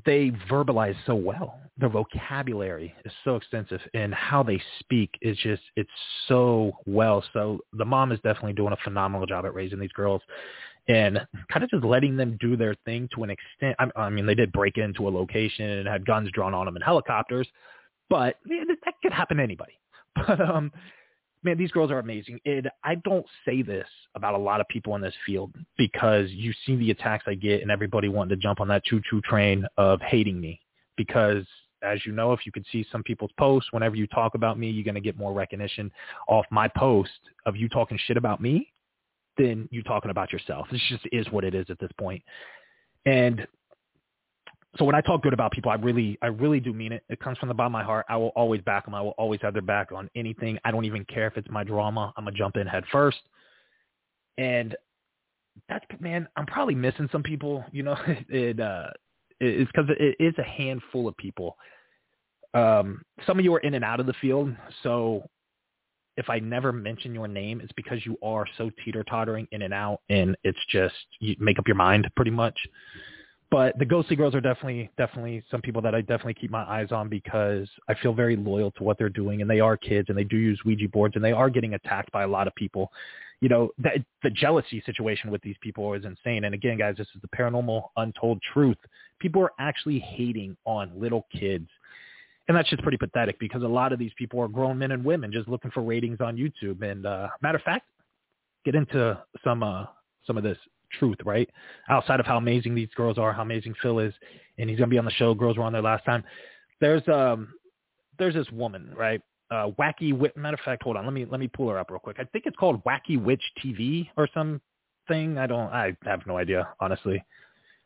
they 0.05 0.33
verbalize 0.51 0.97
so 1.07 1.15
well. 1.15 1.61
Their 1.79 1.89
vocabulary 1.89 2.95
is 3.05 3.13
so 3.25 3.37
extensive 3.37 3.81
and 3.95 4.15
how 4.15 4.43
they 4.43 4.61
speak 4.81 5.11
is 5.23 5.37
just, 5.39 5.63
it's 5.77 5.91
so 6.29 6.73
well. 6.87 7.25
So 7.33 7.61
the 7.73 7.85
mom 7.85 8.13
is 8.13 8.19
definitely 8.21 8.55
doing 8.55 8.73
a 8.73 8.85
phenomenal 8.85 9.27
job 9.27 9.45
at 9.45 9.55
raising 9.55 9.79
these 9.79 9.93
girls 9.93 10.23
and 10.89 11.19
kind 11.51 11.65
of 11.65 11.71
just 11.71 11.85
letting 11.85 12.17
them 12.17 12.37
do 12.41 12.57
their 12.57 12.75
thing 12.85 13.09
to 13.15 13.25
an 13.25 13.31
extent. 13.31 13.77
I, 13.79 14.01
I 14.01 14.11
mean, 14.11 14.27
they 14.27 14.35
did 14.35 14.53
break 14.53 14.77
into 14.77 15.09
a 15.09 15.11
location 15.11 15.65
and 15.67 15.89
had 15.89 16.07
guns 16.07 16.31
drawn 16.33 16.55
on 16.55 16.67
them 16.67 16.77
and 16.77 16.85
helicopters, 16.85 17.49
but 18.11 18.37
man, 18.45 18.67
that 18.69 18.95
could 19.03 19.13
happen 19.13 19.39
to 19.39 19.43
anybody. 19.43 19.79
But 20.29 20.41
um, 20.41 20.71
man, 21.45 21.59
these 21.59 21.71
girls 21.71 21.91
are 21.91 21.99
amazing. 21.99 22.41
And 22.47 22.71
I 22.83 22.97
don't 22.97 23.27
say 23.45 23.63
this 23.63 23.87
about 24.15 24.35
a 24.35 24.39
lot 24.39 24.61
of 24.61 24.69
people 24.69 24.95
in 24.97 25.03
this 25.03 25.15
field 25.27 25.55
because 25.77 26.31
you 26.31 26.53
see 26.65 26.77
the 26.77 26.91
attacks 26.91 27.25
I 27.27 27.35
get 27.35 27.63
and 27.63 27.71
everybody 27.71 28.09
wanting 28.09 28.37
to 28.37 28.43
jump 28.43 28.61
on 28.61 28.69
that 28.69 28.85
choo-choo 28.85 29.21
train 29.23 29.67
of 29.77 30.01
hating 30.01 30.41
me 30.41 30.61
because 30.97 31.45
as 31.83 32.05
you 32.07 32.13
know, 32.13 32.33
if 32.33 32.47
you 32.47 32.53
could 32.53 32.65
see 32.73 32.87
some 32.91 33.03
people's 33.03 33.31
posts, 33.39 33.73
whenever 33.73 33.95
you 33.95 34.07
talk 34.07 34.35
about 34.35 34.59
me, 34.59 34.71
you're 34.71 34.85
going 34.85 34.95
to 34.95 35.01
get 35.01 35.19
more 35.19 35.33
recognition 35.33 35.93
off 36.29 36.47
my 36.51 36.67
post 36.69 37.11
of 37.47 37.57
you 37.57 37.69
talking 37.69 37.99
shit 38.07 38.17
about 38.17 38.41
me 38.41 38.73
than 39.37 39.69
you 39.71 39.83
talking 39.83 40.11
about 40.11 40.33
yourself. 40.33 40.67
This 40.73 40.81
just 40.89 41.05
is 41.13 41.27
what 41.31 41.45
it 41.45 41.55
is 41.55 41.67
at 41.69 41.79
this 41.79 41.91
point. 41.99 42.23
And 43.05 43.47
so 44.77 44.85
when 44.85 44.95
I 44.95 45.01
talk 45.01 45.23
good 45.23 45.33
about 45.33 45.53
people, 45.53 45.71
I 45.71 45.77
really, 45.77 46.19
I 46.21 46.27
really 46.27 46.59
do 46.59 46.73
mean 46.73 46.93
it. 46.93 47.05
It 47.09 47.21
comes 47.21 47.39
from 47.39 47.49
the 47.49 47.55
bottom 47.55 47.75
of 47.75 47.79
my 47.79 47.85
heart. 47.85 48.07
I 48.09 48.17
will 48.17 48.33
always 48.35 48.61
back 48.63 48.85
them. 48.85 48.95
I 48.95 49.01
will 49.01 49.15
always 49.19 49.41
have 49.43 49.53
their 49.53 49.63
back 49.63 49.93
on 49.93 50.11
anything. 50.17 50.59
I 50.65 50.71
don't 50.71 50.85
even 50.85 51.05
care 51.05 51.27
if 51.29 51.37
it's 51.37 51.49
my 51.49 51.63
drama. 51.63 52.13
I'm 52.17 52.25
gonna 52.25 52.37
jump 52.37 52.57
in 52.57 52.67
head 52.67 52.85
first. 52.91 53.19
And 54.37 54.75
that's 55.69 55.85
man, 56.01 56.27
I'm 56.37 56.47
probably 56.47 56.75
missing 56.75 57.09
some 57.13 57.23
people. 57.23 57.65
You 57.71 57.85
know, 57.85 57.97
it 58.29 58.59
uh, 58.59 58.89
it's 59.39 59.71
because 59.71 59.91
it 59.99 60.17
is 60.19 60.35
a 60.39 60.43
handful 60.43 61.07
of 61.07 61.17
people. 61.17 61.57
Um, 62.53 63.03
some 63.27 63.39
of 63.39 63.45
you 63.45 63.55
are 63.55 63.61
in 63.61 63.75
and 63.75 63.85
out 63.85 64.01
of 64.01 64.07
the 64.07 64.15
field, 64.21 64.55
so 64.83 65.29
if 66.17 66.31
I 66.31 66.39
never 66.39 66.73
mention 66.73 67.15
your 67.15 67.27
name, 67.27 67.61
it's 67.61 67.73
because 67.73 68.07
you 68.07 68.17
are 68.23 68.47
so 68.57 68.71
teeter 68.85 69.03
tottering 69.05 69.49
in 69.51 69.63
and 69.63 69.75
out, 69.75 70.01
and 70.09 70.37
it's 70.45 70.59
just 70.71 70.95
you 71.21 71.37
make 71.39 71.59
up 71.59 71.67
your 71.67 71.77
mind 71.77 72.09
pretty 72.17 72.31
much. 72.31 72.59
But 73.51 73.79
the 73.79 73.85
ghostly 73.85 74.17
girls 74.17 74.35
are 74.35 74.41
definitely 74.41 74.91
definitely 74.97 75.43
some 75.51 75.61
people 75.61 75.83
that 75.83 75.95
I 75.95 76.01
definitely 76.01 76.35
keep 76.35 76.51
my 76.51 76.65
eyes 76.65 76.93
on 76.93 77.09
because 77.09 77.69
I 77.89 77.95
feel 77.95 78.13
very 78.13 78.37
loyal 78.37 78.71
to 78.73 78.83
what 78.83 78.99
they're 78.99 79.09
doing 79.09 79.41
and 79.41 79.51
they 79.51 79.61
are 79.61 79.77
kids 79.77 80.09
and 80.09 80.19
they 80.19 80.25
do 80.25 80.37
use 80.37 80.61
Ouija 80.65 80.89
boards 80.89 81.17
and 81.17 81.25
they 81.25 81.33
are 81.33 81.51
getting 81.51 81.75
attacked 81.75 82.11
by 82.13 82.23
a 82.23 82.29
lot 82.29 82.47
of 82.47 82.55
people. 82.55 82.91
You 83.41 83.49
know, 83.49 83.71
the, 83.79 84.05
the 84.23 84.31
jealousy 84.31 84.83
situation 84.87 85.31
with 85.31 85.43
these 85.43 85.57
people 85.61 85.93
is 85.95 86.05
insane. 86.05 86.45
And 86.45 86.55
again, 86.55 86.79
guys, 86.79 86.97
this 86.97 87.09
is 87.15 87.21
the 87.21 87.29
paranormal 87.37 87.83
untold 87.97 88.41
truth. 88.53 88.79
People 89.21 89.43
are 89.43 89.53
actually 89.59 89.99
hating 89.99 90.57
on 90.65 90.91
little 90.99 91.27
kids. 91.33 91.69
And 92.49 92.57
that's 92.57 92.69
just 92.69 92.83
pretty 92.83 92.99
pathetic 92.99 93.39
because 93.39 93.63
a 93.63 93.69
lot 93.69 93.93
of 93.93 93.99
these 93.99 94.13
people 94.17 94.41
are 94.41 94.49
grown 94.49 94.79
men 94.79 94.93
and 94.93 95.05
women 95.05 95.33
just 95.33 95.49
looking 95.49 95.71
for 95.71 95.83
ratings 95.83 96.21
on 96.21 96.37
YouTube. 96.37 96.83
And 96.83 97.07
uh, 97.07 97.29
matter 97.43 97.59
of 97.59 97.65
fact, 97.65 97.87
get 98.65 98.75
into 98.75 99.23
some 99.43 99.63
uh, 99.63 99.85
some 100.27 100.37
of 100.37 100.43
this 100.43 100.59
truth, 100.99 101.19
right? 101.25 101.49
Outside 101.89 102.21
of 102.21 102.27
how 102.27 102.37
amazing 102.37 102.75
these 102.75 102.89
girls 102.97 103.19
are, 103.19 103.33
how 103.33 103.43
amazing 103.43 103.75
Phil 103.83 103.99
is, 103.99 104.15
and 104.59 104.69
he's 104.69 104.79
gonna 104.79 104.91
be 104.91 104.99
on 104.99 105.05
the 105.05 105.11
show. 105.13 105.35
Girls 105.35 105.57
were 105.57 105.65
on 105.65 105.73
there 105.73 105.83
last 105.83 106.05
time. 106.05 106.25
There's 106.81 107.07
um 107.09 107.49
there's 108.19 108.35
this 108.35 108.51
woman, 108.51 108.93
right? 108.97 109.21
Uh, 109.51 109.71
Wacky 109.79 110.17
Witch. 110.17 110.33
Matter 110.37 110.55
of 110.55 110.61
fact, 110.61 110.83
hold 110.83 110.97
on. 110.97 111.05
Let 111.05 111.13
me 111.13 111.27
let 111.31 111.41
me 111.41 111.49
pull 111.49 111.69
her 111.69 111.79
up 111.79 111.91
real 111.91 112.01
quick. 112.01 112.17
I 112.19 112.25
think 112.25 112.47
it's 112.47 112.57
called 112.57 112.83
Wacky 112.85 113.23
Witch 113.23 113.43
TV 113.65 114.09
or 114.17 114.29
something. 114.35 115.39
I 115.39 115.47
don't. 115.47 115.69
I 115.73 115.97
have 116.05 116.21
no 116.27 116.39
idea, 116.39 116.69
honestly. 116.81 117.23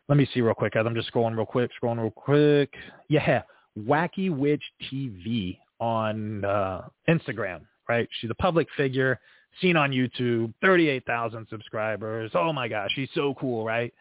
Let 0.09 0.17
me 0.17 0.27
see 0.33 0.41
real 0.41 0.55
quick 0.55 0.75
I'm 0.75 0.95
just 0.95 1.13
scrolling 1.13 1.37
real 1.37 1.45
quick, 1.45 1.71
scrolling 1.81 2.01
real 2.01 2.11
quick. 2.11 2.73
Yeah, 3.09 3.43
Wacky 3.79 4.35
Witch 4.35 4.63
TV 4.91 5.59
on 5.81 6.45
uh, 6.45 6.89
Instagram, 7.09 7.61
right? 7.89 8.09
She's 8.21 8.31
a 8.31 8.35
public 8.35 8.69
figure 8.77 9.21
seen 9.61 9.77
on 9.77 9.91
YouTube, 9.91 10.53
38,000 10.63 11.47
subscribers. 11.51 12.31
Oh 12.35 12.53
my 12.53 12.69
gosh, 12.69 12.91
she's 12.95 13.09
so 13.15 13.35
cool, 13.35 13.65
right? 13.65 13.93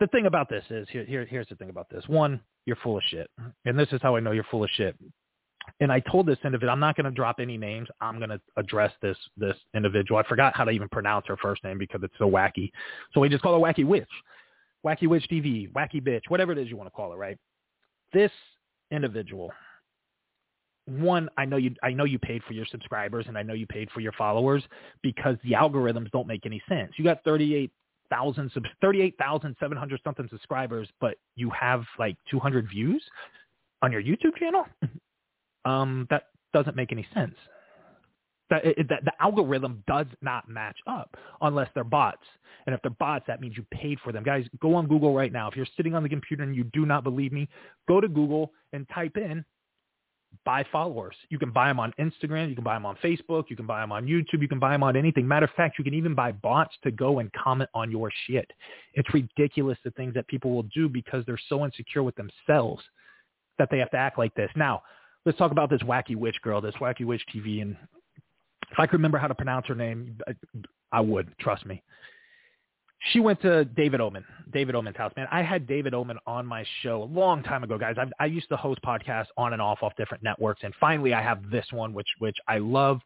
The 0.00 0.06
thing 0.08 0.26
about 0.26 0.48
this 0.48 0.64
is, 0.70 0.86
here, 0.90 1.04
here, 1.04 1.24
here's 1.24 1.48
the 1.48 1.56
thing 1.56 1.70
about 1.70 1.88
this. 1.90 2.04
One, 2.06 2.40
you're 2.66 2.76
full 2.76 2.98
of 2.98 3.02
shit. 3.08 3.30
And 3.64 3.78
this 3.78 3.88
is 3.92 4.00
how 4.02 4.16
I 4.16 4.20
know 4.20 4.32
you're 4.32 4.44
full 4.44 4.64
of 4.64 4.70
shit. 4.74 4.96
And 5.80 5.90
I 5.90 6.00
told 6.00 6.26
this 6.26 6.38
individual, 6.44 6.72
I'm 6.72 6.80
not 6.80 6.96
going 6.96 7.06
to 7.06 7.10
drop 7.10 7.36
any 7.40 7.56
names. 7.56 7.88
I'm 8.00 8.18
going 8.18 8.30
to 8.30 8.40
address 8.56 8.92
this 9.02 9.16
this 9.36 9.56
individual. 9.74 10.18
I 10.18 10.22
forgot 10.28 10.54
how 10.54 10.64
to 10.64 10.70
even 10.70 10.88
pronounce 10.88 11.26
her 11.26 11.36
first 11.36 11.64
name 11.64 11.78
because 11.78 12.02
it's 12.04 12.14
so 12.18 12.30
wacky. 12.30 12.70
So 13.12 13.20
we 13.20 13.28
just 13.28 13.42
call 13.42 13.54
her 13.54 13.60
Wacky 13.60 13.84
Witch, 13.84 14.08
Wacky 14.84 15.08
Witch 15.08 15.26
TV, 15.30 15.70
Wacky 15.72 16.00
Bitch, 16.00 16.22
whatever 16.28 16.52
it 16.52 16.58
is 16.58 16.70
you 16.70 16.76
want 16.76 16.86
to 16.86 16.92
call 16.92 17.12
it, 17.12 17.16
right? 17.16 17.36
This 18.12 18.30
individual 18.92 19.50
one, 20.86 21.28
I 21.36 21.44
know 21.44 21.56
you 21.56 21.74
I 21.82 21.90
know 21.90 22.04
you 22.04 22.18
paid 22.18 22.42
for 22.44 22.52
your 22.52 22.66
subscribers 22.66 23.26
and 23.28 23.36
I 23.36 23.42
know 23.42 23.54
you 23.54 23.66
paid 23.66 23.90
for 23.90 24.00
your 24.00 24.12
followers 24.12 24.62
because 25.02 25.36
the 25.42 25.52
algorithms 25.52 26.10
don't 26.12 26.26
make 26.26 26.46
any 26.46 26.62
sense. 26.68 26.92
You 26.96 27.04
got 27.04 27.24
38,000 27.24 28.50
38,700 28.80 30.00
something 30.04 30.28
subscribers, 30.30 30.88
but 31.00 31.16
you 31.34 31.50
have 31.50 31.82
like 31.98 32.16
200 32.30 32.68
views 32.68 33.02
on 33.82 33.92
your 33.92 34.02
YouTube 34.02 34.36
channel? 34.38 34.64
Um 35.64 36.06
that 36.10 36.28
doesn't 36.54 36.76
make 36.76 36.92
any 36.92 37.04
sense. 37.12 37.34
That, 38.50 38.64
it, 38.64 38.88
that 38.88 39.04
the 39.04 39.10
algorithm 39.18 39.82
does 39.88 40.06
not 40.22 40.48
match 40.48 40.76
up 40.86 41.16
unless 41.40 41.68
they're 41.74 41.82
bots. 41.82 42.22
And 42.66 42.74
if 42.76 42.80
they're 42.82 42.92
bots, 42.92 43.24
that 43.26 43.40
means 43.40 43.56
you 43.56 43.66
paid 43.72 43.98
for 44.04 44.12
them. 44.12 44.22
Guys, 44.22 44.46
go 44.62 44.76
on 44.76 44.86
Google 44.86 45.12
right 45.12 45.32
now. 45.32 45.48
If 45.48 45.56
you're 45.56 45.66
sitting 45.76 45.96
on 45.96 46.04
the 46.04 46.08
computer 46.08 46.44
and 46.44 46.54
you 46.54 46.62
do 46.72 46.86
not 46.86 47.02
believe 47.02 47.32
me, 47.32 47.48
go 47.88 48.00
to 48.00 48.06
Google 48.06 48.52
and 48.72 48.88
type 48.90 49.16
in 49.16 49.44
buy 50.44 50.64
followers. 50.70 51.16
You 51.28 51.38
can 51.38 51.50
buy 51.50 51.68
them 51.68 51.80
on 51.80 51.92
Instagram. 51.98 52.48
You 52.48 52.54
can 52.54 52.64
buy 52.64 52.74
them 52.74 52.86
on 52.86 52.96
Facebook. 52.96 53.44
You 53.48 53.56
can 53.56 53.66
buy 53.66 53.80
them 53.80 53.92
on 53.92 54.06
YouTube. 54.06 54.40
You 54.40 54.48
can 54.48 54.58
buy 54.58 54.72
them 54.72 54.82
on 54.82 54.96
anything. 54.96 55.26
Matter 55.26 55.46
of 55.46 55.52
fact, 55.56 55.78
you 55.78 55.84
can 55.84 55.94
even 55.94 56.14
buy 56.14 56.32
bots 56.32 56.74
to 56.84 56.90
go 56.90 57.18
and 57.18 57.32
comment 57.32 57.70
on 57.74 57.90
your 57.90 58.10
shit. 58.26 58.50
It's 58.94 59.12
ridiculous 59.12 59.78
the 59.84 59.90
things 59.92 60.14
that 60.14 60.26
people 60.28 60.54
will 60.54 60.64
do 60.74 60.88
because 60.88 61.24
they're 61.26 61.38
so 61.48 61.64
insecure 61.64 62.02
with 62.02 62.14
themselves 62.16 62.82
that 63.58 63.68
they 63.70 63.78
have 63.78 63.90
to 63.90 63.96
act 63.96 64.18
like 64.18 64.34
this. 64.34 64.50
Now, 64.54 64.82
let's 65.24 65.38
talk 65.38 65.52
about 65.52 65.70
this 65.70 65.82
wacky 65.82 66.16
witch 66.16 66.36
girl, 66.42 66.60
this 66.60 66.74
wacky 66.80 67.04
witch 67.04 67.22
TV. 67.34 67.62
And 67.62 67.76
if 68.70 68.78
I 68.78 68.86
could 68.86 68.94
remember 68.94 69.18
how 69.18 69.28
to 69.28 69.34
pronounce 69.34 69.66
her 69.66 69.74
name, 69.74 70.18
I 70.92 71.00
would. 71.00 71.36
Trust 71.38 71.66
me 71.66 71.82
she 73.12 73.20
went 73.20 73.40
to 73.42 73.64
David 73.64 74.00
Oman, 74.00 74.24
David 74.52 74.74
Oman's 74.74 74.96
house. 74.96 75.12
Man, 75.16 75.26
I 75.30 75.42
had 75.42 75.66
David 75.66 75.94
Oman 75.94 76.18
on 76.26 76.46
my 76.46 76.64
show 76.82 77.02
a 77.02 77.04
long 77.04 77.42
time 77.42 77.62
ago, 77.62 77.78
guys. 77.78 77.96
I, 77.98 78.06
I 78.22 78.26
used 78.26 78.48
to 78.48 78.56
host 78.56 78.80
podcasts 78.84 79.26
on 79.36 79.52
and 79.52 79.62
off 79.62 79.82
off 79.82 79.92
different 79.96 80.22
networks, 80.22 80.62
and 80.64 80.74
finally 80.80 81.14
I 81.14 81.22
have 81.22 81.50
this 81.50 81.66
one, 81.72 81.92
which 81.92 82.08
which 82.18 82.36
I 82.48 82.58
love. 82.58 83.00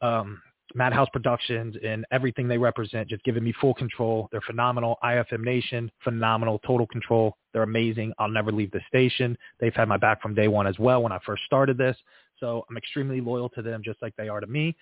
Um, 0.00 0.40
Madhouse 0.74 1.08
Productions 1.12 1.76
and 1.84 2.06
everything 2.10 2.48
they 2.48 2.58
represent, 2.58 3.08
just 3.08 3.22
giving 3.22 3.44
me 3.44 3.52
full 3.60 3.74
control. 3.74 4.28
They're 4.32 4.40
phenomenal. 4.40 4.96
IFM 5.04 5.44
Nation, 5.44 5.90
phenomenal, 6.02 6.58
total 6.66 6.86
control. 6.86 7.36
They're 7.52 7.62
amazing. 7.62 8.12
I'll 8.18 8.30
never 8.30 8.50
leave 8.50 8.70
the 8.70 8.80
station. 8.88 9.36
They've 9.60 9.74
had 9.74 9.88
my 9.88 9.98
back 9.98 10.22
from 10.22 10.34
day 10.34 10.48
one 10.48 10.66
as 10.66 10.78
well 10.78 11.02
when 11.02 11.12
I 11.12 11.18
first 11.24 11.44
started 11.44 11.76
this. 11.76 11.96
So 12.40 12.64
I'm 12.68 12.76
extremely 12.76 13.20
loyal 13.20 13.50
to 13.50 13.62
them, 13.62 13.82
just 13.84 14.00
like 14.02 14.16
they 14.16 14.28
are 14.28 14.40
to 14.40 14.46
me. 14.46 14.74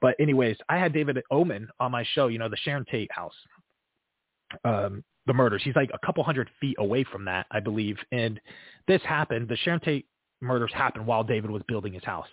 But 0.00 0.14
anyways, 0.18 0.56
I 0.68 0.78
had 0.78 0.92
David 0.92 1.22
Oman 1.30 1.68
on 1.78 1.92
my 1.92 2.04
show, 2.14 2.26
you 2.26 2.38
know, 2.38 2.48
the 2.48 2.56
Sharon 2.56 2.84
Tate 2.90 3.10
house 3.12 3.34
um, 4.64 5.04
the 5.26 5.34
murders. 5.34 5.62
He's 5.64 5.76
like 5.76 5.90
a 5.92 6.06
couple 6.06 6.24
hundred 6.24 6.48
feet 6.60 6.76
away 6.78 7.04
from 7.04 7.24
that, 7.26 7.46
I 7.50 7.60
believe. 7.60 7.96
And 8.12 8.40
this 8.88 9.02
happened. 9.02 9.48
The 9.48 9.56
Sharon 9.56 9.80
Tate 9.80 10.06
murders 10.40 10.72
happened 10.74 11.06
while 11.06 11.22
David 11.22 11.50
was 11.50 11.62
building 11.68 11.92
his 11.92 12.04
house. 12.04 12.26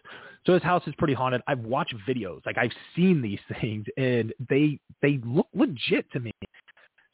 So 0.45 0.53
his 0.53 0.63
house 0.63 0.84
is 0.88 0.93
pretty 0.97 1.13
haunted. 1.13 1.41
I've 1.47 1.60
watched 1.60 1.93
videos, 2.08 2.45
like 2.45 2.58
I've 2.58 2.71
seen 2.95 3.21
these 3.21 3.39
things, 3.62 3.86
and 3.97 4.34
they 4.49 4.80
they 5.01 5.19
look 5.25 5.47
legit 5.53 6.10
to 6.13 6.19
me, 6.19 6.32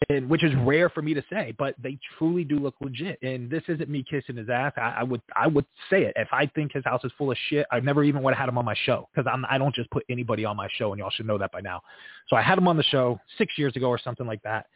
and 0.09 0.29
which 0.29 0.43
is 0.43 0.53
rare 0.63 0.89
for 0.89 1.01
me 1.01 1.15
to 1.15 1.23
say, 1.31 1.55
but 1.57 1.75
they 1.81 1.97
truly 2.17 2.43
do 2.43 2.59
look 2.59 2.75
legit. 2.79 3.17
And 3.23 3.49
this 3.49 3.63
isn't 3.67 3.89
me 3.89 4.05
kissing 4.07 4.37
his 4.37 4.49
ass. 4.49 4.73
I, 4.77 4.97
I 4.99 5.03
would 5.03 5.21
I 5.35 5.47
would 5.47 5.65
say 5.89 6.03
it 6.03 6.13
if 6.15 6.27
I 6.31 6.45
think 6.45 6.73
his 6.73 6.85
house 6.85 7.03
is 7.03 7.11
full 7.17 7.31
of 7.31 7.37
shit. 7.49 7.65
I 7.71 7.79
never 7.79 8.03
even 8.03 8.21
would 8.21 8.35
have 8.35 8.39
had 8.39 8.49
him 8.49 8.57
on 8.59 8.65
my 8.65 8.75
show 8.85 9.09
because 9.13 9.29
I'm 9.31 9.45
I 9.49 9.57
don't 9.57 9.73
just 9.73 9.89
put 9.89 10.05
anybody 10.09 10.45
on 10.45 10.55
my 10.55 10.67
show, 10.77 10.93
and 10.93 10.99
y'all 10.99 11.09
should 11.09 11.27
know 11.27 11.39
that 11.39 11.51
by 11.51 11.61
now. 11.61 11.81
So 12.27 12.35
I 12.35 12.43
had 12.43 12.57
him 12.57 12.67
on 12.67 12.77
the 12.77 12.83
show 12.83 13.19
six 13.39 13.57
years 13.57 13.75
ago 13.75 13.87
or 13.87 13.97
something 13.97 14.27
like 14.27 14.43
that 14.43 14.67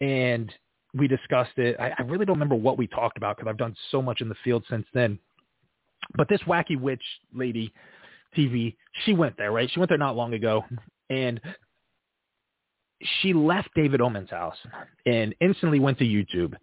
and 0.00 0.52
we 0.94 1.08
discussed 1.08 1.56
it. 1.56 1.76
I, 1.78 1.92
I 1.98 2.02
really 2.02 2.24
don't 2.24 2.36
remember 2.36 2.54
what 2.54 2.78
we 2.78 2.86
talked 2.86 3.16
about 3.16 3.36
because 3.36 3.48
I've 3.48 3.58
done 3.58 3.76
so 3.90 4.00
much 4.00 4.20
in 4.20 4.28
the 4.28 4.34
field 4.44 4.64
since 4.68 4.86
then. 4.94 5.18
But 6.16 6.28
this 6.28 6.40
wacky 6.46 6.80
witch 6.80 7.02
lady, 7.34 7.72
TV, 8.36 8.76
she 9.04 9.12
went 9.12 9.36
there, 9.36 9.52
right? 9.52 9.70
She 9.70 9.80
went 9.80 9.88
there 9.90 9.98
not 9.98 10.16
long 10.16 10.34
ago, 10.34 10.64
and 11.10 11.40
she 13.20 13.32
left 13.32 13.68
David 13.74 14.00
Oman's 14.00 14.30
house 14.30 14.56
and 15.06 15.34
instantly 15.40 15.80
went 15.80 15.98
to 15.98 16.04
YouTube. 16.04 16.54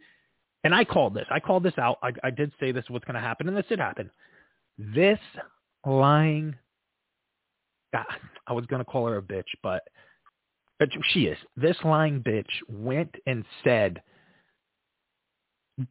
And 0.63 0.73
I 0.73 0.83
called 0.83 1.13
this. 1.13 1.27
I 1.29 1.39
called 1.39 1.63
this 1.63 1.77
out. 1.77 1.99
I, 2.01 2.11
I 2.23 2.31
did 2.31 2.51
say 2.59 2.71
this 2.71 2.83
is 2.85 2.89
what's 2.89 3.05
going 3.05 3.15
to 3.15 3.21
happen, 3.21 3.47
and 3.47 3.55
this 3.55 3.67
did 3.69 3.79
happen. 3.79 4.09
This 4.77 5.19
lying, 5.85 6.55
I 7.93 8.53
was 8.53 8.65
going 8.65 8.79
to 8.79 8.85
call 8.85 9.07
her 9.07 9.17
a 9.17 9.21
bitch, 9.21 9.43
but 9.61 9.83
she 11.13 11.25
is. 11.25 11.38
This 11.55 11.77
lying 11.83 12.21
bitch 12.21 12.45
went 12.69 13.13
and 13.25 13.45
said, 13.63 14.01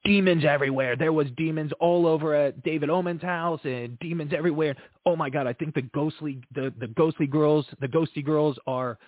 demons 0.04 0.44
everywhere. 0.44 0.96
There 0.96 1.12
was 1.12 1.26
demons 1.36 1.72
all 1.80 2.06
over 2.06 2.34
at 2.34 2.62
David 2.62 2.90
Oman's 2.90 3.22
house 3.22 3.60
and 3.64 3.98
demons 3.98 4.32
everywhere. 4.36 4.74
Oh 5.04 5.16
my 5.16 5.28
God, 5.28 5.46
I 5.46 5.52
think 5.52 5.74
the 5.74 5.82
ghostly, 5.82 6.40
the, 6.54 6.72
the 6.80 6.88
ghostly 6.88 7.26
girls, 7.26 7.66
the 7.80 7.88
ghosty 7.88 8.24
girls 8.24 8.56
are, 8.66 8.98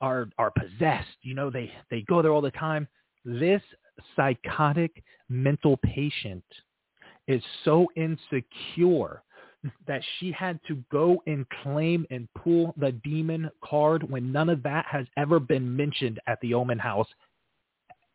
are, 0.00 0.28
are 0.38 0.52
possessed. 0.52 1.08
You 1.22 1.34
know, 1.34 1.50
they, 1.50 1.70
they 1.90 2.02
go 2.02 2.22
there 2.22 2.32
all 2.32 2.40
the 2.40 2.52
time. 2.52 2.86
This 3.24 3.62
psychotic 4.16 5.02
mental 5.28 5.76
patient 5.78 6.44
is 7.26 7.42
so 7.64 7.88
insecure 7.96 9.22
that 9.86 10.02
she 10.18 10.32
had 10.32 10.58
to 10.68 10.82
go 10.90 11.22
and 11.26 11.46
claim 11.62 12.06
and 12.10 12.28
pull 12.34 12.74
the 12.78 12.92
demon 12.92 13.50
card 13.62 14.08
when 14.08 14.32
none 14.32 14.48
of 14.48 14.62
that 14.62 14.86
has 14.90 15.06
ever 15.16 15.38
been 15.38 15.76
mentioned 15.76 16.18
at 16.26 16.40
the 16.40 16.54
Oman 16.54 16.78
house. 16.78 17.08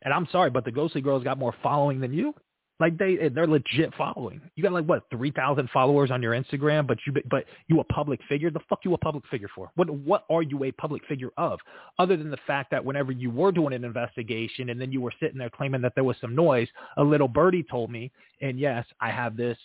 And 0.02 0.12
I'm 0.12 0.28
sorry, 0.30 0.50
but 0.50 0.64
the 0.64 0.72
Ghostly 0.72 1.00
Girls 1.00 1.24
got 1.24 1.38
more 1.38 1.54
following 1.62 2.00
than 2.00 2.12
you. 2.12 2.34
Like 2.78 2.98
they 2.98 3.30
they're 3.34 3.46
legit 3.46 3.94
following. 3.96 4.38
You 4.54 4.62
got 4.62 4.72
like 4.72 4.84
what 4.84 5.04
three 5.10 5.30
thousand 5.30 5.70
followers 5.70 6.10
on 6.10 6.20
your 6.20 6.32
Instagram, 6.32 6.86
but 6.86 6.98
you 7.06 7.14
but 7.30 7.44
you 7.68 7.80
a 7.80 7.84
public 7.84 8.20
figure. 8.28 8.50
The 8.50 8.60
fuck 8.68 8.80
you 8.84 8.92
a 8.92 8.98
public 8.98 9.24
figure 9.30 9.48
for? 9.54 9.70
What 9.76 9.88
what 9.88 10.26
are 10.28 10.42
you 10.42 10.62
a 10.64 10.72
public 10.72 11.02
figure 11.06 11.30
of? 11.38 11.58
Other 11.98 12.18
than 12.18 12.30
the 12.30 12.36
fact 12.46 12.70
that 12.72 12.84
whenever 12.84 13.12
you 13.12 13.30
were 13.30 13.50
doing 13.50 13.72
an 13.72 13.82
investigation 13.82 14.68
and 14.68 14.78
then 14.78 14.92
you 14.92 15.00
were 15.00 15.12
sitting 15.18 15.38
there 15.38 15.48
claiming 15.48 15.80
that 15.82 15.94
there 15.94 16.04
was 16.04 16.16
some 16.20 16.34
noise, 16.34 16.68
a 16.98 17.02
little 17.02 17.28
birdie 17.28 17.62
told 17.62 17.90
me, 17.90 18.12
and 18.42 18.60
yes, 18.60 18.84
I 19.00 19.10
have 19.10 19.38
this 19.38 19.56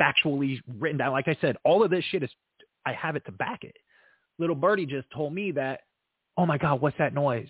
factually 0.00 0.60
written 0.78 0.98
down. 0.98 1.12
Like 1.12 1.28
I 1.28 1.36
said, 1.40 1.56
all 1.64 1.82
of 1.82 1.90
this 1.90 2.04
shit 2.10 2.22
is, 2.22 2.30
I 2.86 2.92
have 2.92 3.16
it 3.16 3.24
to 3.26 3.32
back 3.32 3.64
it. 3.64 3.76
Little 4.38 4.56
Birdie 4.56 4.86
just 4.86 5.06
told 5.14 5.34
me 5.34 5.52
that, 5.52 5.80
oh 6.36 6.46
my 6.46 6.58
God, 6.58 6.80
what's 6.80 6.98
that 6.98 7.14
noise? 7.14 7.48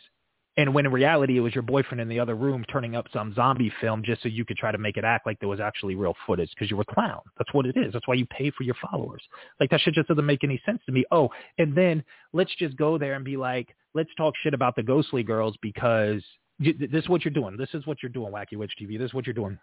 And 0.57 0.75
when 0.75 0.85
in 0.85 0.93
reality 0.93 1.39
it 1.39 1.41
was 1.41 1.55
your 1.55 1.63
boyfriend 1.63 2.01
in 2.01 2.09
the 2.09 2.19
other 2.19 2.35
room 2.35 2.65
turning 2.71 2.97
up 2.97 3.07
some 3.13 3.33
zombie 3.35 3.73
film 3.81 4.03
just 4.05 4.23
so 4.23 4.29
you 4.29 4.45
could 4.45 4.57
try 4.57 4.73
to 4.73 4.79
make 4.79 4.97
it 4.97 5.05
act 5.05 5.25
like 5.25 5.39
there 5.39 5.49
was 5.49 5.61
actually 5.61 5.95
real 5.95 6.15
footage 6.27 6.51
because 6.51 6.71
you 6.71 6.77
were 6.77 6.85
a 6.87 6.93
clown. 6.93 7.21
That's 7.39 7.53
what 7.55 7.67
it 7.67 7.77
is. 7.77 7.93
That's 7.93 8.07
why 8.09 8.15
you 8.15 8.27
pay 8.27 8.51
for 8.51 8.65
your 8.65 8.75
followers. 8.91 9.23
Like 9.61 9.71
that 9.71 9.81
shit 9.81 9.95
just 9.95 10.09
doesn't 10.09 10.27
make 10.27 10.43
any 10.43 10.61
sense 10.67 10.81
to 10.87 10.93
me. 10.93 11.05
Oh, 11.13 11.31
and 11.59 11.75
then 11.75 12.03
let's 12.33 12.55
just 12.57 12.77
go 12.77 12.99
there 12.99 13.15
and 13.15 13.25
be 13.25 13.37
like, 13.37 13.69
let's 13.95 14.11
talk 14.17 14.35
shit 14.43 14.53
about 14.53 14.75
the 14.75 14.83
ghostly 14.83 15.23
girls 15.23 15.57
because 15.63 16.23
this 16.59 16.75
is 16.93 17.09
what 17.09 17.25
you're 17.25 17.33
doing. 17.33 17.57
This 17.57 17.71
is 17.73 17.87
what 17.87 18.03
you're 18.03 18.11
doing, 18.11 18.33
Wacky 18.33 18.57
Witch 18.57 18.73
TV. 18.81 18.99
This 18.99 19.07
is 19.07 19.15
what 19.15 19.27
you're 19.27 19.35
doing. 19.35 19.59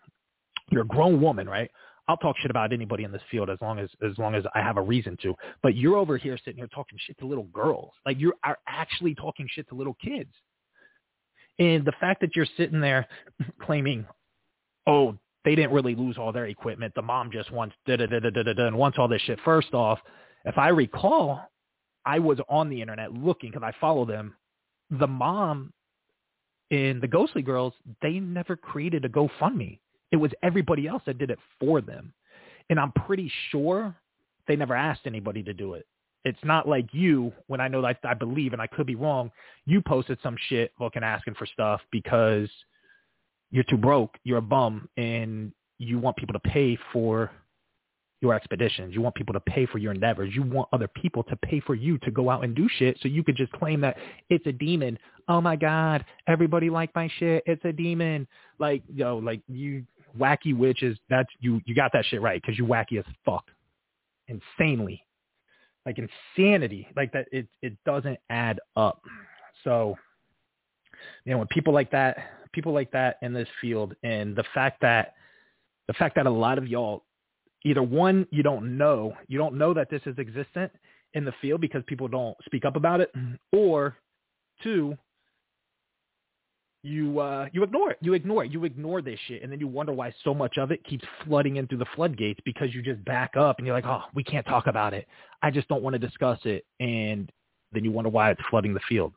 You're 0.72 0.84
a 0.84 0.88
grown 0.88 1.22
woman, 1.22 1.48
right? 1.48 1.70
I'll 2.08 2.18
talk 2.18 2.38
shit 2.40 2.52
about 2.52 2.72
anybody 2.72 3.04
in 3.04 3.12
this 3.12 3.22
field 3.30 3.50
as 3.50 3.58
long 3.62 3.80
as 3.80 3.90
as 4.02 4.18
long 4.18 4.36
as 4.36 4.44
I 4.56 4.62
have 4.62 4.78
a 4.78 4.82
reason 4.82 5.18
to. 5.24 5.36
But 5.62 5.76
you're 5.76 5.98
over 5.98 6.18
here 6.18 6.38
sitting 6.38 6.58
here 6.58 6.70
talking 6.74 6.98
shit 7.06 7.18
to 7.20 7.26
little 7.26 7.46
girls. 7.46 7.92
Like 8.06 8.18
you 8.20 8.34
are 8.44 8.58
actually 8.68 9.16
talking 9.16 9.48
shit 9.52 9.68
to 9.70 9.76
little 9.76 9.96
kids. 10.04 10.32
And 11.60 11.84
the 11.84 11.94
fact 12.00 12.22
that 12.22 12.36
you're 12.36 12.48
sitting 12.56 12.80
there 12.80 13.08
claiming, 13.62 14.06
oh, 14.86 15.18
they 15.44 15.56
didn't 15.56 15.72
really 15.72 15.96
lose 15.96 16.18
all 16.18 16.32
their 16.32 16.46
equipment. 16.46 16.94
The 16.96 17.02
mom 17.02 17.32
just 17.32 17.52
wants 17.52 17.76
da 17.86 17.98
da 17.98 18.06
da 18.06 18.20
da 18.20 18.30
da 18.30 18.54
da 18.54 18.68
and 18.68 18.78
wants 18.78 18.98
all 18.98 19.08
this 19.08 19.22
shit. 19.24 19.40
First 19.44 19.74
off, 19.74 20.00
if 20.46 20.58
I 20.58 20.70
recall, 20.70 21.42
I 22.06 22.20
was 22.20 22.40
on 22.48 22.70
the 22.70 22.82
internet 22.82 23.14
looking 23.14 23.52
because 23.52 23.64
I 23.64 23.78
follow 23.82 24.06
them. 24.06 24.36
The 24.92 25.08
mom 25.08 25.74
in 26.70 27.00
the 27.00 27.08
Ghostly 27.08 27.42
Girls, 27.42 27.74
they 28.02 28.20
never 28.20 28.56
created 28.56 29.06
a 29.06 29.10
GoFundMe. 29.10 29.80
It 30.12 30.18
was 30.18 30.32
everybody 30.44 30.88
else 30.88 31.04
that 31.06 31.18
did 31.18 31.30
it 31.30 31.40
for 31.60 31.82
them. 31.82 32.14
And 32.70 32.80
I'm 32.80 32.92
pretty 32.92 33.32
sure 33.52 33.96
they 34.48 34.56
never 34.56 34.76
asked 34.76 35.02
anybody 35.06 35.44
to 35.44 35.54
do 35.54 35.74
it. 35.74 35.86
It's 36.26 36.44
not 36.44 36.68
like 36.68 36.94
you, 36.94 37.32
when 37.48 37.62
I 37.62 37.68
know 37.68 37.82
that 37.82 38.00
I 38.04 38.14
believe, 38.14 38.54
and 38.54 38.62
I 38.62 38.68
could 38.68 38.88
be 38.88 38.96
wrong, 38.96 39.32
you 39.66 39.82
posted 39.82 40.18
some 40.22 40.36
shit 40.50 40.72
looking 40.80 41.04
asking 41.04 41.36
for 41.36 41.46
stuff 41.46 41.82
because 41.92 42.50
you're 43.52 43.64
too 43.64 43.78
broke, 43.78 44.18
you're 44.24 44.40
a 44.40 44.42
bum, 44.42 44.90
and 44.98 45.54
you 45.78 46.00
want 46.00 46.18
people 46.18 46.34
to 46.34 46.40
pay 46.40 46.78
for 46.92 47.32
your 48.22 48.34
expeditions. 48.34 48.94
You 48.94 49.02
want 49.02 49.16
people 49.16 49.34
to 49.34 49.40
pay 49.40 49.68
for 49.68 49.78
your 49.78 49.94
endeavors. 49.94 50.36
You 50.36 50.42
want 50.42 50.70
other 50.74 50.88
people 50.88 51.24
to 51.24 51.36
pay 51.36 51.60
for 51.60 51.76
you 51.76 51.98
to 52.00 52.12
go 52.12 52.30
out 52.30 52.44
and 52.44 52.56
do 52.56 52.68
shit 52.78 52.98
so 53.02 53.08
you 53.08 53.24
could 53.24 53.36
just 53.36 53.52
claim 53.54 53.80
that 53.82 53.96
it's 54.30 54.46
a 54.48 54.52
demon. 54.52 54.98
Oh 55.28 55.40
my 55.40 55.56
God, 55.56 56.04
everybody 56.28 56.70
like 56.70 56.94
my 56.96 57.10
shit. 57.20 57.44
It's 57.46 57.64
a 57.64 57.72
demon. 57.72 58.28
Like, 58.60 58.82
yo, 58.94 59.18
like 59.18 59.42
you 59.48 59.84
wacky 60.18 60.56
witches, 60.56 60.98
that's, 61.10 61.30
you, 61.40 61.62
you 61.66 61.76
got 61.76 61.92
that 61.94 62.06
shit 62.06 62.22
right 62.22 62.42
because 62.42 62.58
you 62.58 62.66
wacky 62.66 63.00
as 63.00 63.06
fuck. 63.26 63.46
Insanely. 64.28 65.04
Like 65.86 65.98
insanity. 66.00 66.88
Like 66.96 67.12
that, 67.14 67.28
it, 67.32 67.48
it 67.62 67.78
doesn't 67.86 68.20
add 68.30 68.60
up. 68.76 69.02
So, 69.64 69.96
you 71.26 71.32
know, 71.32 71.40
when 71.40 71.48
people 71.48 71.74
like 71.74 71.92
that, 71.92 72.18
people 72.52 72.74
like 72.74 72.92
that 72.92 73.18
in 73.22 73.34
this 73.34 73.48
field 73.62 73.96
and 74.04 74.36
the 74.36 74.44
fact 74.54 74.82
that, 74.82 75.14
the 75.88 75.94
fact 75.94 76.16
that 76.16 76.26
a 76.26 76.30
lot 76.30 76.58
of 76.58 76.68
y'all 76.68 77.04
either 77.64 77.84
one, 77.84 78.28
you 78.32 78.44
don't 78.44 78.78
know, 78.78 79.14
you 79.28 79.38
don't 79.38 79.58
know 79.58 79.74
that 79.74 79.90
this 79.90 80.02
is 80.06 80.18
existent 80.18 80.72
in 81.14 81.26
the 81.26 81.34
field 81.42 81.62
because 81.62 81.82
people 81.88 82.08
don't 82.08 82.36
speak 82.46 82.66
up 82.66 82.76
about 82.76 83.02
it, 83.02 83.12
or 83.52 83.96
two, 84.64 84.98
you 86.88 87.20
uh, 87.20 87.48
you 87.52 87.64
ignore 87.64 87.92
it. 87.92 87.98
You 88.02 88.14
ignore 88.14 88.46
it. 88.46 88.52
You 88.52 88.64
ignore 88.64 89.02
this 89.02 89.20
shit, 89.28 89.44
and 89.44 89.52
then 89.52 89.60
you 89.60 89.68
wonder 89.68 89.92
why 89.92 90.14
so 90.24 90.34
much 90.34 90.58
of 90.58 90.72
it 90.72 90.84
keeps 90.86 91.06
flooding 91.26 91.58
in 91.58 91.68
through 91.68 91.80
the 91.80 91.86
floodgates 91.96 92.40
because 92.46 92.74
you 92.74 92.82
just 92.82 93.04
back 93.06 93.36
up 93.38 93.58
and 93.58 93.68
you're 93.68 93.76
like, 93.76 93.86
oh, 93.86 94.04
we 94.16 94.24
can't 94.24 94.46
talk 94.46 94.68
about 94.68 94.94
it. 94.94 95.08
I 95.42 95.52
just 95.52 95.68
don't 95.68 95.84
want 95.84 95.94
to 95.96 96.00
discuss 96.00 96.40
it, 96.46 96.66
and 96.80 97.32
then 97.74 97.84
you 97.84 97.92
wonder 97.92 98.10
why 98.10 98.32
it's 98.32 98.42
flooding 98.50 98.74
the 98.74 98.80
field. 98.88 99.14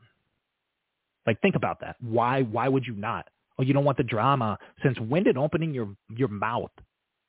Like, 1.25 1.39
think 1.41 1.55
about 1.55 1.79
that. 1.81 1.95
Why? 2.01 2.41
Why 2.41 2.67
would 2.67 2.85
you 2.85 2.93
not? 2.93 3.27
Oh, 3.57 3.63
you 3.63 3.73
don't 3.73 3.85
want 3.85 3.97
the 3.97 4.03
drama. 4.03 4.57
Since 4.83 4.99
when 4.99 5.23
did 5.23 5.37
opening 5.37 5.73
your 5.73 5.95
your 6.09 6.27
mouth 6.27 6.71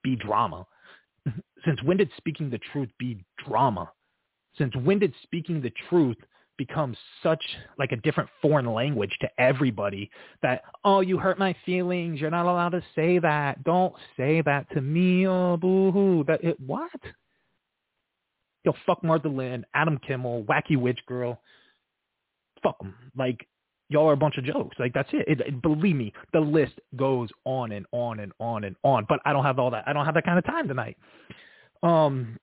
be 0.03 0.17
drama? 0.17 0.67
since 1.65 1.83
when 1.85 1.97
did 1.97 2.11
speaking 2.17 2.51
the 2.51 2.61
truth 2.73 2.89
be 2.99 3.25
drama? 3.47 3.91
Since 4.59 4.75
when 4.77 4.99
did 4.99 5.15
speaking 5.23 5.63
the 5.63 5.73
truth 5.89 6.17
become 6.59 6.97
such 7.23 7.43
like 7.79 7.93
a 7.93 7.97
different 7.97 8.29
foreign 8.41 8.67
language 8.67 9.17
to 9.21 9.29
everybody 9.39 10.11
that, 10.43 10.63
oh, 10.85 11.01
you 11.01 11.19
hurt 11.19 11.39
my 11.39 11.55
feelings. 11.65 12.21
You're 12.21 12.31
not 12.31 12.47
allowed 12.47 12.71
to 12.71 12.83
say 12.95 13.19
that. 13.19 13.65
Don't 13.65 13.95
say 14.17 14.43
that 14.43 14.71
to 14.75 14.81
me. 14.81 15.27
Oh, 15.27 15.57
boo-hoo. 15.57 16.25
That 16.29 16.45
it, 16.45 16.59
what? 16.61 16.91
Yo, 18.65 18.73
fuck 18.87 19.03
Martha 19.03 19.29
Linn, 19.29 19.65
Adam 19.75 19.99
Kimmel, 20.07 20.45
Wacky 20.45 20.77
Witch 20.77 21.01
Girl. 21.07 21.41
Fuck 22.63 22.79
them. 22.79 22.95
Like, 23.17 23.47
y'all 23.89 24.09
are 24.09 24.13
a 24.15 24.17
bunch 24.17 24.39
of 24.39 24.45
jokes. 24.45 24.77
Like 24.79 24.93
that's 24.95 25.09
it. 25.13 25.25
It, 25.29 25.41
it. 25.41 25.63
Believe 25.63 25.97
me, 25.97 26.13
the 26.33 26.41
list 26.41 26.75
goes 26.97 27.29
on 27.45 27.73
and 27.73 27.87
on 27.93 28.21
and 28.21 28.33
on 28.41 28.65
and 28.65 28.77
on. 28.83 29.07
But 29.09 29.21
I 29.25 29.33
don't 29.33 29.45
have 29.45 29.59
all 29.59 29.71
that. 29.71 29.85
I 29.87 29.93
don't 29.93 30.05
have 30.05 30.15
that 30.15 30.25
kind 30.25 30.39
of 30.39 30.45
time 30.47 30.67
tonight. 30.69 30.97
Um, 31.83 32.39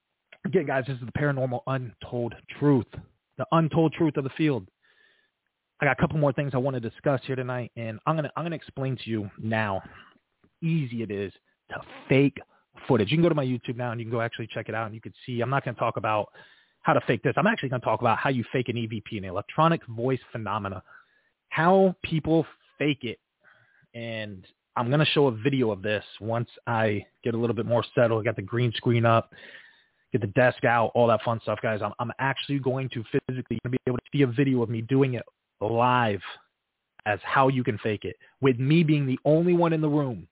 again, 0.45 0.65
guys, 0.65 0.83
this 0.87 0.97
is 0.97 1.05
the 1.05 1.19
paranormal 1.19 1.61
untold 1.67 2.35
truth, 2.59 2.85
the 3.39 3.47
untold 3.51 3.93
truth 3.93 4.15
of 4.17 4.23
the 4.23 4.29
field. 4.31 4.67
I 5.81 5.85
got 5.85 5.97
a 5.97 6.01
couple 6.01 6.19
more 6.19 6.33
things 6.33 6.51
I 6.53 6.57
want 6.57 6.75
to 6.75 6.79
discuss 6.79 7.21
here 7.23 7.35
tonight, 7.35 7.71
and 7.75 7.99
I'm 8.05 8.15
gonna 8.15 8.31
I'm 8.35 8.45
gonna 8.45 8.55
explain 8.55 8.95
to 8.97 9.09
you 9.09 9.31
now 9.39 9.81
easy 10.61 11.01
it 11.01 11.09
is 11.09 11.33
to 11.69 11.81
fake 12.07 12.37
footage. 12.87 13.09
You 13.09 13.17
can 13.17 13.23
go 13.23 13.29
to 13.29 13.35
my 13.35 13.45
YouTube 13.45 13.77
now 13.77 13.91
and 13.91 13.99
you 13.99 14.05
can 14.05 14.11
go 14.11 14.21
actually 14.21 14.47
check 14.53 14.69
it 14.69 14.75
out, 14.75 14.85
and 14.85 14.93
you 14.93 15.01
can 15.01 15.13
see. 15.25 15.41
I'm 15.41 15.49
not 15.49 15.63
to 15.75 15.79
talk 15.79 15.97
about 15.97 16.27
how 16.81 16.93
to 16.93 17.01
fake 17.07 17.23
this. 17.23 17.33
I'm 17.37 17.47
actually 17.47 17.69
to 17.81 17.85
talk 17.85 18.01
about 18.01 18.19
how 18.19 18.29
you 18.29 18.43
fake 18.51 18.69
an 18.69 18.75
EVP, 18.75 19.17
an 19.17 19.25
electronic 19.25 19.85
voice 19.87 20.19
phenomena 20.31 20.83
how 21.49 21.95
people 22.03 22.45
fake 22.77 23.03
it. 23.03 23.19
And 23.93 24.45
I'm 24.75 24.89
to 24.99 25.05
show 25.05 25.27
a 25.27 25.31
video 25.31 25.71
of 25.71 25.81
this 25.81 26.05
once 26.21 26.49
I 26.67 27.05
get 27.23 27.33
a 27.33 27.37
little 27.37 27.55
bit 27.55 27.65
more 27.65 27.83
settled, 27.95 28.21
I 28.21 28.23
got 28.23 28.35
the 28.35 28.41
green 28.41 28.71
screen 28.77 29.05
up, 29.05 29.33
get 30.11 30.21
the 30.21 30.27
desk 30.27 30.65
out, 30.65 30.91
all 30.95 31.07
that 31.07 31.21
fun 31.23 31.39
stuff, 31.41 31.59
guys. 31.61 31.81
I'm, 31.83 31.93
I'm 31.99 32.11
actually 32.19 32.59
going 32.59 32.89
to 32.89 33.03
physically 33.27 33.59
be 33.69 33.77
able 33.87 33.97
to 33.97 34.03
see 34.11 34.23
a 34.23 34.27
video 34.27 34.63
of 34.63 34.69
me 34.69 34.81
doing 34.81 35.15
it 35.15 35.23
live 35.61 36.21
as 37.05 37.19
how 37.23 37.47
you 37.47 37.63
can 37.63 37.77
fake 37.79 38.05
it 38.05 38.15
with 38.41 38.59
me 38.59 38.83
being 38.83 39.05
the 39.05 39.19
only 39.25 39.53
one 39.53 39.73
in 39.73 39.81
the 39.81 39.89
room. 39.89 40.27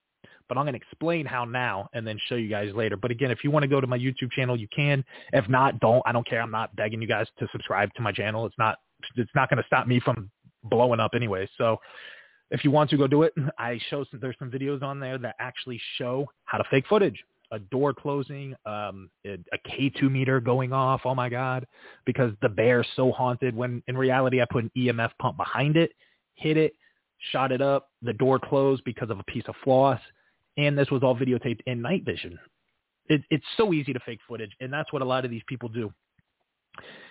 But 0.50 0.58
I'm 0.58 0.64
going 0.64 0.74
to 0.74 0.80
explain 0.80 1.26
how 1.26 1.44
now 1.44 1.90
and 1.94 2.08
then 2.08 2.18
show 2.28 2.36
you 2.36 2.48
guys 2.48 2.74
later. 2.74 2.96
But 2.96 3.12
again, 3.12 3.32
if 3.32 3.44
you 3.44 3.52
want 3.52 3.64
to 3.64 3.68
go 3.68 3.82
to 3.82 3.88
my 3.88 3.98
YouTube 3.98 4.32
channel, 4.32 4.56
you 4.56 4.68
can. 4.74 5.04
If 5.34 5.50
not, 5.50 5.80
don't. 5.82 6.02
I 6.06 6.14
don't 6.14 6.26
care. 6.26 6.42
I'm 6.42 6.52
not 6.52 6.74
begging 6.78 7.02
you 7.02 7.08
guys 7.08 7.28
to 7.40 7.48
subscribe 7.52 7.94
to 7.96 8.02
my 8.02 8.14
channel. 8.14 8.46
It's 8.46 8.58
not 8.58 8.78
it's 9.16 9.32
not 9.36 9.50
going 9.50 9.58
to 9.58 9.68
stop 9.68 9.88
me 9.88 10.00
from 10.00 10.32
blowing 10.64 11.00
up 11.00 11.12
anyway. 11.14 11.50
So 11.58 11.78
if 12.50 12.64
you 12.64 12.72
want 12.72 12.90
to 12.92 12.98
go 12.98 13.08
do 13.08 13.24
it, 13.24 13.34
I 13.60 13.80
show 13.90 14.06
some, 14.10 14.20
there's 14.22 14.36
some 14.40 14.50
videos 14.50 14.82
on 14.82 15.00
there 15.00 15.18
that 15.18 15.36
actually 15.40 15.82
show 15.98 16.28
how 16.46 16.58
to 16.58 16.64
fake 16.70 16.86
footage. 16.88 17.22
A 17.52 17.60
door 17.60 17.94
closing, 17.94 18.54
um, 18.66 19.10
a, 19.26 19.34
a 19.54 19.70
K2 19.70 20.12
meter 20.12 20.40
going 20.40 20.74
off. 20.74 21.02
Oh 21.06 21.16
my 21.16 21.30
God. 21.30 21.66
Because 22.06 22.34
the 22.42 22.50
bear's 22.50 22.88
so 22.96 23.12
haunted 23.12 23.56
when 23.56 23.82
in 23.88 23.98
reality 23.98 24.42
I 24.42 24.46
put 24.50 24.66
an 24.66 24.72
EMF 24.78 25.12
pump 25.20 25.38
behind 25.38 25.78
it, 25.78 25.92
hit 26.36 26.58
it, 26.58 26.74
shot 27.32 27.52
it 27.52 27.62
up. 27.62 27.90
The 28.02 28.14
door 28.14 28.40
closed 28.40 28.84
because 28.84 29.10
of 29.10 29.20
a 29.20 29.24
piece 29.24 29.46
of 29.48 29.56
floss. 29.64 30.00
And 30.58 30.78
this 30.78 30.90
was 30.92 31.04
all 31.04 31.16
videotaped 31.16 31.62
in 31.68 31.82
night 31.82 32.04
vision. 32.04 32.38
It, 33.08 33.22
it's 33.30 33.46
so 33.56 33.74
easy 33.74 33.94
to 33.94 34.00
fake 34.02 34.20
footage. 34.28 34.52
And 34.60 34.72
that's 34.74 34.92
what 34.92 35.02
a 35.02 35.06
lot 35.06 35.24
of 35.24 35.32
these 35.32 35.44
people 35.48 35.70
do. 35.70 35.94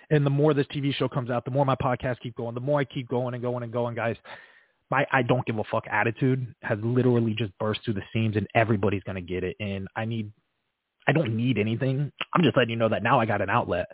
And 0.09 0.25
the 0.25 0.29
more 0.29 0.53
this 0.53 0.67
TV 0.67 0.93
show 0.93 1.09
comes 1.09 1.29
out, 1.29 1.43
the 1.43 1.51
more 1.51 1.65
my 1.65 1.75
podcast 1.75 2.19
keep 2.21 2.35
going, 2.35 2.55
the 2.55 2.61
more 2.61 2.79
I 2.79 2.85
keep 2.85 3.09
going 3.09 3.33
and 3.33 3.43
going 3.43 3.63
and 3.63 3.73
going, 3.73 3.95
guys. 3.95 4.15
My 4.89 5.05
I 5.11 5.21
don't 5.21 5.45
give 5.45 5.57
a 5.57 5.63
fuck 5.65 5.85
attitude 5.89 6.53
has 6.63 6.79
literally 6.81 7.33
just 7.37 7.57
burst 7.59 7.81
through 7.83 7.95
the 7.95 8.03
seams 8.13 8.37
and 8.37 8.47
everybody's 8.55 9.03
gonna 9.03 9.21
get 9.21 9.43
it. 9.43 9.55
And 9.59 9.87
I 9.95 10.05
need 10.05 10.31
I 11.07 11.13
don't 11.13 11.35
need 11.35 11.57
anything. 11.57 12.11
I'm 12.33 12.43
just 12.43 12.57
letting 12.57 12.71
you 12.71 12.75
know 12.75 12.89
that 12.89 13.03
now 13.03 13.19
I 13.19 13.25
got 13.25 13.41
an 13.41 13.49
outlet. 13.49 13.87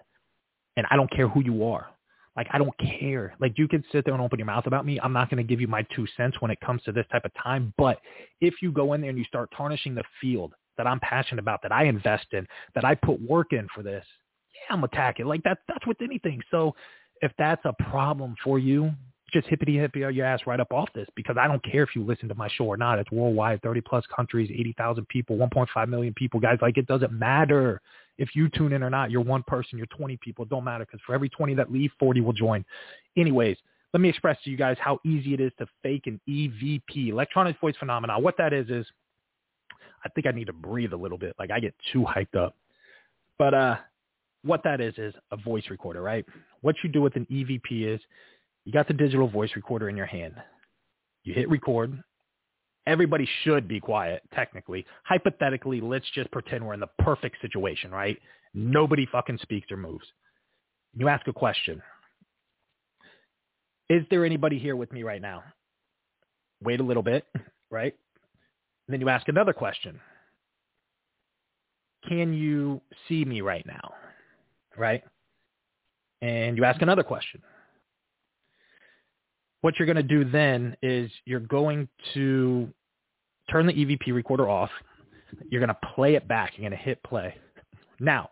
And 0.75 0.87
I 0.89 0.95
don't 0.95 1.11
care 1.11 1.27
who 1.27 1.43
you 1.43 1.65
are. 1.65 1.87
Like 2.35 2.47
I 2.51 2.57
don't 2.57 2.75
care. 2.99 3.35
Like 3.39 3.57
you 3.57 3.67
can 3.67 3.83
sit 3.91 4.05
there 4.05 4.13
and 4.13 4.23
open 4.23 4.39
your 4.39 4.47
mouth 4.47 4.65
about 4.65 4.85
me. 4.85 4.99
I'm 4.99 5.13
not 5.13 5.29
to 5.29 5.43
give 5.43 5.61
you 5.61 5.67
my 5.67 5.85
two 5.95 6.07
cents 6.17 6.37
when 6.39 6.49
it 6.49 6.59
comes 6.61 6.81
to 6.83 6.91
this 6.91 7.05
type 7.11 7.25
of 7.25 7.31
time. 7.41 7.73
But 7.77 7.99
if 8.41 8.55
you 8.61 8.71
go 8.71 8.93
in 8.93 9.01
there 9.01 9.11
and 9.11 9.19
you 9.19 9.25
start 9.25 9.49
tarnishing 9.55 9.93
the 9.93 10.03
field 10.19 10.53
that 10.77 10.87
I'm 10.87 10.99
passionate 10.99 11.41
about, 11.41 11.61
that 11.61 11.71
I 11.71 11.83
invest 11.83 12.27
in, 12.31 12.47
that 12.73 12.83
I 12.85 12.95
put 12.95 13.21
work 13.21 13.53
in 13.53 13.67
for 13.75 13.83
this, 13.83 14.03
yeah, 14.55 14.75
I'm 14.75 14.83
attacking. 14.83 15.27
Like 15.27 15.43
that's 15.43 15.61
that's 15.67 15.85
with 15.85 16.01
anything. 16.01 16.41
So 16.49 16.73
if 17.21 17.31
that's 17.37 17.63
a 17.65 17.73
problem 17.89 18.35
for 18.43 18.57
you, 18.57 18.91
just 19.33 19.47
hippity 19.47 19.77
hippity 19.77 20.05
your 20.13 20.25
ass 20.25 20.41
right 20.45 20.59
up 20.59 20.71
off 20.71 20.89
this 20.93 21.07
because 21.15 21.35
I 21.39 21.47
don't 21.47 21.63
care 21.63 21.83
if 21.83 21.95
you 21.95 22.03
listen 22.03 22.29
to 22.29 22.35
my 22.35 22.47
show 22.47 22.65
or 22.65 22.77
not. 22.77 22.99
It's 22.99 23.11
worldwide, 23.11 23.61
30 23.61 23.81
plus 23.81 24.05
countries, 24.15 24.49
80,000 24.53 25.07
people, 25.09 25.35
1.5 25.37 25.89
million 25.89 26.13
people, 26.13 26.39
guys. 26.39 26.59
Like 26.61 26.77
it 26.77 26.85
doesn't 26.85 27.11
matter 27.11 27.81
if 28.17 28.35
you 28.35 28.47
tune 28.49 28.73
in 28.73 28.83
or 28.83 28.89
not. 28.89 29.11
You're 29.11 29.21
one 29.21 29.43
person, 29.47 29.77
you're 29.77 29.87
20 29.87 30.17
people. 30.17 30.45
It 30.45 30.49
don't 30.49 30.63
matter 30.63 30.85
because 30.85 31.01
for 31.05 31.15
every 31.15 31.29
20 31.29 31.55
that 31.55 31.71
leave, 31.71 31.91
40 31.99 32.21
will 32.21 32.33
join. 32.33 32.63
Anyways, 33.17 33.57
let 33.93 34.01
me 34.01 34.09
express 34.09 34.37
to 34.43 34.49
you 34.49 34.57
guys 34.57 34.77
how 34.79 34.99
easy 35.05 35.33
it 35.33 35.39
is 35.39 35.51
to 35.57 35.67
fake 35.81 36.07
an 36.07 36.21
EVP, 36.29 37.09
electronic 37.09 37.59
voice 37.59 37.75
phenomenon. 37.79 38.23
What 38.23 38.37
that 38.37 38.53
is 38.53 38.69
is, 38.69 38.85
I 40.05 40.09
think 40.09 40.27
I 40.27 40.31
need 40.31 40.47
to 40.47 40.53
breathe 40.53 40.93
a 40.93 40.97
little 40.97 41.17
bit. 41.17 41.35
Like 41.39 41.51
I 41.51 41.59
get 41.59 41.73
too 41.91 42.03
hyped 42.03 42.35
up. 42.35 42.55
But 43.39 43.53
uh, 43.53 43.75
what 44.43 44.63
that 44.63 44.81
is 44.81 44.93
is 44.97 45.13
a 45.31 45.37
voice 45.37 45.63
recorder, 45.69 46.01
right? 46.01 46.25
What 46.61 46.75
you 46.83 46.89
do 46.89 47.01
with 47.01 47.15
an 47.15 47.25
EVP 47.31 47.93
is 47.93 48.01
you 48.65 48.71
got 48.71 48.87
the 48.87 48.93
digital 48.93 49.27
voice 49.27 49.51
recorder 49.55 49.89
in 49.89 49.97
your 49.97 50.05
hand. 50.05 50.35
You 51.23 51.33
hit 51.33 51.49
record. 51.49 52.01
Everybody 52.85 53.27
should 53.43 53.67
be 53.67 53.79
quiet, 53.79 54.23
technically. 54.33 54.85
Hypothetically, 55.03 55.79
let's 55.79 56.09
just 56.13 56.29
pretend 56.31 56.65
we're 56.65 56.73
in 56.73 56.81
the 56.81 56.87
perfect 56.99 57.37
situation, 57.41 57.91
right? 57.91 58.17
Nobody 58.53 59.07
fucking 59.11 59.39
speaks 59.41 59.71
or 59.71 59.77
moves. 59.77 60.05
You 60.95 61.07
ask 61.07 61.27
a 61.27 61.33
question. 61.33 61.81
Is 63.89 64.03
there 64.09 64.25
anybody 64.25 64.59
here 64.59 64.75
with 64.75 64.91
me 64.91 65.03
right 65.03 65.21
now? 65.21 65.43
wait 66.63 66.79
a 66.79 66.83
little 66.83 67.03
bit, 67.03 67.25
right? 67.69 67.93
And 68.87 68.93
then 68.93 69.01
you 69.01 69.09
ask 69.09 69.27
another 69.27 69.53
question. 69.53 69.99
Can 72.07 72.33
you 72.33 72.81
see 73.07 73.23
me 73.23 73.41
right 73.41 73.65
now? 73.65 73.93
Right? 74.77 75.03
And 76.21 76.57
you 76.57 76.65
ask 76.65 76.81
another 76.81 77.03
question. 77.03 77.41
What 79.63 79.79
you're 79.79 79.85
going 79.85 79.95
to 79.95 80.03
do 80.03 80.25
then 80.29 80.75
is 80.83 81.09
you're 81.23 81.39
going 81.39 81.87
to 82.13 82.67
turn 83.49 83.65
the 83.65 83.71
EVP 83.71 84.13
recorder 84.13 84.49
off. 84.49 84.69
You're 85.49 85.61
going 85.61 85.73
to 85.73 85.87
play 85.95 86.15
it 86.15 86.27
back. 86.27 86.51
You're 86.57 86.69
going 86.69 86.77
to 86.77 86.83
hit 86.83 87.01
play. 87.03 87.33
Now, 87.97 88.29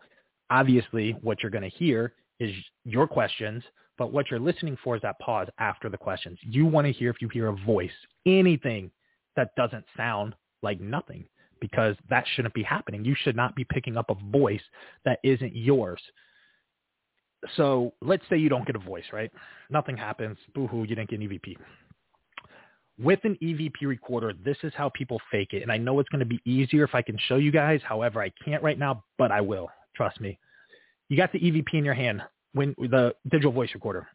obviously, 0.49 1.15
what 1.21 1.41
you're 1.41 1.49
going 1.49 1.63
to 1.63 1.69
hear 1.69 2.11
is 2.41 2.53
your 2.83 3.07
questions, 3.07 3.63
but 3.97 4.11
what 4.11 4.29
you're 4.29 4.41
listening 4.41 4.77
for 4.83 4.97
is 4.97 5.01
that 5.03 5.19
pause 5.19 5.47
after 5.57 5.87
the 5.87 5.97
questions. 5.97 6.37
You 6.41 6.65
want 6.65 6.85
to 6.87 6.91
hear 6.91 7.09
if 7.09 7.21
you 7.21 7.29
hear 7.29 7.47
a 7.47 7.55
voice, 7.65 7.89
anything 8.25 8.91
that 9.37 9.55
doesn't 9.55 9.85
sound 9.95 10.35
like 10.63 10.81
nothing, 10.81 11.23
because 11.61 11.95
that 12.09 12.25
shouldn't 12.35 12.53
be 12.53 12.63
happening. 12.63 13.05
You 13.05 13.15
should 13.17 13.37
not 13.37 13.55
be 13.55 13.63
picking 13.63 13.95
up 13.95 14.09
a 14.09 14.15
voice 14.37 14.59
that 15.05 15.19
isn't 15.23 15.55
yours. 15.55 16.01
So 17.55 17.93
let's 18.01 18.23
say 18.29 18.37
you 18.37 18.49
don't 18.49 18.65
get 18.65 18.75
a 18.75 18.79
voice, 18.79 19.05
right? 19.11 19.31
Nothing 19.69 19.97
happens. 19.97 20.37
Boo-hoo, 20.53 20.83
you 20.83 20.95
didn't 20.95 21.09
get 21.09 21.19
an 21.19 21.27
EVP. 21.27 21.57
With 22.99 23.19
an 23.23 23.37
EVP 23.41 23.81
recorder, 23.83 24.33
this 24.45 24.57
is 24.63 24.73
how 24.75 24.89
people 24.89 25.19
fake 25.31 25.53
it. 25.53 25.63
And 25.63 25.71
I 25.71 25.77
know 25.77 25.99
it's 25.99 26.09
going 26.09 26.19
to 26.19 26.25
be 26.25 26.39
easier 26.45 26.83
if 26.83 26.93
I 26.93 27.01
can 27.01 27.17
show 27.27 27.37
you 27.37 27.51
guys. 27.51 27.81
However, 27.83 28.21
I 28.21 28.31
can't 28.43 28.61
right 28.61 28.77
now, 28.77 29.03
but 29.17 29.31
I 29.31 29.41
will. 29.41 29.69
Trust 29.95 30.21
me. 30.21 30.37
You 31.09 31.17
got 31.17 31.31
the 31.31 31.39
EVP 31.39 31.73
in 31.73 31.83
your 31.85 31.93
hand 31.93 32.21
when 32.53 32.75
the 32.77 33.15
digital 33.29 33.51
voice 33.51 33.71
recorder. 33.73 34.07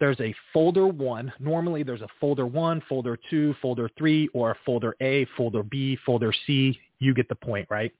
There's 0.00 0.20
a 0.20 0.34
folder 0.52 0.88
one. 0.88 1.32
Normally 1.38 1.84
there's 1.84 2.00
a 2.00 2.08
folder 2.20 2.44
one, 2.44 2.82
folder 2.88 3.16
two, 3.30 3.54
folder 3.62 3.88
three, 3.96 4.28
or 4.34 4.50
a 4.50 4.56
folder 4.66 4.96
A, 5.00 5.26
folder 5.36 5.62
B, 5.62 5.96
folder 6.04 6.32
C. 6.46 6.76
You 6.98 7.14
get 7.14 7.28
the 7.28 7.36
point, 7.36 7.68
right? 7.70 7.92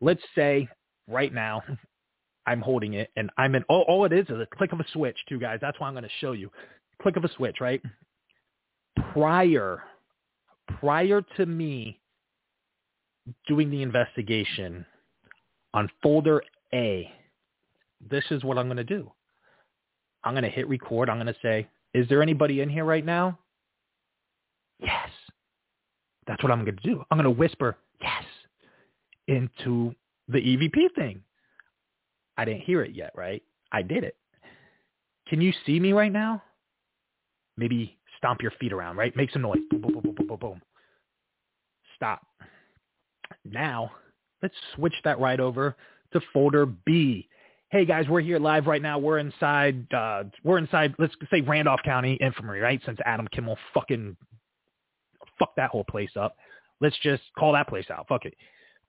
Let's 0.00 0.22
say 0.34 0.68
right 1.06 1.32
now 1.32 1.62
I'm 2.46 2.60
holding 2.60 2.94
it 2.94 3.10
and 3.16 3.30
I'm 3.36 3.54
in, 3.54 3.62
all, 3.64 3.84
all 3.88 4.04
it 4.04 4.12
is 4.12 4.26
is 4.28 4.40
a 4.40 4.46
click 4.56 4.72
of 4.72 4.80
a 4.80 4.86
switch 4.92 5.16
too, 5.28 5.38
guys. 5.38 5.58
That's 5.60 5.78
why 5.78 5.88
I'm 5.88 5.94
going 5.94 6.04
to 6.04 6.10
show 6.20 6.32
you. 6.32 6.50
Click 7.00 7.16
of 7.16 7.24
a 7.24 7.32
switch, 7.36 7.60
right? 7.60 7.82
Prior, 9.12 9.82
prior 10.78 11.22
to 11.36 11.46
me 11.46 12.00
doing 13.46 13.70
the 13.70 13.82
investigation 13.82 14.84
on 15.74 15.90
folder 16.02 16.42
A, 16.74 17.10
this 18.10 18.24
is 18.30 18.42
what 18.44 18.58
I'm 18.58 18.66
going 18.66 18.76
to 18.76 18.84
do. 18.84 19.10
I'm 20.24 20.34
going 20.34 20.44
to 20.44 20.50
hit 20.50 20.68
record. 20.68 21.08
I'm 21.08 21.16
going 21.16 21.26
to 21.26 21.40
say, 21.40 21.68
is 21.94 22.08
there 22.08 22.22
anybody 22.22 22.60
in 22.60 22.68
here 22.68 22.84
right 22.84 23.04
now? 23.04 23.38
Yes. 24.78 25.08
That's 26.26 26.42
what 26.42 26.52
I'm 26.52 26.64
going 26.64 26.76
to 26.76 26.82
do. 26.82 27.02
I'm 27.10 27.18
going 27.18 27.24
to 27.24 27.30
whisper 27.30 27.76
yes 28.00 28.24
into 29.26 29.94
the 30.28 30.38
EVP 30.38 30.94
thing. 30.94 31.22
I 32.40 32.44
didn't 32.44 32.62
hear 32.62 32.82
it 32.82 32.94
yet, 32.94 33.12
right? 33.14 33.42
I 33.70 33.82
did 33.82 34.02
it. 34.02 34.16
Can 35.28 35.40
you 35.40 35.52
see 35.66 35.78
me 35.78 35.92
right 35.92 36.12
now? 36.12 36.42
Maybe 37.56 37.98
stomp 38.16 38.40
your 38.40 38.52
feet 38.58 38.72
around, 38.72 38.96
right? 38.96 39.14
Make 39.14 39.30
some 39.30 39.42
noise. 39.42 39.58
Boom, 39.70 39.82
boom, 39.82 39.92
boom, 39.92 40.02
boom, 40.02 40.14
boom, 40.14 40.26
boom, 40.26 40.38
boom. 40.38 40.62
Stop. 41.96 42.22
Now, 43.44 43.90
let's 44.42 44.54
switch 44.74 44.94
that 45.04 45.20
right 45.20 45.38
over 45.38 45.76
to 46.12 46.20
folder 46.32 46.66
B 46.66 47.28
hey 47.70 47.84
guys, 47.84 48.08
we're 48.08 48.20
here 48.20 48.40
live 48.40 48.66
right 48.66 48.82
now. 48.82 48.98
We're 48.98 49.18
inside, 49.18 49.86
uh, 49.94 50.24
we're 50.42 50.58
inside, 50.58 50.92
let's 50.98 51.14
say 51.30 51.40
Randolph 51.40 51.80
County 51.84 52.18
Infirmary, 52.20 52.58
right? 52.58 52.80
Since 52.84 52.98
Adam 53.06 53.28
Kimmel 53.32 53.56
fucking 53.72 54.16
fucked 55.38 55.54
that 55.56 55.70
whole 55.70 55.84
place 55.84 56.10
up. 56.16 56.36
Let's 56.80 56.96
just 57.00 57.22
call 57.38 57.52
that 57.52 57.68
place 57.68 57.86
out. 57.88 58.08
Fuck 58.08 58.24
it. 58.24 58.34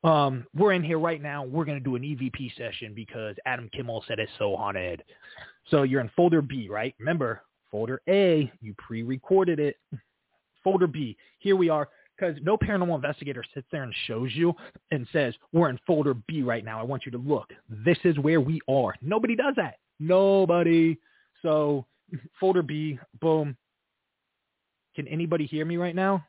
Um, 0.04 0.46
we're 0.56 0.74
in 0.74 0.84
here 0.84 1.00
right 1.00 1.22
now. 1.22 1.44
We're 1.44 1.66
going 1.66 1.78
to 1.78 1.84
do 1.84 1.96
an 1.96 2.02
EVP 2.02 2.56
session 2.58 2.94
because 2.96 3.36
Adam 3.46 3.70
Kimmel 3.74 4.04
said 4.08 4.20
it's 4.20 4.32
so 4.40 4.56
haunted. 4.56 5.04
So 5.70 5.84
you're 5.84 6.02
in 6.02 6.10
folder 6.16 6.42
B, 6.42 6.68
right? 6.70 6.96
Remember, 7.00 7.44
folder 7.70 8.02
A, 8.10 8.52
you 8.62 8.74
pre-recorded 8.78 9.60
it. 9.60 9.78
Folder 10.64 10.88
B, 10.88 11.18
here 11.40 11.56
we 11.56 11.70
are 11.70 11.90
because 12.22 12.36
no 12.44 12.58
paranormal 12.58 12.96
investigator 12.96 13.44
sits 13.54 13.68
there 13.72 13.84
and 13.84 13.94
shows 14.06 14.30
you 14.34 14.54
and 14.92 15.08
says, 15.12 15.34
we're 15.54 15.70
in 15.70 15.80
folder 15.88 16.14
B 16.28 16.44
right 16.44 16.64
now. 16.64 16.80
I 16.80 16.84
want 16.84 17.06
you 17.06 17.12
to 17.14 17.18
look. 17.18 17.52
This 17.68 17.98
is 18.04 18.18
where 18.20 18.40
we 18.40 18.62
are. 18.70 18.94
Nobody 19.02 19.36
does 19.36 19.56
that. 19.58 19.76
Nobody. 20.00 20.98
So 21.42 21.86
folder 22.40 22.62
B, 22.62 23.00
boom. 23.22 23.58
Can 24.96 25.08
anybody 25.08 25.46
hear 25.46 25.66
me 25.66 25.78
right 25.78 25.96
now? 25.96 26.24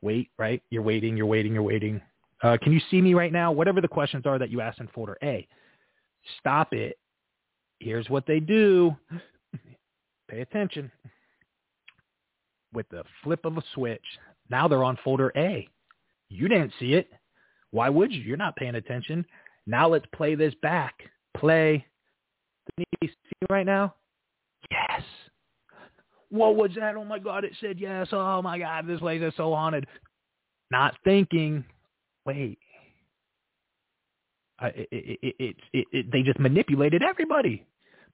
Wait, 0.00 0.30
right? 0.38 0.62
You're 0.70 0.82
waiting, 0.82 1.16
you're 1.16 1.26
waiting, 1.26 1.52
you're 1.52 1.62
waiting. 1.62 2.00
Uh, 2.42 2.56
can 2.62 2.72
you 2.72 2.80
see 2.90 3.00
me 3.00 3.14
right 3.14 3.32
now? 3.32 3.52
Whatever 3.52 3.80
the 3.80 3.88
questions 3.88 4.26
are 4.26 4.38
that 4.38 4.50
you 4.50 4.60
asked 4.60 4.80
in 4.80 4.88
folder 4.88 5.16
A. 5.22 5.46
Stop 6.38 6.72
it. 6.72 6.98
Here's 7.80 8.08
what 8.10 8.26
they 8.26 8.40
do. 8.40 8.94
Pay 10.28 10.40
attention. 10.40 10.90
With 12.74 12.88
the 12.90 13.04
flip 13.22 13.44
of 13.44 13.56
a 13.56 13.62
switch, 13.74 14.04
now 14.50 14.68
they're 14.68 14.84
on 14.84 14.98
folder 15.02 15.32
A. 15.36 15.68
You 16.28 16.48
didn't 16.48 16.72
see 16.78 16.94
it. 16.94 17.08
Why 17.70 17.88
would 17.88 18.12
you? 18.12 18.20
You're 18.20 18.36
not 18.36 18.56
paying 18.56 18.74
attention. 18.74 19.24
Now 19.66 19.88
let's 19.88 20.06
play 20.14 20.34
this 20.34 20.54
back. 20.62 20.94
Play. 21.36 21.86
Can 22.76 22.84
you 23.00 23.08
see 23.08 23.46
right 23.50 23.66
now? 23.66 23.94
Yes. 24.70 25.02
What 26.30 26.56
was 26.56 26.70
that? 26.78 26.96
Oh 26.96 27.04
my 27.04 27.18
God, 27.18 27.44
it 27.44 27.52
said 27.60 27.78
yes. 27.78 28.08
Oh 28.12 28.42
my 28.42 28.58
God, 28.58 28.86
this 28.86 29.00
place 29.00 29.22
is 29.22 29.32
so 29.36 29.54
haunted. 29.54 29.86
Not 30.70 30.94
thinking, 31.04 31.64
wait, 32.26 32.58
it, 34.62 34.88
it, 34.92 35.56
it, 35.72 35.86
it, 35.92 36.12
they 36.12 36.22
just 36.22 36.38
manipulated 36.38 37.02
everybody 37.02 37.64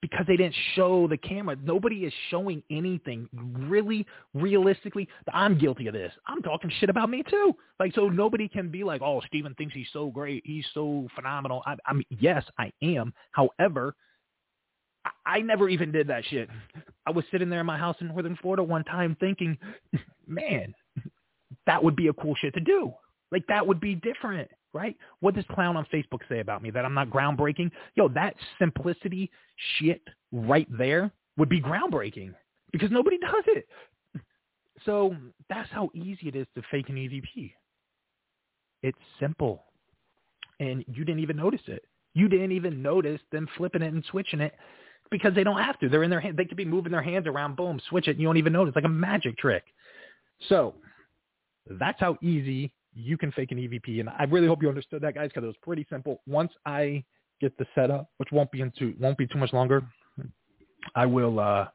because 0.01 0.27
they 0.27 0.37
didn't 0.37 0.57
show 0.75 1.07
the 1.07 1.17
camera. 1.17 1.57
Nobody 1.63 2.05
is 2.05 2.13
showing 2.29 2.63
anything 2.71 3.29
really 3.33 4.05
realistically. 4.35 5.09
I'm 5.33 5.57
guilty 5.57 5.87
of 5.87 5.95
this. 5.95 6.13
I'm 6.27 6.43
talking 6.43 6.71
shit 6.81 6.91
about 6.91 7.09
me 7.09 7.23
too. 7.31 7.55
Like, 7.79 7.95
so 7.95 8.09
nobody 8.09 8.49
can 8.49 8.69
be 8.69 8.83
like, 8.85 9.01
oh, 9.01 9.23
Steven 9.29 9.55
thinks 9.55 9.75
he's 9.75 9.87
so 9.93 10.11
great. 10.11 10.43
He's 10.45 10.67
so 10.75 11.07
phenomenal. 11.15 11.63
I, 11.65 11.77
I 11.87 11.93
mean, 11.95 12.05
yes, 12.11 12.45
I 12.59 12.73
am. 12.83 13.15
However, 13.31 13.95
I, 15.05 15.11
I 15.37 15.41
never 15.41 15.69
even 15.69 15.93
did 15.93 16.09
that 16.09 16.25
shit. 16.27 16.49
I 17.07 17.13
was 17.13 17.25
sitting 17.31 17.49
there 17.49 17.61
in 17.61 17.67
my 17.67 17.79
house 17.79 17.97
in 18.01 18.09
Northern 18.09 18.37
Florida 18.43 18.65
one 18.65 18.85
time 18.85 19.17
thinking, 19.21 19.57
man, 20.27 20.75
that 21.67 21.83
would 21.83 21.95
be 21.95 22.09
a 22.09 22.13
cool 22.13 22.35
shit 22.35 22.55
to 22.55 22.61
do. 22.61 22.93
Like 23.33 23.47
that 23.49 23.67
would 23.67 23.81
be 23.81 23.97
different 23.97 24.49
right? 24.75 24.97
What 25.21 25.35
does 25.35 25.45
Clown 25.51 25.77
on 25.77 25.87
Facebook 25.93 26.21
say 26.29 26.41
about 26.41 26.63
me? 26.63 26.71
That 26.71 26.85
I'm 26.85 26.95
not 26.95 27.11
groundbreaking? 27.11 27.71
Yo, 27.95 28.09
that 28.09 28.35
simplicity 28.59 29.31
shit 29.79 30.03
right 30.33 30.67
there 30.77 31.11
would 31.37 31.49
be 31.49 31.61
groundbreaking 31.61 32.35
because 32.73 32.91
nobody 32.91 33.19
does 33.21 33.45
it. 33.49 33.67
So 34.85 35.15
that's 35.49 35.71
how 35.71 35.91
easy 35.95 36.29
it 36.29 36.37
is 36.37 36.47
to 36.57 36.63
fake 36.71 36.89
an 36.89 36.97
EVP. 36.97 37.53
It's 38.83 38.99
simple. 39.21 39.65
And 40.59 40.85
you 40.89 41.05
didn't 41.05 41.21
even 41.21 41.37
notice 41.37 41.61
it. 41.67 41.85
You 42.15 42.29
didn't 42.29 42.53
even 42.53 42.83
notice 42.83 43.21
them 43.31 43.49
flipping 43.57 43.83
it 43.83 43.93
and 43.93 44.05
switching 44.11 44.41
it 44.41 44.55
because 45.11 45.35
they 45.35 45.45
don't 45.45 45.59
have 45.59 45.79
to. 45.81 45.89
They're 45.89 46.03
in 46.03 46.11
their 46.11 46.21
hand. 46.21 46.37
They 46.37 46.45
could 46.45 46.57
be 46.57 46.65
moving 46.65 46.93
their 46.93 47.03
hands 47.03 47.27
around. 47.27 47.57
Boom, 47.57 47.81
switch 47.89 48.09
it. 48.09 48.13
And 48.13 48.21
you 48.21 48.27
don't 48.27 48.37
even 48.37 48.53
notice. 48.53 48.75
Like 48.75 48.85
a 48.85 48.89
magic 48.89 49.39
trick. 49.39 49.65
So 50.49 50.75
that's 51.79 52.01
how 52.01 52.19
easy 52.23 52.73
you 52.95 53.17
can 53.17 53.33
fake 53.33 53.53
an 53.53 53.59
EVP. 53.59 54.01
And 54.01 54.09
I 54.09 54.25
really 54.25 54.47
hope 54.47 54.63
you 54.63 54.69
understood 54.69 55.03
that, 55.03 55.15
guys, 55.15 55.29
because 55.29 55.45
it 55.45 55.47
was 55.47 55.57
pretty 55.63 55.87
simple. 55.91 56.21
Once 56.27 56.53
I 56.67 57.05
get 57.41 57.57
the 57.59 57.67
setup, 57.75 58.11
which 58.19 58.31
won't 58.33 58.51
be 58.51 58.61
into 58.61 58.95
won't 59.01 59.19
be 59.19 59.27
too 59.27 59.39
much 59.39 59.53
longer, 59.53 59.83
I 60.95 61.07
will. 61.07 61.39
uh 61.41 61.67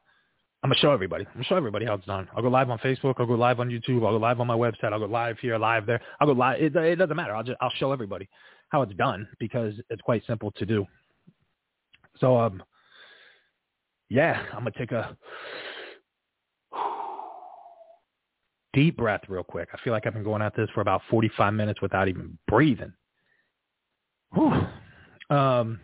I'm 0.62 0.70
gonna 0.70 0.80
show 0.80 0.90
everybody. 0.90 1.24
I'm 1.24 1.34
gonna 1.34 1.44
show 1.44 1.56
everybody 1.56 1.86
how 1.86 1.94
it's 1.94 2.06
done. 2.06 2.28
I'll 2.34 2.42
go 2.42 2.48
live 2.48 2.68
on 2.68 2.78
Facebook. 2.78 3.14
I'll 3.18 3.26
go 3.26 3.34
live 3.34 3.60
on 3.60 3.68
YouTube. 3.68 4.04
I'll 4.04 4.12
go 4.12 4.16
live 4.16 4.40
on 4.40 4.48
my 4.48 4.56
website. 4.56 4.92
I'll 4.92 4.98
go 4.98 5.06
live 5.06 5.38
here, 5.38 5.56
live 5.56 5.86
there. 5.86 6.00
I'll 6.20 6.26
go 6.26 6.32
live. 6.32 6.60
It, 6.60 6.74
it 6.74 6.96
doesn't 6.96 7.14
matter. 7.14 7.34
I'll 7.34 7.44
just 7.44 7.58
I'll 7.60 7.70
show 7.76 7.92
everybody 7.92 8.28
how 8.70 8.82
it's 8.82 8.94
done 8.94 9.28
because 9.38 9.74
it's 9.88 10.02
quite 10.02 10.26
simple 10.26 10.50
to 10.52 10.66
do. 10.66 10.84
So 12.18 12.36
um, 12.36 12.62
yeah, 14.08 14.42
I'm 14.52 14.60
gonna 14.60 14.72
take 14.76 14.90
a 14.90 15.16
deep 18.72 18.96
breath 18.96 19.22
real 19.28 19.42
quick. 19.42 19.68
I 19.72 19.78
feel 19.82 19.92
like 19.92 20.06
I've 20.06 20.14
been 20.14 20.24
going 20.24 20.42
at 20.42 20.54
this 20.56 20.68
for 20.74 20.80
about 20.80 21.02
45 21.10 21.54
minutes 21.54 21.80
without 21.80 22.08
even 22.08 22.38
breathing. 22.46 22.92
Um, 25.30 25.80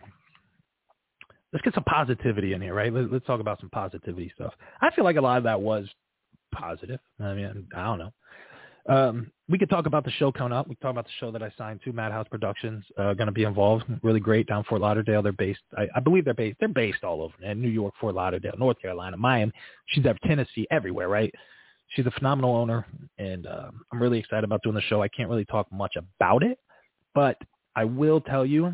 let's 1.53 1.63
get 1.63 1.73
some 1.73 1.83
positivity 1.83 2.53
in 2.53 2.61
here, 2.61 2.73
right? 2.73 2.91
Let, 2.91 3.11
us 3.11 3.21
talk 3.25 3.39
about 3.39 3.59
some 3.59 3.69
positivity 3.69 4.31
stuff. 4.35 4.53
I 4.81 4.91
feel 4.91 5.03
like 5.03 5.17
a 5.17 5.21
lot 5.21 5.37
of 5.37 5.43
that 5.43 5.61
was 5.61 5.87
positive. 6.53 6.99
I 7.19 7.33
mean, 7.33 7.67
I 7.75 7.83
don't 7.83 7.99
know. 7.99 8.11
Um, 8.87 9.31
we 9.49 9.57
could 9.57 9.69
talk 9.69 9.87
about 9.87 10.05
the 10.05 10.11
show 10.11 10.31
coming 10.31 10.55
up. 10.55 10.67
We 10.67 10.75
talk 10.75 10.91
about 10.91 11.05
the 11.05 11.11
show 11.19 11.31
that 11.31 11.41
I 11.41 11.51
signed 11.57 11.81
to, 11.85 11.91
Madhouse 11.93 12.27
Productions, 12.29 12.83
uh, 12.97 13.13
going 13.13 13.27
to 13.27 13.31
be 13.31 13.43
involved. 13.43 13.83
Really 14.03 14.19
great 14.19 14.47
down 14.47 14.63
Fort 14.63 14.81
Lauderdale. 14.81 15.23
They're 15.23 15.31
based, 15.31 15.61
I, 15.75 15.87
I 15.95 15.99
believe 15.99 16.25
they're 16.25 16.35
based, 16.35 16.57
they're 16.59 16.69
based 16.69 17.03
all 17.03 17.21
over, 17.21 17.33
in 17.43 17.61
New 17.61 17.69
York, 17.69 17.95
Fort 17.99 18.13
Lauderdale, 18.15 18.53
North 18.59 18.79
Carolina, 18.79 19.17
Miami. 19.17 19.51
She's 19.87 20.03
there, 20.03 20.15
Tennessee, 20.25 20.67
everywhere, 20.69 21.09
right? 21.09 21.33
She's 21.89 22.05
a 22.05 22.11
phenomenal 22.11 22.55
owner, 22.55 22.85
and 23.17 23.47
uh, 23.47 23.69
I'm 23.91 24.01
really 24.01 24.19
excited 24.19 24.43
about 24.43 24.63
doing 24.63 24.75
the 24.75 24.81
show. 24.81 25.01
I 25.01 25.07
can't 25.07 25.29
really 25.29 25.45
talk 25.45 25.71
much 25.71 25.95
about 25.95 26.43
it, 26.43 26.59
but 27.13 27.37
I 27.75 27.85
will 27.85 28.21
tell 28.21 28.45
you 28.45 28.73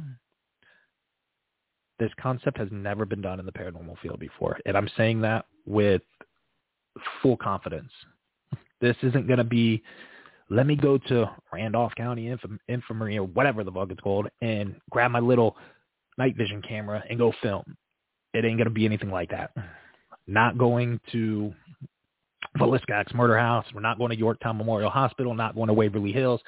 this 1.99 2.11
concept 2.19 2.57
has 2.57 2.69
never 2.71 3.05
been 3.05 3.21
done 3.21 3.39
in 3.39 3.45
the 3.45 3.51
paranormal 3.51 3.99
field 4.01 4.19
before, 4.19 4.59
and 4.65 4.75
I'm 4.75 4.89
saying 4.97 5.21
that 5.21 5.45
with 5.65 6.01
full 7.21 7.37
confidence. 7.37 7.91
This 8.81 8.95
isn't 9.03 9.27
going 9.27 9.37
to 9.37 9.43
be 9.43 9.83
let 10.51 10.67
me 10.67 10.75
go 10.75 10.97
to 10.97 11.31
Randolph 11.53 11.93
County 11.95 12.27
Infirm- 12.27 12.59
Infirmary 12.67 13.17
or 13.17 13.23
whatever 13.23 13.63
the 13.63 13.71
fuck 13.71 13.89
it's 13.89 14.01
called 14.01 14.27
and 14.41 14.75
grab 14.89 15.11
my 15.11 15.19
little 15.19 15.55
night 16.17 16.35
vision 16.35 16.61
camera 16.61 17.01
and 17.09 17.17
go 17.17 17.33
film. 17.41 17.63
It 18.33 18.43
ain't 18.43 18.57
going 18.57 18.65
to 18.65 18.69
be 18.69 18.85
anything 18.85 19.11
like 19.11 19.29
that. 19.29 19.51
Not 20.27 20.57
going 20.57 20.99
to 21.13 21.53
Villisca 22.57 22.91
Axe 22.91 23.13
Murder 23.13 23.37
House. 23.37 23.65
We're 23.73 23.81
not 23.81 23.97
going 23.97 24.11
to 24.11 24.17
Yorktown 24.17 24.57
Memorial 24.57 24.89
Hospital, 24.89 25.33
not 25.33 25.55
going 25.55 25.67
to 25.67 25.73
Waverly 25.73 26.11
Hills, 26.11 26.41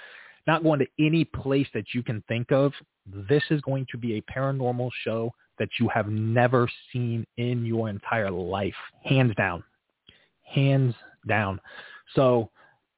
not 0.47 0.63
going 0.63 0.79
to 0.79 0.87
any 0.99 1.23
place 1.23 1.67
that 1.73 1.85
you 1.93 2.03
can 2.03 2.23
think 2.27 2.51
of. 2.51 2.73
This 3.05 3.43
is 3.49 3.61
going 3.61 3.87
to 3.91 3.97
be 3.97 4.17
a 4.17 4.21
paranormal 4.31 4.89
show 5.03 5.31
that 5.59 5.69
you 5.79 5.87
have 5.89 6.07
never 6.07 6.69
seen 6.91 7.25
in 7.37 7.65
your 7.65 7.89
entire 7.89 8.31
life. 8.31 8.75
Hands 9.03 9.33
down. 9.35 9.63
Hands 10.43 10.95
down. 11.27 11.59
So 12.15 12.49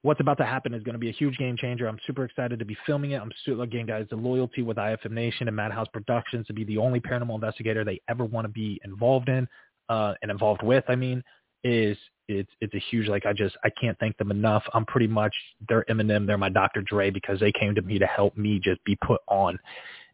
what's 0.01 0.20
about 0.20 0.38
to 0.38 0.45
happen 0.45 0.74
is 0.74 0.84
going 0.84 0.93
to 0.93 0.99
be 0.99 1.10
a 1.10 1.14
huge 1.14 1.38
game 1.38 1.58
changer. 1.58 1.88
I'm 1.88 1.99
super 2.08 2.24
excited 2.24 2.60
to 2.60 2.66
be 2.66 2.78
filming 2.86 3.12
it. 3.12 3.22
I'm 3.22 3.32
super, 3.43 3.64
again, 3.64 3.86
guys, 3.86 4.06
the 4.10 4.16
loyalty 4.16 4.62
with 4.62 4.78
IFM 4.78 5.12
Nation 5.12 5.47
and 5.47 5.56
Madhouse 5.56 5.88
Productions 5.91 6.47
to 6.47 6.53
be 6.53 6.64
the 6.64 6.78
only 6.78 6.99
paranormal 6.99 7.36
investigator 7.36 7.84
they 7.84 7.99
ever 8.10 8.24
want 8.24 8.45
to 8.45 8.49
be 8.49 8.80
involved 8.86 9.30
in 9.30 9.47
uh, 9.89 10.14
and 10.22 10.32
involved 10.32 10.64
with. 10.64 10.84
I 10.88 10.95
mean, 10.95 11.24
is 11.64 11.97
it's 12.28 12.49
it's 12.61 12.73
a 12.73 12.84
huge 12.89 13.07
like 13.07 13.26
I 13.26 13.34
just 13.34 13.55
I 13.63 13.69
can't 13.69 13.97
thank 13.99 14.17
them 14.17 14.32
enough. 14.32 14.63
I'm 14.73 14.86
pretty 14.86 15.07
much 15.07 15.34
they're 15.67 15.86
Eminem, 15.89 16.26
they're 16.26 16.38
my 16.38 16.49
Dr. 16.49 16.82
Dre 16.82 17.09
because 17.09 17.39
they 17.39 17.51
came 17.51 17.76
to 17.76 17.82
me 17.82 17.99
to 17.99 18.05
help 18.05 18.36
me 18.38 18.59
just 18.63 18.84
be 18.84 18.97
put 19.05 19.21
on. 19.28 19.57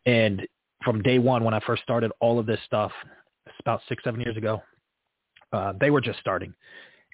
And 0.06 0.46
from 0.84 1.02
day 1.02 1.20
one 1.20 1.44
when 1.44 1.54
I 1.54 1.60
first 1.66 1.84
started 1.84 2.12
all 2.20 2.40
of 2.40 2.46
this 2.46 2.60
stuff, 2.66 2.92
it's 3.46 3.56
about 3.60 3.82
six 3.88 4.04
seven 4.04 4.20
years 4.22 4.38
ago, 4.38 4.62
uh, 5.54 5.74
they 5.80 5.90
were 5.90 6.02
just 6.02 6.20
starting, 6.20 6.54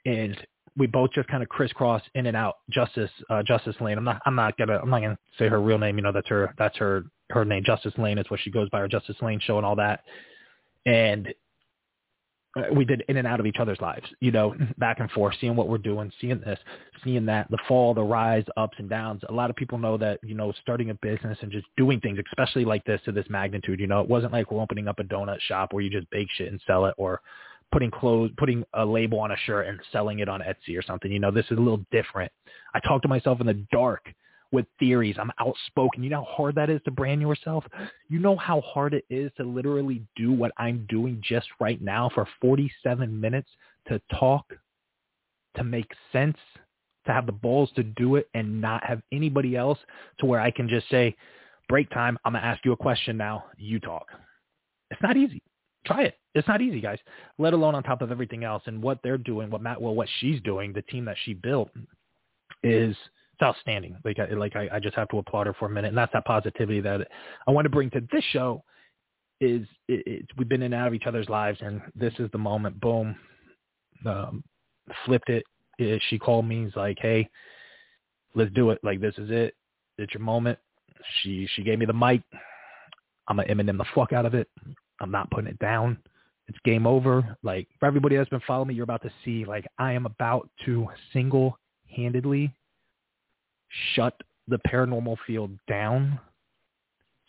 and 0.06 0.36
we 0.78 0.88
both 0.88 1.12
just 1.12 1.28
kind 1.28 1.42
of 1.42 1.50
crisscross 1.50 2.02
in 2.16 2.28
and 2.28 2.38
out. 2.38 2.58
Justice 2.70 3.12
uh, 3.30 3.44
Justice 3.44 3.76
Lane. 3.80 3.98
I'm 3.98 4.04
not 4.04 4.22
I'm 4.26 4.36
not 4.36 4.58
gonna 4.58 4.80
I'm 4.82 4.90
not 4.90 5.02
gonna 5.02 5.18
say 5.38 5.48
her 5.48 5.62
real 5.62 5.78
name. 5.78 5.98
You 5.98 6.04
know 6.04 6.12
that's 6.12 6.30
her 6.30 6.54
that's 6.58 6.78
her 6.78 7.06
her 7.32 7.46
name. 7.46 7.64
Justice 7.66 7.94
Lane 7.98 8.18
is 8.18 8.30
what 8.30 8.40
she 8.40 8.52
goes 8.52 8.70
by. 8.70 8.80
Her 8.80 8.88
Justice 8.88 9.18
Lane 9.22 9.40
show 9.42 9.58
and 9.58 9.66
all 9.66 9.76
that. 9.76 10.02
And 10.86 11.34
uh, 12.58 12.74
we 12.74 12.86
did 12.86 13.04
in 13.08 13.18
and 13.18 13.28
out 13.28 13.40
of 13.40 13.46
each 13.46 13.58
other's 13.60 13.80
lives, 13.82 14.06
you 14.20 14.32
know, 14.32 14.56
back 14.78 15.00
and 15.00 15.10
forth, 15.12 15.36
seeing 15.40 15.56
what 15.56 15.68
we're 15.68 15.78
doing, 15.78 16.12
seeing 16.20 16.40
this, 16.40 16.60
seeing 17.04 17.26
that, 17.26 17.50
the 17.52 17.58
fall, 17.68 17.94
the 17.94 18.04
rise, 18.04 18.44
ups 18.58 18.78
and 18.80 18.90
downs. 18.90 19.22
A 19.30 19.34
lot 19.34 19.50
of 19.50 19.56
people 19.56 19.78
know 19.78 19.98
that, 19.98 20.20
you 20.24 20.36
know, 20.36 20.54
starting 20.62 20.90
a 20.90 20.94
business 20.96 21.38
and 21.42 21.52
just 21.52 21.68
doing 21.78 22.00
things, 22.00 22.20
especially 22.32 22.66
like 22.66 22.84
this 22.86 23.02
to 23.06 23.12
this 23.12 23.26
magnitude, 23.30 23.80
you 23.80 23.88
know, 23.88 24.02
it 24.02 24.10
wasn't 24.10 24.34
like 24.34 24.52
we're 24.52 24.62
opening 24.62 24.88
up 24.88 25.00
a 25.00 25.04
donut 25.04 25.40
shop 25.42 25.74
where 25.74 25.84
you 25.84 25.90
just 25.90 26.10
bake 26.10 26.28
shit 26.36 26.52
and 26.52 26.62
sell 26.66 26.86
it 26.86 26.96
or 26.98 27.22
putting 27.72 27.92
clothes, 27.92 28.32
putting 28.38 28.64
a 28.74 28.86
label 28.86 29.20
on 29.20 29.32
a 29.32 29.38
shirt 29.46 29.68
and 29.68 29.80
selling 29.92 30.20
it 30.20 30.30
on 30.30 30.42
Etsy 30.42 30.78
or 30.78 30.82
something. 30.82 31.12
You 31.12 31.20
know, 31.20 31.32
this 31.32 31.46
is 31.46 31.58
a 31.58 31.62
little 31.62 31.86
different. 31.92 32.32
I 32.74 32.80
talk 32.80 33.02
to 33.02 33.08
myself 33.08 33.42
in 33.42 33.48
the 33.48 33.66
dark 33.72 34.06
with 34.52 34.66
theories. 34.80 35.16
I'm 35.20 35.32
outspoken. 35.40 36.04
You 36.04 36.10
know 36.10 36.24
how 36.24 36.34
hard 36.34 36.56
that 36.56 36.70
is 36.70 36.82
to 36.86 36.92
brand 36.92 37.22
yourself? 37.22 37.66
You 38.10 38.20
know 38.20 38.36
how 38.36 38.62
hard 38.62 38.94
it 38.94 39.06
is 39.10 39.32
to 39.38 39.44
literally 39.44 40.04
do 40.16 40.32
what 40.32 40.52
I'm 40.58 40.86
doing 40.90 41.22
just 41.24 41.48
right 41.60 41.82
now 41.82 42.10
for 42.14 42.28
47 42.42 43.20
minutes 43.20 43.50
to 43.88 44.02
talk, 44.18 44.46
to 45.56 45.64
make 45.64 45.92
sense, 46.12 46.38
to 47.06 47.12
have 47.12 47.26
the 47.26 47.32
balls 47.32 47.72
to 47.76 47.84
do 47.84 48.16
it 48.16 48.30
and 48.34 48.62
not 48.62 48.84
have 48.84 49.02
anybody 49.12 49.56
else 49.56 49.80
to 50.20 50.26
where 50.26 50.40
I 50.40 50.52
can 50.52 50.70
just 50.70 50.90
say, 50.90 51.16
break 51.70 51.90
time, 51.90 52.18
I'm 52.24 52.34
going 52.34 52.42
to 52.42 52.48
ask 52.48 52.64
you 52.64 52.72
a 52.72 52.78
question 52.78 53.18
now, 53.18 53.46
you 53.58 53.80
talk. 53.80 54.08
It's 54.92 55.02
not 55.02 55.18
easy. 55.18 55.42
Try 55.86 56.04
it. 56.04 56.18
It's 56.36 56.48
not 56.48 56.62
easy, 56.62 56.82
guys, 56.82 57.00
let 57.38 57.54
alone 57.54 57.76
on 57.76 57.84
top 57.84 58.02
of 58.02 58.12
everything 58.12 58.44
else. 58.44 58.64
And 58.66 58.82
what 58.82 59.00
they're 59.04 59.18
doing, 59.18 59.50
what 59.50 59.62
Matt, 59.62 59.82
well, 59.82 59.96
what 59.96 60.08
she's 60.20 60.42
doing, 60.42 60.72
the 60.72 60.82
team 60.84 61.06
that 61.06 61.18
she 61.26 61.34
built 61.34 61.70
is– 62.64 62.96
it's 63.40 63.46
outstanding. 63.46 63.98
Like 64.04 64.18
I, 64.20 64.34
like 64.34 64.56
I, 64.56 64.68
I 64.74 64.80
just 64.80 64.96
have 64.96 65.10
to 65.10 65.20
applaud 65.20 65.48
her 65.48 65.54
for 65.54 65.66
a 65.66 65.70
minute, 65.70 65.90
and 65.90 65.98
that's 65.98 66.14
that 66.14 66.26
positivity 66.26 66.82
that 66.82 67.08
I 67.48 67.52
want 67.52 67.66
to 67.66 67.70
bring 67.70 67.90
to 67.92 68.02
this 68.12 68.24
show. 68.32 68.64
Is 69.40 69.68
it, 69.88 70.04
it, 70.08 70.26
we've 70.38 70.50
been 70.50 70.64
in 70.64 70.74
and 70.74 70.82
out 70.82 70.88
of 70.88 70.96
each 70.96 71.06
other's 71.06 71.30
lives, 71.30 71.60
and 71.62 71.82
this 71.96 72.14
is 72.18 72.30
the 72.32 72.40
moment. 72.40 72.80
Boom, 72.82 73.16
um, 74.06 74.44
flipped 75.06 75.30
it. 75.30 75.44
it. 75.78 76.02
She 76.10 76.18
called 76.18 76.48
me. 76.48 76.66
He's 76.66 76.76
like, 76.76 76.98
"Hey, 77.00 77.30
let's 78.34 78.52
do 78.54 78.72
it. 78.72 78.80
Like 78.84 79.00
this 79.00 79.14
is 79.18 79.30
it. 79.30 79.56
It's 80.00 80.14
your 80.14 80.24
moment." 80.24 80.58
She 81.22 81.48
she 81.56 81.62
gave 81.62 81.78
me 81.78 81.86
the 81.86 81.94
mic. 81.94 82.24
I'm 83.28 83.38
gonna 83.38 83.48
Eminem 83.48 83.78
the 83.78 83.86
fuck 83.94 84.14
out 84.14 84.26
of 84.26 84.34
it. 84.34 84.50
I'm 85.00 85.12
not 85.12 85.30
putting 85.30 85.50
it 85.50 85.60
down. 85.60 86.00
It's 86.48 86.58
game 86.66 86.88
over. 86.88 87.38
Like 87.44 87.68
for 87.80 87.86
everybody 87.86 88.16
that's 88.16 88.30
been 88.30 88.42
following 88.48 88.70
me, 88.70 88.74
you're 88.74 88.84
about 88.84 89.04
to 89.04 89.12
see 89.24 89.46
like 89.46 89.68
I 89.78 89.92
am 89.94 90.08
about 90.08 90.50
to 90.66 90.88
single 91.14 91.60
handedly 91.96 92.52
shut 93.94 94.14
the 94.48 94.60
paranormal 94.68 95.18
field 95.26 95.52
down, 95.68 96.20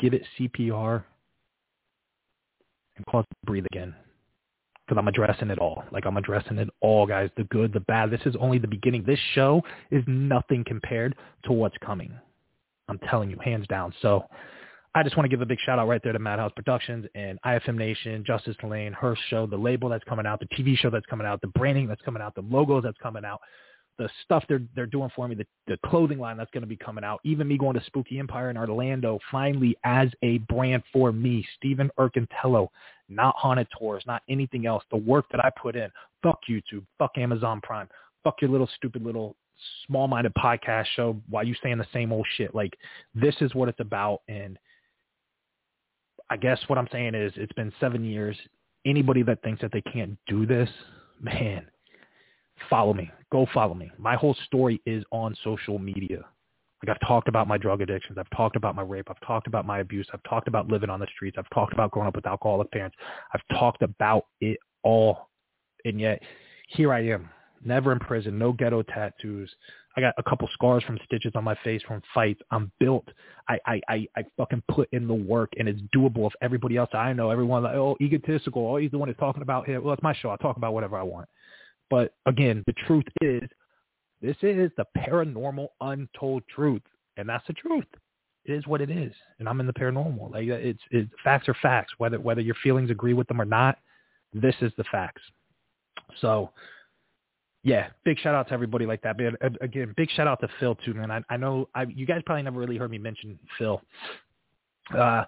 give 0.01 0.14
it 0.14 0.22
CPR, 0.39 1.05
and 2.97 3.07
cause 3.07 3.24
it 3.30 3.34
to 3.34 3.47
breathe 3.47 3.66
again. 3.72 3.95
Because 4.86 5.01
I'm 5.01 5.09
addressing 5.09 5.51
it 5.51 5.59
all. 5.59 5.84
Like 5.93 6.07
I'm 6.07 6.16
addressing 6.16 6.59
it 6.59 6.68
all, 6.80 7.07
guys. 7.07 7.28
The 7.36 7.45
good, 7.45 7.72
the 7.72 7.80
bad. 7.80 8.11
This 8.11 8.22
is 8.24 8.34
only 8.41 8.59
the 8.59 8.68
beginning. 8.68 9.05
This 9.05 9.18
show 9.34 9.62
is 9.91 10.03
nothing 10.07 10.64
compared 10.66 11.14
to 11.45 11.53
what's 11.53 11.76
coming. 11.84 12.12
I'm 12.89 12.99
telling 13.11 13.28
you, 13.28 13.36
hands 13.45 13.66
down. 13.66 13.93
So 14.01 14.24
I 14.95 15.03
just 15.03 15.16
want 15.16 15.26
to 15.26 15.28
give 15.28 15.43
a 15.43 15.47
big 15.47 15.59
shout 15.61 15.78
out 15.78 15.89
right 15.89 16.01
there 16.03 16.12
to 16.12 16.18
Madhouse 16.18 16.53
Productions 16.57 17.07
and 17.14 17.39
IFM 17.45 17.76
Nation, 17.76 18.24
Justice 18.26 18.57
Lane, 18.62 18.93
her 18.95 19.16
show, 19.28 19.47
the 19.47 19.57
label 19.57 19.89
that's 19.91 20.05
coming 20.05 20.26
out, 20.26 20.41
the 20.41 20.47
TV 20.47 20.76
show 20.76 20.89
that's 20.89 21.07
coming 21.07 21.26
out, 21.26 21.41
the 21.43 21.49
branding 21.49 21.86
that's 21.86 22.01
coming 22.03 22.22
out, 22.22 22.34
the 22.34 22.41
logos 22.41 22.82
that's 22.82 22.97
coming 23.03 23.24
out, 23.24 23.41
the 23.99 24.09
stuff 24.24 24.44
they're 24.49 24.62
they're 24.74 24.86
doing 24.86 25.11
for 25.14 25.26
me, 25.28 25.34
the, 25.34 25.46
the 25.66 25.78
clothing 25.86 26.18
line 26.18 26.36
that's 26.36 26.51
going 26.53 26.62
to 26.62 26.68
be 26.68 26.76
coming 26.76 27.05
out, 27.05 27.20
even 27.24 27.49
me 27.49 27.59
going 27.59 27.74
to 27.74 27.84
Spooky 27.84 28.18
Empire 28.18 28.51
in 28.51 28.57
Orlando, 28.57 29.18
finally 29.30 29.76
as 29.84 30.09
a 30.22 30.38
brand 30.38 30.82
for 30.92 31.12
me, 31.12 31.46
Stephen 31.57 31.90
Urcantello, 31.99 32.68
not 33.09 33.34
Haunted 33.36 33.66
Tours, 33.78 34.05
not 34.07 34.22
anything 34.28 34.66
else. 34.66 34.84
The 34.90 34.96
work 34.96 35.26
that 35.32 35.44
I 35.44 35.51
put 35.61 35.76
in, 35.76 35.90
fuck 36.22 36.38
YouTube, 36.49 36.84
fuck 36.99 37.18
Amazon 37.18 37.61
Prime, 37.61 37.88
fuck 38.22 38.36
your 38.40 38.51
little 38.51 38.68
stupid 38.76 39.03
little 39.03 39.36
small-minded 39.88 40.32
podcast 40.34 40.86
show 40.94 41.20
while 41.28 41.44
you 41.44 41.55
saying 41.62 41.78
the 41.78 41.86
same 41.92 42.12
old 42.12 42.26
shit. 42.36 42.55
Like 42.55 42.76
this 43.14 43.34
is 43.40 43.55
what 43.55 43.68
it's 43.68 43.80
about, 43.80 44.22
and 44.28 44.59
I 46.30 46.36
guess 46.36 46.61
what 46.68 46.78
I'm 46.78 46.88
saying 46.92 47.14
is 47.14 47.32
it's 47.36 47.53
been 47.55 47.72
seven 47.80 48.05
years. 48.05 48.36
Anybody 48.86 49.22
that 49.24 49.42
thinks 49.42 49.61
that 49.62 49.72
they 49.72 49.82
can't 49.82 50.16
do 50.28 50.46
this, 50.46 50.68
man, 51.20 51.66
follow 52.68 52.94
me. 52.94 53.11
Go 53.30 53.46
follow 53.52 53.74
me. 53.74 53.90
My 53.98 54.16
whole 54.16 54.36
story 54.46 54.80
is 54.86 55.04
on 55.11 55.34
social 55.44 55.78
media. 55.78 56.24
Like 56.82 56.96
I've 56.96 57.09
talked 57.09 57.28
about 57.28 57.48
my 57.48 57.59
drug 57.59 57.82
addictions. 57.82 58.18
I've 58.18 58.30
talked 58.36 58.56
about 58.56 58.74
my 58.74 58.82
rape. 58.82 59.09
I've 59.11 59.20
talked 59.26 59.46
about 59.46 59.66
my 59.66 59.80
abuse. 59.80 60.06
I've 60.12 60.22
talked 60.22 60.48
about 60.48 60.68
living 60.68 60.90
on 60.90 61.00
the 61.00 61.09
streets. 61.14 61.36
I've 61.38 61.50
talked 61.50 61.72
about 61.72 61.90
growing 61.90 62.09
up 62.09 62.14
with 62.14 62.26
alcoholic 62.26 62.70
parents. 62.70 62.96
I've 63.34 63.59
talked 63.59 63.82
about 63.82 64.26
it 64.40 64.59
all. 64.84 65.28
And 65.84 66.00
yet 66.00 66.22
here 66.68 66.92
I 66.92 67.00
am, 67.06 67.28
never 67.64 67.92
in 67.92 67.98
prison, 67.98 68.38
no 68.38 68.52
ghetto 68.52 68.82
tattoos. 68.82 69.50
I 69.96 70.00
got 70.00 70.14
a 70.16 70.22
couple 70.22 70.48
scars 70.52 70.84
from 70.84 70.98
stitches 71.04 71.32
on 71.34 71.42
my 71.42 71.56
face 71.64 71.82
from 71.82 72.00
fights. 72.14 72.40
I'm 72.52 72.70
built. 72.78 73.09
I, 73.48 73.59
I, 73.66 73.80
I, 73.88 74.06
I 74.16 74.24
fucking 74.36 74.62
put 74.70 74.88
in 74.92 75.09
the 75.09 75.14
work 75.14 75.50
and 75.59 75.68
it's 75.68 75.80
doable. 75.94 76.28
If 76.28 76.34
everybody 76.40 76.76
else 76.76 76.90
I 76.92 77.12
know, 77.12 77.30
everyone 77.30 77.64
like, 77.64 77.74
oh, 77.74 77.96
egotistical. 78.00 78.64
Oh, 78.64 78.76
he's 78.76 78.92
the 78.92 78.98
one 78.98 79.09
that's 79.09 79.18
talking 79.18 79.42
about 79.42 79.66
him. 79.66 79.82
Well, 79.82 79.94
it's 79.94 80.02
my 80.02 80.14
show. 80.14 80.28
I'll 80.28 80.38
talk 80.38 80.56
about 80.56 80.72
whatever 80.72 80.96
I 80.96 81.02
want. 81.02 81.28
But 81.91 82.14
again, 82.26 82.62
the 82.66 82.74
truth 82.86 83.07
is, 83.20 83.49
this 84.20 84.36
is 84.43 84.70
the 84.76 84.84
paranormal 84.97 85.68
untold 85.80 86.43
truth, 86.55 86.82
and 87.16 87.28
that's 87.28 87.47
the 87.47 87.53
truth. 87.53 87.86
It 88.45 88.53
is 88.53 88.66
what 88.66 88.80
it 88.80 88.91
is, 88.91 89.12
and 89.39 89.49
I'm 89.49 89.61
in 89.61 89.66
the 89.66 89.72
paranormal. 89.72 90.32
Like 90.32 90.49
it's, 90.49 90.80
it's 90.91 91.11
facts 91.22 91.49
are 91.49 91.57
facts. 91.61 91.93
Whether 91.99 92.18
whether 92.18 92.41
your 92.41 92.57
feelings 92.62 92.91
agree 92.91 93.12
with 93.12 93.28
them 93.28 93.41
or 93.41 93.45
not, 93.45 93.78
this 94.32 94.55
is 94.61 94.72
the 94.76 94.84
facts. 94.91 95.22
So, 96.20 96.51
yeah, 97.62 97.89
big 98.05 98.18
shout 98.18 98.34
out 98.34 98.49
to 98.49 98.55
everybody 98.55 98.86
like 98.86 99.03
that. 99.03 99.16
But 99.18 99.62
again, 99.62 99.93
big 99.97 100.11
shout 100.11 100.26
out 100.26 100.41
to 100.41 100.49
Phil 100.59 100.74
too, 100.76 100.95
man. 100.95 101.11
I, 101.11 101.22
I 101.28 101.36
know 101.36 101.68
I, 101.74 101.82
you 101.82 102.07
guys 102.07 102.22
probably 102.24 102.43
never 102.43 102.59
really 102.59 102.76
heard 102.76 102.91
me 102.91 102.99
mention 102.99 103.39
Phil. 103.59 103.82
Uh, 104.97 105.24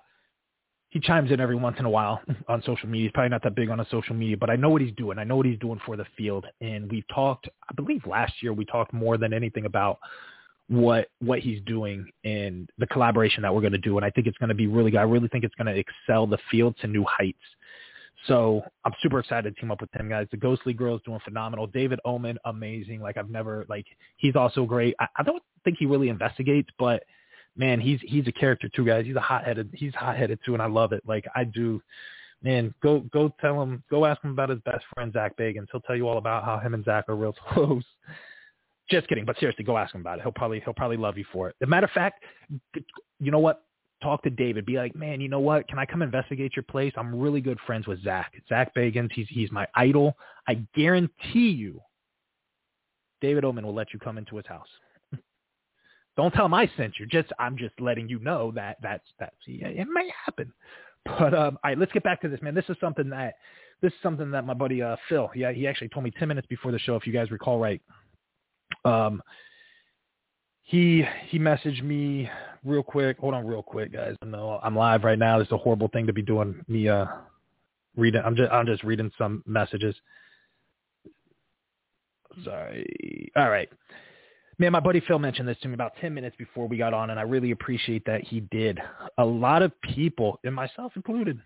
he 0.91 0.99
chimes 0.99 1.31
in 1.31 1.41
every 1.41 1.57
once 1.57 1.77
in 1.79 1.85
a 1.85 1.91
while 1.91 2.21
on 2.49 2.63
social 2.63 2.89
media. 2.89 3.07
He's 3.07 3.13
probably 3.13 3.31
not 3.31 3.43
that 3.45 3.55
big 3.55 3.71
on 3.71 3.81
a 3.81 3.87
social 3.91 4.15
media, 4.15 4.37
but 4.37 4.51
I 4.51 4.57
know 4.57 4.69
what 4.69 4.83
he's 4.83 4.95
doing. 4.97 5.19
I 5.19 5.25
know 5.25 5.37
what 5.37 5.47
he's 5.47 5.59
doing 5.59 5.81
for 5.87 5.97
the 5.97 6.05
field. 6.17 6.47
And 6.61 6.91
we've 6.91 7.07
talked, 7.15 7.49
I 7.69 7.75
believe 7.75 8.07
last 8.07 8.35
year 8.43 8.53
we 8.53 8.65
talked 8.65 8.93
more 8.93 9.17
than 9.17 9.33
anything 9.33 9.65
about 9.65 9.99
what 10.69 11.09
what 11.19 11.41
he's 11.41 11.61
doing 11.63 12.09
and 12.25 12.71
the 12.79 12.87
collaboration 12.87 13.43
that 13.43 13.53
we're 13.53 13.61
going 13.61 13.73
to 13.73 13.79
do. 13.79 13.97
And 13.97 14.05
I 14.05 14.11
think 14.11 14.29
it's 14.29 14.39
going 14.39 14.51
to 14.51 14.55
be 14.55 14.69
really 14.69 14.93
good. 14.93 14.99
I 14.99 15.03
really 15.03 15.29
think 15.29 15.43
it's 15.43 15.55
going 15.57 15.67
to 15.67 15.77
excel 15.77 16.27
the 16.27 16.39
field 16.51 16.77
to 16.81 16.87
new 16.87 17.05
heights. 17.09 17.39
So 18.27 18.63
I'm 18.85 18.93
super 19.03 19.19
excited 19.19 19.55
to 19.55 19.61
team 19.61 19.71
up 19.71 19.81
with 19.81 19.95
him, 19.95 20.09
guys. 20.09 20.27
The 20.31 20.37
Ghostly 20.37 20.75
Girl 20.75 20.95
is 20.95 21.03
doing 21.05 21.21
phenomenal. 21.25 21.67
David 21.67 21.99
Oman, 22.05 22.39
amazing. 22.45 23.01
Like 23.01 23.17
I've 23.17 23.31
never 23.31 23.65
like 23.69 23.87
he's 24.17 24.37
also 24.37 24.65
great. 24.65 24.95
I, 25.01 25.07
I 25.17 25.23
don't 25.23 25.43
think 25.65 25.79
he 25.79 25.87
really 25.87 26.09
investigates, 26.09 26.69
but 26.79 27.03
man, 27.57 27.81
he's 27.81 28.01
he's 28.03 28.27
a 28.27 28.33
character 28.33 28.69
too, 28.75 28.85
guys. 28.85 29.07
He's 29.07 29.17
a 29.17 29.21
hot 29.21 29.45
headed 29.45 29.71
he's 29.73 29.95
hot 29.95 30.17
headed 30.17 30.39
too, 30.45 30.55
and 30.55 30.63
I 30.63 30.67
love 30.67 30.93
it. 30.93 31.03
Like 31.07 31.27
I 31.35 31.45
do. 31.45 31.83
Man, 32.43 32.75
go 32.83 33.01
go 33.13 33.35
tell 33.41 33.61
him, 33.63 33.83
go 33.91 34.07
ask 34.07 34.23
him 34.25 34.31
about 34.31 34.49
his 34.49 34.61
best 34.61 34.85
friend 34.95 35.13
Zach 35.13 35.37
Bagans. 35.37 35.67
He'll 35.71 35.83
tell 35.83 35.97
you 35.97 36.09
all 36.09 36.19
about 36.19 36.45
how 36.45 36.59
him 36.59 36.75
and 36.75 36.85
Zach 36.85 37.05
are 37.09 37.17
real 37.17 37.35
close. 37.53 37.85
Just 38.91 39.09
kidding, 39.09 39.25
but 39.25 39.39
seriously, 39.39 39.65
go 39.65 39.77
ask 39.77 39.95
him 39.95 40.01
about 40.01 40.19
it. 40.19 40.23
He'll 40.23 40.33
probably 40.33 40.61
he'll 40.65 40.75
probably 40.75 40.97
love 40.97 41.19
you 41.19 41.25
for 41.33 41.49
it. 41.49 41.57
As 41.61 41.67
a 41.67 41.69
matter 41.69 41.85
of 41.85 41.93
fact, 41.93 42.25
you 43.19 43.31
know 43.31 43.39
what? 43.39 43.63
talk 44.03 44.23
to 44.23 44.31
David. 44.31 44.67
Be 44.67 44.77
like, 44.77 44.95
man, 44.95 45.21
you 45.21 45.29
know 45.29 45.41
what? 45.41 45.69
Can 45.69 45.79
I 45.79 45.87
come 45.87 46.03
investigate 46.03 46.57
your 46.57 46.63
place? 46.65 46.93
I'm 46.97 47.19
really 47.19 47.41
good 47.41 47.59
friends 47.67 47.87
with 47.87 48.03
Zach. 48.03 48.33
Zach 48.49 48.75
Bagans. 48.75 49.13
He's 49.13 49.27
he's 49.29 49.51
my 49.53 49.67
idol. 49.75 50.17
I 50.49 50.65
guarantee 50.75 51.51
you, 51.51 51.81
David 53.21 53.45
Oman 53.45 53.65
will 53.65 53.75
let 53.75 53.93
you 53.93 53.99
come 53.99 54.19
into 54.19 54.37
his 54.37 54.47
house. 54.47 54.69
Don't 56.17 56.33
tell 56.33 56.47
him 56.47 56.55
I 56.55 56.71
sent 56.77 56.99
you. 56.99 57.07
Just 57.07 57.33
I'm 57.39 57.57
just 57.57 57.81
letting 57.81 58.09
you 58.09 58.19
know 58.19 58.53
that 58.55 58.79
that's 58.83 59.07
that's 59.19 59.35
yeah, 59.47 59.69
it 59.69 59.89
may 59.91 60.11
happen. 60.25 60.53
But 61.05 61.33
um, 61.35 61.59
all 61.63 61.71
right, 61.71 61.79
let's 61.79 61.93
get 61.93 62.03
back 62.03 62.21
to 62.23 62.29
this, 62.29 62.43
man. 62.43 62.55
This 62.55 62.67
is 62.69 62.77
something 62.81 63.09
that 63.11 63.35
this 63.81 63.93
is 63.93 63.99
something 64.03 64.31
that 64.33 64.45
my 64.45 64.55
buddy 64.55 64.83
uh, 64.83 64.97
Phil, 65.09 65.31
yeah, 65.35 65.53
he 65.53 65.67
actually 65.67 65.89
told 65.89 66.05
me 66.05 66.11
ten 66.11 66.29
minutes 66.29 66.47
before 66.49 66.73
the 66.73 66.79
show, 66.79 66.97
if 66.97 67.07
you 67.07 67.13
guys 67.13 67.31
recall 67.31 67.59
right. 67.59 67.81
Um, 68.85 69.23
he 70.63 71.05
he 71.29 71.39
messaged 71.39 71.83
me 71.83 72.31
real 72.65 72.83
quick. 72.83 73.19
Hold 73.19 73.35
on, 73.35 73.47
real 73.47 73.63
quick, 73.63 73.93
guys. 73.93 74.15
I 74.23 74.27
know 74.27 74.61
I'm 74.63 74.77
live 74.77 75.05
right 75.05 75.19
now. 75.19 75.39
This 75.39 75.49
is 75.49 75.53
a 75.53 75.59
horrible 75.59 75.89
thing 75.89 76.07
to 76.07 76.13
be 76.13 76.23
doing. 76.23 76.63
Me 76.69 76.89
uh 76.89 77.07
reading. 77.97 78.23
I'm 78.25 78.37
just 78.37 78.53
I'm 78.53 78.67
just 78.67 78.85
reading 78.85 79.11
some 79.19 79.43
messages. 79.47 79.97
Sorry. 82.45 83.33
All 83.37 83.51
right. 83.51 83.69
Man, 84.61 84.73
my 84.73 84.81
buddy 84.81 85.01
Phil 85.01 85.19
mentioned 85.19 85.49
this 85.49 85.57
to 85.63 85.69
me 85.69 85.73
about 85.73 85.95
10 86.03 86.13
minutes 86.13 86.37
before 86.37 86.69
we 86.69 86.77
got 86.77 86.93
on, 86.93 87.09
and 87.09 87.19
I 87.19 87.23
really 87.23 87.53
appreciate 87.53 88.05
that 88.05 88.23
he 88.23 88.41
did. 88.41 88.79
A 89.17 89.25
lot 89.25 89.63
of 89.63 89.73
people, 89.81 90.39
and 90.45 90.55
myself 90.55 90.93
included, 90.97 91.41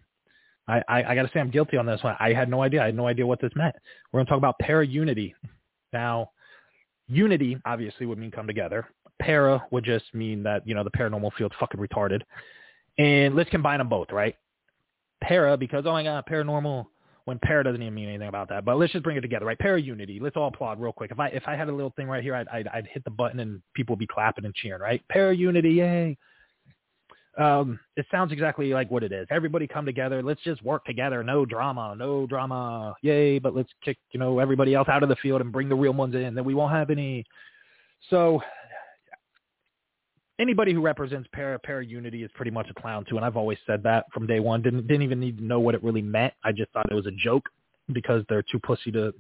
I, 0.67 0.83
I, 0.89 1.05
I 1.05 1.15
got 1.15 1.23
to 1.23 1.31
say 1.33 1.39
I'm 1.39 1.51
guilty 1.51 1.77
on 1.77 1.87
this 1.87 2.03
one. 2.03 2.17
I 2.19 2.33
had 2.33 2.49
no 2.51 2.61
idea. 2.61 2.83
I 2.83 2.87
had 2.87 2.97
no 2.97 3.07
idea 3.07 3.25
what 3.25 3.41
this 3.41 3.53
meant. 3.55 3.77
We're 4.11 4.19
going 4.19 4.27
to 4.27 4.31
talk 4.31 4.39
about 4.39 4.59
para 4.59 4.85
unity. 4.85 5.33
Now, 5.93 6.31
unity 7.07 7.57
obviously 7.65 8.05
would 8.05 8.19
mean 8.19 8.33
come 8.33 8.49
together 8.49 8.89
para 9.21 9.65
would 9.71 9.85
just 9.85 10.13
mean 10.13 10.43
that, 10.43 10.67
you 10.67 10.75
know, 10.75 10.83
the 10.83 10.91
paranormal 10.91 11.35
field's 11.39 11.55
fucking 11.61 11.79
retarded. 11.79 12.23
And 12.99 13.37
let's 13.37 13.51
combine 13.51 13.79
them 13.79 13.89
both, 13.89 14.11
right? 14.11 14.35
Para, 15.23 15.57
because, 15.57 15.85
oh 15.87 15.93
my 15.93 16.03
God, 16.03 16.25
paranormal, 16.29 16.87
when 17.25 17.39
para 17.41 17.65
doesn't 17.65 17.81
even 17.81 17.95
mean 17.95 18.09
anything 18.09 18.29
about 18.29 18.49
that. 18.51 18.65
But 18.65 18.79
let's 18.79 18.93
just 18.93 19.05
bring 19.05 19.17
it 19.17 19.23
together, 19.23 19.47
right? 19.47 19.59
Para 19.59 19.81
unity. 19.81 20.19
Let's 20.21 20.37
all 20.37 20.49
applaud 20.49 20.81
real 20.81 20.93
quick. 20.93 21.11
If 21.11 21.19
I 21.19 21.29
if 21.29 21.45
I 21.47 21.57
had 21.57 21.69
a 21.69 21.73
little 21.73 21.93
thing 21.97 22.07
right 22.07 22.23
here, 22.23 22.35
I'd 22.35 22.49
I'd, 22.49 22.69
I'd 22.69 22.87
hit 22.87 23.05
the 23.05 23.11
button 23.11 23.41
and 23.41 23.63
people 23.75 23.95
would 23.95 24.01
be 24.01 24.07
clapping 24.07 24.45
and 24.45 24.55
cheering, 24.55 24.81
right? 24.81 25.03
Para 25.09 25.35
unity, 25.35 25.71
yay! 25.71 26.19
Um, 27.37 27.81
it 27.97 28.07
sounds 28.11 28.31
exactly 28.31 28.73
like 28.73 28.91
what 28.91 29.03
it 29.03 29.11
is. 29.11 29.27
Everybody 29.31 29.67
come 29.67 29.85
together. 29.85 30.23
Let's 30.23 30.43
just 30.43 30.63
work 30.63 30.85
together. 30.85 31.25
No 31.25 31.45
drama, 31.45 31.95
no 31.97 32.27
drama, 32.27 32.95
yay! 33.03 33.39
But 33.39 33.57
let's 33.57 33.71
kick 33.85 33.99
you 34.13 34.21
know 34.21 34.39
everybody 34.39 34.75
else 34.75 34.89
out 34.89 35.03
of 35.03 35.09
the 35.09 35.17
field 35.17 35.41
and 35.41 35.51
bring 35.51 35.69
the 35.69 35.75
real 35.75 35.93
ones 35.93 36.15
in. 36.15 36.35
Then 36.35 36.45
we 36.45 36.55
won't 36.55 36.73
have 36.73 36.91
any. 36.91 37.25
So 38.11 38.43
anybody 40.39 40.73
who 40.73 40.81
represents 40.81 41.29
para 41.33 41.59
para 41.59 41.85
unity 41.85 42.23
is 42.25 42.31
pretty 42.35 42.51
much 42.51 42.67
a 42.71 42.75
clown 42.75 43.05
too, 43.09 43.17
and 43.17 43.25
I've 43.25 43.37
always 43.37 43.59
said 43.67 43.83
that 43.85 44.07
from 44.13 44.27
day 44.27 44.41
one. 44.41 44.63
Didn't 44.63 44.87
didn't 44.87 45.03
even 45.03 45.21
need 45.21 45.39
to 45.39 45.45
know 45.45 45.61
what 45.61 45.75
it 45.75 45.83
really 45.83 46.03
meant. 46.03 46.35
I 46.43 46.53
just 46.53 46.71
thought 46.73 46.91
it 46.91 46.95
was 46.95 47.07
a 47.07 47.13
joke 47.13 47.49
because 47.93 48.25
they're 48.29 48.43
too 48.43 48.59
pussy 48.59 48.91
to 48.93 49.13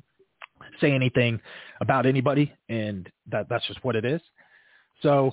say 0.80 0.92
anything 0.92 1.40
about 1.80 2.06
anybody, 2.06 2.52
and 2.68 3.08
that 3.30 3.48
that's 3.48 3.66
just 3.66 3.82
what 3.84 3.96
it 3.96 4.04
is. 4.04 4.20
So 5.02 5.32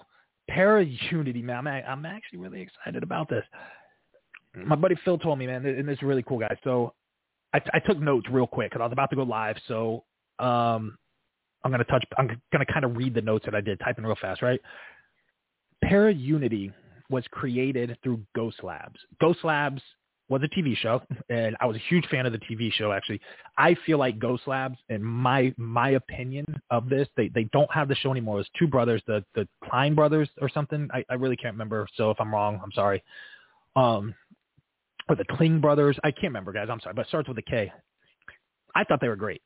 para 0.49 0.83
unity, 0.83 1.41
man, 1.41 1.67
I'm 1.67 1.83
I'm 1.87 2.05
actually 2.05 2.39
really 2.39 2.61
excited 2.61 3.03
about 3.03 3.29
this. 3.29 3.43
My 4.53 4.75
buddy 4.75 4.95
Phil 5.05 5.17
told 5.17 5.39
me, 5.39 5.47
man, 5.47 5.65
and 5.65 5.87
this 5.87 5.97
is 5.97 6.03
really 6.03 6.23
cool, 6.23 6.39
guys. 6.39 6.57
So 6.63 6.93
I, 7.53 7.61
I 7.73 7.79
took 7.79 7.99
notes 7.99 8.27
real 8.29 8.47
quick 8.47 8.71
because 8.71 8.81
I 8.81 8.85
was 8.85 8.91
about 8.91 9.09
to 9.11 9.15
go 9.15 9.23
live. 9.23 9.55
So 9.67 10.03
um, 10.39 10.97
I'm 11.63 11.71
gonna 11.71 11.83
touch. 11.85 12.03
I'm 12.17 12.41
gonna 12.51 12.65
kind 12.65 12.85
of 12.85 12.97
read 12.97 13.13
the 13.13 13.21
notes 13.21 13.45
that 13.45 13.55
I 13.55 13.61
did, 13.61 13.79
typing 13.79 14.03
real 14.03 14.17
fast, 14.19 14.41
right? 14.41 14.59
Para 15.83 16.13
Unity 16.13 16.71
was 17.09 17.23
created 17.31 17.97
through 18.03 18.21
Ghost 18.35 18.63
Labs. 18.63 18.99
Ghost 19.19 19.39
Labs 19.43 19.81
was 20.29 20.41
a 20.43 20.47
TV 20.47 20.75
show, 20.77 21.01
and 21.29 21.55
I 21.59 21.65
was 21.65 21.75
a 21.75 21.81
huge 21.89 22.07
fan 22.07 22.25
of 22.25 22.31
the 22.31 22.39
TV 22.39 22.71
show. 22.71 22.91
Actually, 22.93 23.19
I 23.57 23.75
feel 23.85 23.97
like 23.99 24.17
Ghost 24.17 24.43
Labs, 24.47 24.77
in 24.89 25.03
my 25.03 25.53
my 25.57 25.91
opinion 25.91 26.45
of 26.71 26.89
this, 26.89 27.07
they 27.17 27.27
they 27.27 27.43
don't 27.51 27.71
have 27.71 27.89
the 27.89 27.95
show 27.95 28.11
anymore. 28.11 28.39
It's 28.39 28.49
two 28.57 28.67
brothers, 28.67 29.03
the 29.05 29.23
the 29.35 29.47
Klein 29.65 29.93
brothers 29.93 30.29
or 30.41 30.49
something. 30.49 30.87
I, 30.93 31.03
I 31.09 31.15
really 31.15 31.35
can't 31.35 31.53
remember. 31.53 31.85
So 31.95 32.09
if 32.09 32.19
I'm 32.19 32.33
wrong, 32.33 32.59
I'm 32.63 32.71
sorry. 32.71 33.03
Um, 33.75 34.15
or 35.09 35.15
the 35.15 35.25
Kling 35.31 35.59
brothers. 35.59 35.97
I 36.03 36.11
can't 36.11 36.23
remember, 36.23 36.53
guys. 36.53 36.67
I'm 36.71 36.79
sorry, 36.79 36.95
but 36.95 37.01
it 37.01 37.07
starts 37.09 37.27
with 37.27 37.37
a 37.37 37.43
K. 37.43 37.71
I 38.73 38.85
thought 38.85 39.01
they 39.01 39.09
were 39.09 39.17
great. 39.17 39.41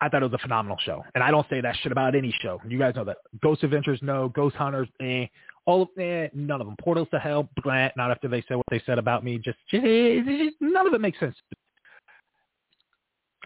I 0.00 0.08
thought 0.08 0.22
it 0.22 0.30
was 0.30 0.34
a 0.34 0.42
phenomenal 0.42 0.78
show, 0.84 1.04
and 1.14 1.22
I 1.22 1.30
don't 1.30 1.46
say 1.50 1.60
that 1.60 1.76
shit 1.82 1.92
about 1.92 2.14
any 2.14 2.34
show. 2.40 2.60
You 2.66 2.78
guys 2.78 2.94
know 2.96 3.04
that. 3.04 3.18
Ghost 3.42 3.62
Adventures, 3.62 3.98
no. 4.02 4.28
Ghost 4.30 4.56
Hunters, 4.56 4.88
eh 5.02 5.26
all 5.66 5.82
of 5.82 5.88
eh, 5.98 6.28
none 6.34 6.60
of 6.60 6.66
them. 6.66 6.76
Portals 6.80 7.08
to 7.12 7.18
Hell, 7.18 7.48
blah, 7.62 7.88
not 7.96 8.10
after 8.10 8.28
they 8.28 8.44
said 8.46 8.56
what 8.56 8.66
they 8.70 8.82
said 8.84 8.98
about 8.98 9.24
me. 9.24 9.38
Just, 9.38 9.58
just, 9.70 9.82
none 10.60 10.86
of 10.86 10.94
it 10.94 11.00
makes 11.00 11.18
sense. 11.18 11.36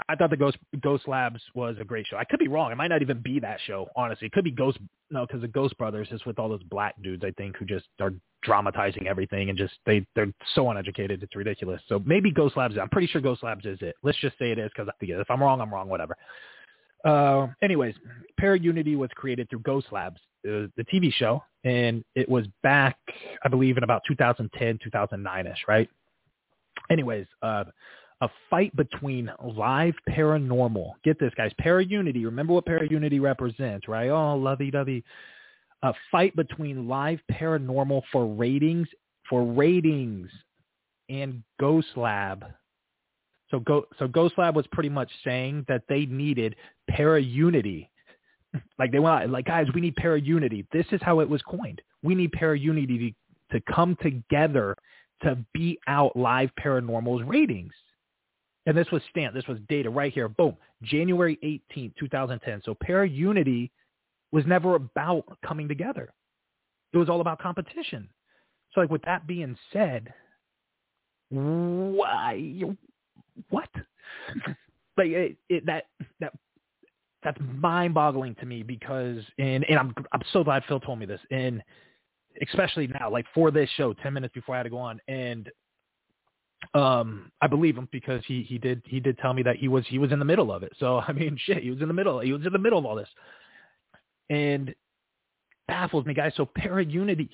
I 0.08 0.14
thought 0.14 0.30
the 0.30 0.36
Ghost 0.36 0.58
Ghost 0.80 1.08
Labs 1.08 1.40
was 1.54 1.76
a 1.80 1.84
great 1.84 2.06
show. 2.06 2.16
I 2.16 2.24
could 2.24 2.38
be 2.38 2.48
wrong. 2.48 2.70
It 2.70 2.76
might 2.76 2.88
not 2.88 3.02
even 3.02 3.20
be 3.20 3.40
that 3.40 3.58
show. 3.66 3.88
Honestly, 3.96 4.26
it 4.26 4.32
could 4.32 4.44
be 4.44 4.50
Ghost. 4.50 4.78
No, 5.10 5.26
because 5.26 5.40
the 5.40 5.48
Ghost 5.48 5.76
Brothers 5.78 6.08
is 6.10 6.24
with 6.24 6.38
all 6.38 6.48
those 6.48 6.62
black 6.64 6.94
dudes. 7.02 7.24
I 7.24 7.32
think 7.32 7.56
who 7.56 7.64
just 7.64 7.86
are 8.00 8.12
dramatizing 8.42 9.08
everything 9.08 9.48
and 9.48 9.58
just 9.58 9.74
they 9.86 10.06
they're 10.14 10.32
so 10.54 10.70
uneducated. 10.70 11.22
It's 11.22 11.34
ridiculous. 11.34 11.80
So 11.88 12.00
maybe 12.04 12.30
Ghost 12.30 12.56
Labs. 12.56 12.76
I'm 12.78 12.88
pretty 12.88 13.08
sure 13.08 13.20
Ghost 13.20 13.42
Labs 13.42 13.64
is 13.64 13.78
it. 13.80 13.96
Let's 14.02 14.18
just 14.18 14.38
say 14.38 14.52
it 14.52 14.58
is 14.58 14.70
because 14.76 14.92
if 15.00 15.30
I'm 15.30 15.42
wrong, 15.42 15.60
I'm 15.60 15.72
wrong. 15.72 15.88
Whatever. 15.88 16.16
Uh, 17.04 17.48
anyways, 17.62 17.94
Para 18.38 18.58
Unity 18.58 18.96
was 18.96 19.10
created 19.14 19.48
through 19.50 19.60
Ghost 19.60 19.86
Labs, 19.92 20.20
the 20.76 20.84
TV 20.84 21.12
show, 21.12 21.42
and 21.64 22.04
it 22.14 22.28
was 22.28 22.46
back, 22.62 22.96
I 23.44 23.48
believe, 23.48 23.76
in 23.76 23.84
about 23.84 24.02
2010, 24.06 24.78
2009ish, 24.92 25.56
right? 25.66 25.88
Anyways, 26.90 27.26
uh, 27.42 27.64
a 28.20 28.28
fight 28.50 28.74
between 28.76 29.30
live 29.56 29.94
paranormal. 30.08 30.92
Get 31.04 31.18
this, 31.20 31.32
guys. 31.36 31.52
Para 31.58 31.84
Unity. 31.84 32.24
Remember 32.24 32.52
what 32.52 32.66
Para 32.66 32.86
Unity 32.90 33.20
represents, 33.20 33.86
right? 33.88 34.08
Oh, 34.08 34.36
lovey-dovey. 34.36 35.04
A 35.82 35.94
fight 36.10 36.34
between 36.34 36.88
live 36.88 37.20
paranormal 37.30 38.02
for 38.10 38.26
ratings, 38.26 38.88
for 39.30 39.44
ratings, 39.44 40.28
and 41.08 41.42
Ghost 41.60 41.88
Lab 41.96 42.44
so 43.50 43.60
Go 43.60 43.86
so 43.98 44.06
Ghost 44.06 44.34
Lab 44.38 44.56
was 44.56 44.66
pretty 44.72 44.88
much 44.88 45.10
saying 45.24 45.64
that 45.68 45.82
they 45.88 46.06
needed 46.06 46.56
para 46.88 47.20
unity. 47.20 47.90
Like 48.78 48.92
they 48.92 48.98
went 48.98 49.30
like 49.30 49.46
guys, 49.46 49.66
we 49.74 49.80
need 49.80 49.96
para 49.96 50.20
unity. 50.20 50.66
This 50.72 50.86
is 50.92 51.00
how 51.02 51.20
it 51.20 51.28
was 51.28 51.42
coined. 51.42 51.80
We 52.02 52.14
need 52.14 52.32
para 52.32 52.58
unity 52.58 53.14
to, 53.50 53.58
to 53.58 53.72
come 53.72 53.96
together 54.02 54.76
to 55.22 55.36
beat 55.52 55.80
out 55.86 56.16
live 56.16 56.50
paranormal's 56.62 57.24
ratings. 57.24 57.72
And 58.66 58.76
this 58.76 58.90
was 58.92 59.02
stamped. 59.10 59.34
This 59.34 59.46
was 59.46 59.58
data 59.68 59.90
right 59.90 60.12
here. 60.12 60.28
Boom. 60.28 60.56
January 60.82 61.38
18th, 61.42 61.94
2010. 61.98 62.62
So 62.64 62.74
para 62.74 63.08
unity 63.08 63.70
was 64.30 64.44
never 64.46 64.74
about 64.74 65.24
coming 65.44 65.68
together. 65.68 66.12
It 66.92 66.98
was 66.98 67.08
all 67.08 67.20
about 67.20 67.40
competition. 67.40 68.08
So 68.72 68.80
like 68.80 68.90
with 68.90 69.02
that 69.02 69.26
being 69.26 69.56
said, 69.72 70.12
why 71.30 72.60
what? 73.50 73.68
like 74.96 75.08
it, 75.08 75.36
it, 75.48 75.66
that 75.66 75.84
that 76.20 76.32
that's 77.28 77.46
mind-boggling 77.60 78.34
to 78.36 78.46
me 78.46 78.62
because 78.62 79.18
and 79.38 79.64
and 79.68 79.78
I'm 79.78 79.94
I'm 80.12 80.22
so 80.32 80.42
glad 80.42 80.62
Phil 80.66 80.80
told 80.80 80.98
me 80.98 81.04
this 81.04 81.20
and 81.30 81.62
especially 82.40 82.86
now 82.86 83.10
like 83.10 83.26
for 83.34 83.50
this 83.50 83.68
show 83.76 83.92
10 83.92 84.14
minutes 84.14 84.32
before 84.32 84.54
I 84.54 84.58
had 84.58 84.62
to 84.64 84.70
go 84.70 84.78
on 84.78 84.98
and 85.08 85.50
um 86.72 87.30
I 87.42 87.46
believe 87.46 87.76
him 87.76 87.86
because 87.92 88.22
he 88.26 88.42
he 88.42 88.56
did 88.56 88.82
he 88.86 88.98
did 88.98 89.18
tell 89.18 89.34
me 89.34 89.42
that 89.42 89.56
he 89.56 89.68
was 89.68 89.84
he 89.88 89.98
was 89.98 90.10
in 90.10 90.18
the 90.18 90.24
middle 90.24 90.50
of 90.50 90.62
it. 90.62 90.72
So 90.78 90.98
I 91.08 91.12
mean 91.12 91.38
shit, 91.44 91.62
he 91.62 91.70
was 91.70 91.82
in 91.82 91.88
the 91.88 91.94
middle. 91.94 92.20
He 92.20 92.32
was 92.32 92.46
in 92.46 92.52
the 92.52 92.58
middle 92.58 92.78
of 92.78 92.86
all 92.86 92.96
this. 92.96 93.10
And 94.30 94.74
baffles 95.66 96.06
me 96.06 96.14
guys. 96.14 96.32
So 96.34 96.46
para 96.46 96.82
unity 96.82 97.30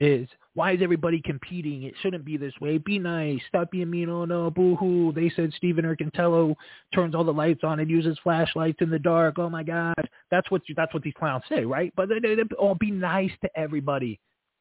is 0.00 0.28
why 0.54 0.72
is 0.72 0.80
everybody 0.82 1.20
competing? 1.24 1.82
It 1.82 1.94
shouldn't 2.00 2.24
be 2.24 2.36
this 2.36 2.54
way. 2.60 2.78
Be 2.78 2.98
nice. 2.98 3.40
Stop 3.48 3.70
being 3.72 3.90
mean. 3.90 4.08
Oh 4.08 4.24
no, 4.24 4.50
boo 4.50 4.76
hoo. 4.76 5.12
They 5.12 5.30
said 5.34 5.52
Stephen 5.56 5.84
Urcantello 5.84 6.54
turns 6.94 7.14
all 7.14 7.24
the 7.24 7.32
lights 7.32 7.64
on 7.64 7.80
and 7.80 7.90
uses 7.90 8.18
flashlights 8.22 8.78
in 8.80 8.90
the 8.90 8.98
dark. 8.98 9.38
Oh 9.38 9.50
my 9.50 9.62
God. 9.62 9.94
That's 10.30 10.50
what 10.50 10.62
that's 10.76 10.94
what 10.94 11.02
these 11.02 11.14
clowns 11.18 11.44
say, 11.48 11.64
right? 11.64 11.92
But 11.96 12.08
they, 12.08 12.20
they, 12.20 12.34
they, 12.36 12.42
oh, 12.58 12.74
be 12.74 12.90
nice 12.90 13.32
to 13.42 13.50
everybody. 13.58 14.20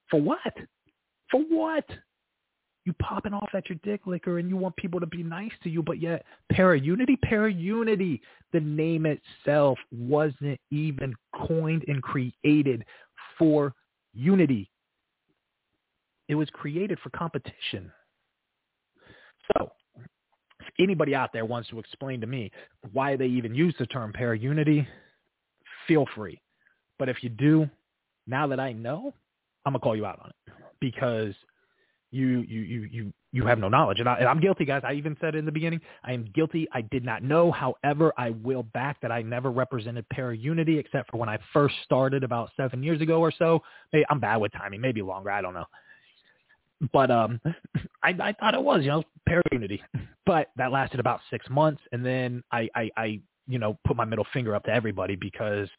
For 0.10 0.20
what? 0.20 0.54
For 1.30 1.42
what? 1.42 1.86
You 2.86 2.94
popping 3.02 3.34
off 3.34 3.50
at 3.54 3.70
your 3.70 3.80
dick 3.84 4.02
liquor 4.06 4.40
and 4.40 4.50
you 4.50 4.58
want 4.58 4.76
people 4.76 5.00
to 5.00 5.08
be 5.08 5.24
nice 5.24 5.54
to 5.64 5.70
you, 5.70 5.82
but 5.82 6.02
yet 6.02 6.26
para 6.52 6.78
unity, 6.78 7.18
para 7.24 7.52
unity, 7.52 8.22
the 8.52 8.60
name 8.60 9.06
itself 9.06 9.78
wasn't 9.92 10.60
even 10.70 11.16
coined 11.48 11.86
and 11.88 12.04
created 12.04 12.84
for 13.38 13.74
unity. 14.14 14.70
It 16.28 16.36
was 16.36 16.50
created 16.52 17.00
for 17.04 17.10
competition. 17.10 17.92
So 19.56 19.72
if 20.60 20.68
anybody 20.80 21.14
out 21.14 21.32
there 21.34 21.46
wants 21.46 21.70
to 21.70 21.80
explain 21.80 22.22
to 22.22 22.28
me 22.28 22.52
why 22.92 23.16
they 23.16 23.28
even 23.28 23.54
use 23.54 23.76
the 23.78 23.86
term 23.88 24.14
para 24.14 24.38
unity, 24.38 24.88
feel 25.88 26.06
free. 26.16 26.42
But 26.98 27.10
if 27.10 27.24
you 27.24 27.30
do, 27.30 27.70
now 28.28 28.48
that 28.48 28.60
I 28.60 28.72
know, 28.72 29.14
I'm 29.66 29.74
gonna 29.74 29.80
call 29.80 29.96
you 29.96 30.06
out 30.06 30.20
on 30.24 30.30
it 30.30 30.54
because 30.80 31.34
you 32.12 32.42
you 32.48 32.62
you 32.62 32.90
you 32.92 33.14
you 33.34 33.46
have 33.48 33.58
no 33.58 33.68
knowledge, 33.68 34.00
and, 34.00 34.08
I, 34.08 34.18
and 34.18 34.28
I'm 34.28 34.40
guilty, 34.40 34.64
guys. 34.64 34.84
I 34.86 34.94
even 34.94 35.18
said 35.20 35.34
in 35.34 35.44
the 35.44 35.52
beginning, 35.52 35.82
I 36.04 36.14
am 36.14 36.30
guilty. 36.36 36.68
I 36.72 36.82
did 36.82 37.04
not 37.04 37.24
know. 37.24 37.52
However, 37.52 38.14
I 38.16 38.30
will 38.30 38.62
back 38.62 39.02
that 39.02 39.12
I 39.12 39.24
never 39.24 39.52
represented 39.52 40.08
para 40.10 40.38
unity 40.38 40.78
except 40.78 41.10
for 41.10 41.18
when 41.18 41.30
I 41.30 41.40
first 41.52 41.74
started 41.84 42.24
about 42.24 42.52
seven 42.56 42.84
years 42.84 43.02
ago 43.02 43.20
or 43.20 43.32
so. 43.32 43.64
Maybe, 43.92 44.06
I'm 44.12 44.20
bad 44.20 44.38
with 44.38 44.52
timing, 44.52 44.82
maybe 44.82 45.02
longer. 45.02 45.32
I 45.32 45.42
don't 45.42 45.56
know. 45.56 45.66
But 46.92 47.12
um, 47.12 47.40
I, 48.04 48.16
I 48.20 48.34
thought 48.34 48.54
it 48.54 48.62
was, 48.62 48.82
you 48.84 48.90
know, 48.90 49.04
para 49.26 49.42
unity. 49.52 49.82
But 50.26 50.50
that 50.58 50.72
lasted 50.72 51.00
about 51.00 51.20
six 51.30 51.50
months, 51.50 51.82
and 51.92 52.06
then 52.06 52.44
I, 52.52 52.70
I, 52.76 52.90
I, 52.98 53.20
you 53.48 53.60
know, 53.60 53.78
put 53.86 53.98
my 53.98 54.06
middle 54.06 54.26
finger 54.34 54.56
up 54.56 54.64
to 54.66 54.72
everybody 54.72 55.16
because 55.16 55.70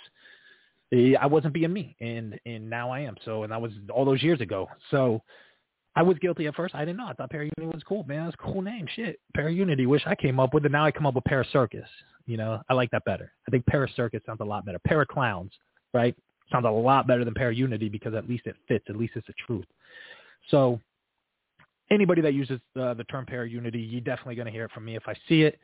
I 0.93 1.27
wasn't 1.27 1.55
being 1.55 1.73
me, 1.73 1.97
and 2.01 2.39
and 2.47 2.69
now 2.69 2.91
I 2.91 3.01
am. 3.01 3.17
So, 3.25 3.43
and 3.43 3.53
that 3.53 3.61
was 3.61 3.73
all 3.93 4.05
those 4.05 4.23
years 4.23 4.41
ago. 4.41 4.69
So, 4.91 5.23
I 5.97 6.03
was 6.03 6.19
guilty 6.19 6.47
at 6.47 6.55
first. 6.55 6.75
I 6.75 6.81
didn't 6.81 6.99
know. 6.99 7.07
I 7.07 7.15
thought 7.15 7.33
Unity 7.33 7.67
was 7.67 7.83
cool, 7.87 8.05
man. 8.05 8.25
That's 8.25 8.37
a 8.41 8.53
cool 8.53 8.63
name. 8.63 8.87
Shit, 8.95 9.21
Unity. 9.37 9.87
Wish 9.87 10.03
I 10.07 10.15
came 10.15 10.41
up 10.41 10.53
with 10.53 10.67
it. 10.67 10.73
Now 10.73 10.85
I 10.85 10.91
come 10.91 11.07
up 11.07 11.15
with 11.15 11.25
Circus. 11.53 11.89
You 12.27 12.37
know, 12.37 12.61
I 12.69 12.75
like 12.75 12.91
that 12.91 13.05
better. 13.05 13.33
I 13.47 13.51
think 13.51 13.65
Circus 13.95 14.21
sounds 14.27 14.41
a 14.41 14.45
lot 14.45 14.65
better. 14.65 14.81
Clowns, 15.07 15.53
right? 15.93 16.17
Sounds 16.51 16.67
a 16.67 16.71
lot 16.71 17.07
better 17.07 17.25
than 17.25 17.35
Unity 17.55 17.89
because 17.89 18.15
at 18.15 18.29
least 18.29 18.47
it 18.47 18.57
fits. 18.67 18.85
At 18.89 18.97
least 18.97 19.15
it's 19.17 19.27
the 19.27 19.35
truth. 19.47 19.67
So, 20.51 20.81
anybody 21.91 22.23
that 22.23 22.35
uses 22.35 22.61
uh, 22.81 22.95
the 22.95 23.05
term 23.05 23.27
para 23.27 23.49
Unity, 23.49 23.79
you're 23.79 24.01
definitely 24.01 24.35
going 24.35 24.47
to 24.47 24.53
hear 24.53 24.65
it 24.65 24.71
from 24.73 24.85
me 24.85 24.97
if 24.97 25.03
I 25.07 25.15
see 25.29 25.43
it. 25.43 25.59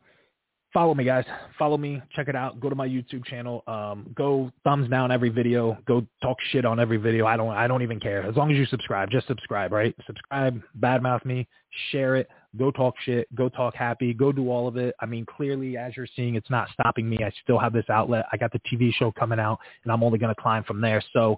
follow 0.74 0.96
me 0.96 1.04
guys. 1.04 1.24
Follow 1.58 1.78
me. 1.78 2.02
Check 2.16 2.28
it 2.28 2.36
out. 2.36 2.60
Go 2.60 2.70
to 2.70 2.76
my 2.76 2.88
youtube 2.88 3.24
channel. 3.26 3.64
Um, 3.68 4.12
go 4.16 4.52
thumbs 4.64 4.90
down 4.90 5.12
every 5.12 5.30
video. 5.30 5.78
Go 5.86 6.06
talk 6.22 6.38
shit 6.52 6.66
on 6.66 6.80
every 6.80 6.98
video. 6.98 7.26
I 7.26 7.38
don't 7.38 7.50
i 7.50 7.68
don't 7.68 7.84
even 7.84 8.00
care. 8.00 8.24
As 8.24 8.36
long 8.36 8.52
as 8.52 8.58
you 8.58 8.66
subscribe 8.66 9.10
just 9.12 9.28
subscribe 9.28 9.72
right? 9.72 9.96
Subscribe 10.06 10.62
badmouth 10.80 11.24
me 11.24 11.48
share 11.92 12.16
it 12.16 12.28
go 12.58 12.70
talk 12.70 12.94
shit 13.04 13.34
go 13.36 13.50
talk 13.50 13.74
happy 13.76 14.14
go 14.14 14.32
do 14.32 14.50
all 14.50 14.68
of 14.68 14.78
it. 14.78 14.96
I 15.00 15.06
mean 15.06 15.26
clearly 15.26 15.78
as 15.78 15.96
you're 15.96 16.08
seeing 16.16 16.36
it's 16.36 16.50
not 16.50 16.68
stopping 16.74 17.10
me. 17.10 17.20
I 17.24 17.32
still 17.44 17.60
have 17.60 17.74
this 17.74 17.90
outlet. 17.90 18.26
I 18.32 18.38
got 18.38 18.52
the 18.52 18.60
tv 18.72 18.94
show 18.94 19.12
coming 19.12 19.40
out 19.40 19.60
and 19.84 19.92
i'm 19.92 20.04
only 20.04 20.18
going 20.18 20.34
to 20.34 20.42
climb 20.42 20.64
from 20.64 20.82
there. 20.82 21.04
So 21.14 21.38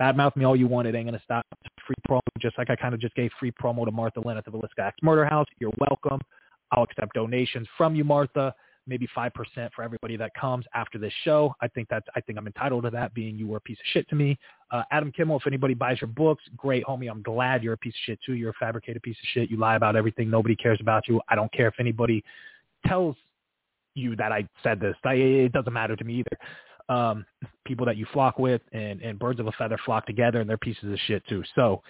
badmouth 0.00 0.36
me 0.36 0.44
all 0.44 0.56
you 0.56 0.66
want. 0.66 0.88
It 0.88 0.94
ain't 0.94 1.06
going 1.08 1.18
to 1.18 1.24
stop. 1.24 1.46
Free 1.86 1.94
promo 2.08 2.20
just 2.40 2.58
like 2.58 2.70
i 2.70 2.76
kind 2.76 2.94
of 2.94 3.00
just 3.00 3.14
gave 3.14 3.30
free 3.40 3.52
promo 3.52 3.84
to 3.84 3.90
martha 3.90 4.20
linn 4.20 4.36
at 4.36 4.44
the 4.44 4.50
Villisca 4.50 4.80
Axe 4.80 4.98
murder 5.02 5.24
house. 5.24 5.46
You're 5.58 5.72
welcome. 5.78 6.20
I'll 6.72 6.84
accept 6.84 7.14
donations 7.14 7.68
from 7.76 7.94
you 7.94 8.04
martha 8.04 8.54
maybe 8.86 9.08
5% 9.16 9.32
for 9.74 9.82
everybody 9.82 10.16
that 10.16 10.32
comes 10.34 10.64
after 10.74 10.98
this 10.98 11.12
show. 11.24 11.54
I 11.60 11.68
think 11.68 11.88
that's, 11.88 12.06
I 12.14 12.20
think 12.20 12.38
I'm 12.38 12.46
entitled 12.46 12.84
to 12.84 12.90
that 12.90 13.14
being 13.14 13.38
you 13.38 13.46
were 13.46 13.56
a 13.56 13.60
piece 13.60 13.78
of 13.78 13.86
shit 13.92 14.08
to 14.10 14.14
me. 14.14 14.38
Uh, 14.70 14.82
Adam 14.90 15.10
Kimmel, 15.12 15.38
if 15.38 15.46
anybody 15.46 15.74
buys 15.74 16.00
your 16.00 16.08
books, 16.08 16.42
great, 16.56 16.84
homie. 16.84 17.10
I'm 17.10 17.22
glad 17.22 17.62
you're 17.62 17.74
a 17.74 17.78
piece 17.78 17.94
of 17.94 18.00
shit 18.06 18.18
too. 18.24 18.34
You're 18.34 18.50
a 18.50 18.54
fabricated 18.60 19.02
piece 19.02 19.16
of 19.22 19.28
shit. 19.32 19.50
You 19.50 19.56
lie 19.56 19.76
about 19.76 19.96
everything. 19.96 20.30
Nobody 20.30 20.56
cares 20.56 20.78
about 20.80 21.08
you. 21.08 21.20
I 21.28 21.34
don't 21.34 21.52
care 21.52 21.68
if 21.68 21.74
anybody 21.78 22.22
tells 22.86 23.16
you 23.94 24.16
that 24.16 24.32
I 24.32 24.46
said 24.62 24.80
this. 24.80 24.96
I, 25.04 25.14
it 25.14 25.52
doesn't 25.52 25.72
matter 25.72 25.96
to 25.96 26.04
me 26.04 26.20
either. 26.20 26.38
Um, 26.94 27.24
people 27.64 27.86
that 27.86 27.96
you 27.96 28.06
flock 28.12 28.38
with 28.38 28.60
and, 28.72 29.00
and 29.00 29.18
birds 29.18 29.40
of 29.40 29.46
a 29.46 29.52
feather 29.52 29.78
flock 29.86 30.04
together 30.04 30.40
and 30.40 30.50
they're 30.50 30.58
pieces 30.58 30.92
of 30.92 30.98
shit 31.06 31.26
too. 31.28 31.42
So, 31.54 31.82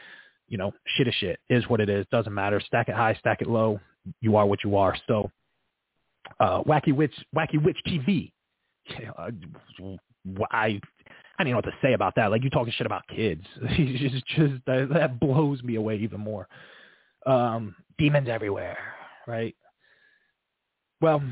you 0.49 0.57
know, 0.57 0.73
shit 0.97 1.09
is 1.09 1.15
shit 1.15 1.41
is 1.51 1.69
what 1.69 1.81
it 1.81 1.89
is. 1.89 2.07
Doesn't 2.13 2.33
matter. 2.33 2.61
Stack 2.61 2.89
it 2.89 2.95
high, 2.95 3.15
stack 3.15 3.41
it 3.41 3.49
low. 3.49 3.81
You 4.21 4.37
are 4.37 4.47
what 4.47 4.63
you 4.63 4.77
are. 4.77 4.95
So 5.09 5.31
uh, 6.41 6.63
Wacky 6.63 6.95
Witch, 6.95 7.15
Wacky 7.35 7.63
Witch 7.63 7.79
TV. 7.87 8.33
Uh, 9.19 9.31
I 10.51 10.81
I 11.39 11.43
don't 11.43 11.51
know 11.51 11.59
what 11.59 11.65
to 11.65 11.75
say 11.83 11.95
about 11.95 12.15
that. 12.17 12.31
Like 12.31 12.45
you 12.45 12.51
talking 12.51 12.73
shit 12.77 12.87
about 12.87 13.03
kids. 13.09 13.45
just 13.77 14.27
just 14.27 14.55
that, 14.67 14.89
that 14.93 15.21
blows 15.21 15.63
me 15.63 15.77
away 15.77 15.97
even 15.97 16.21
more. 16.21 16.49
Um, 17.27 17.75
demons 17.99 18.29
everywhere, 18.29 18.79
right? 19.27 19.55
Well, 21.01 21.23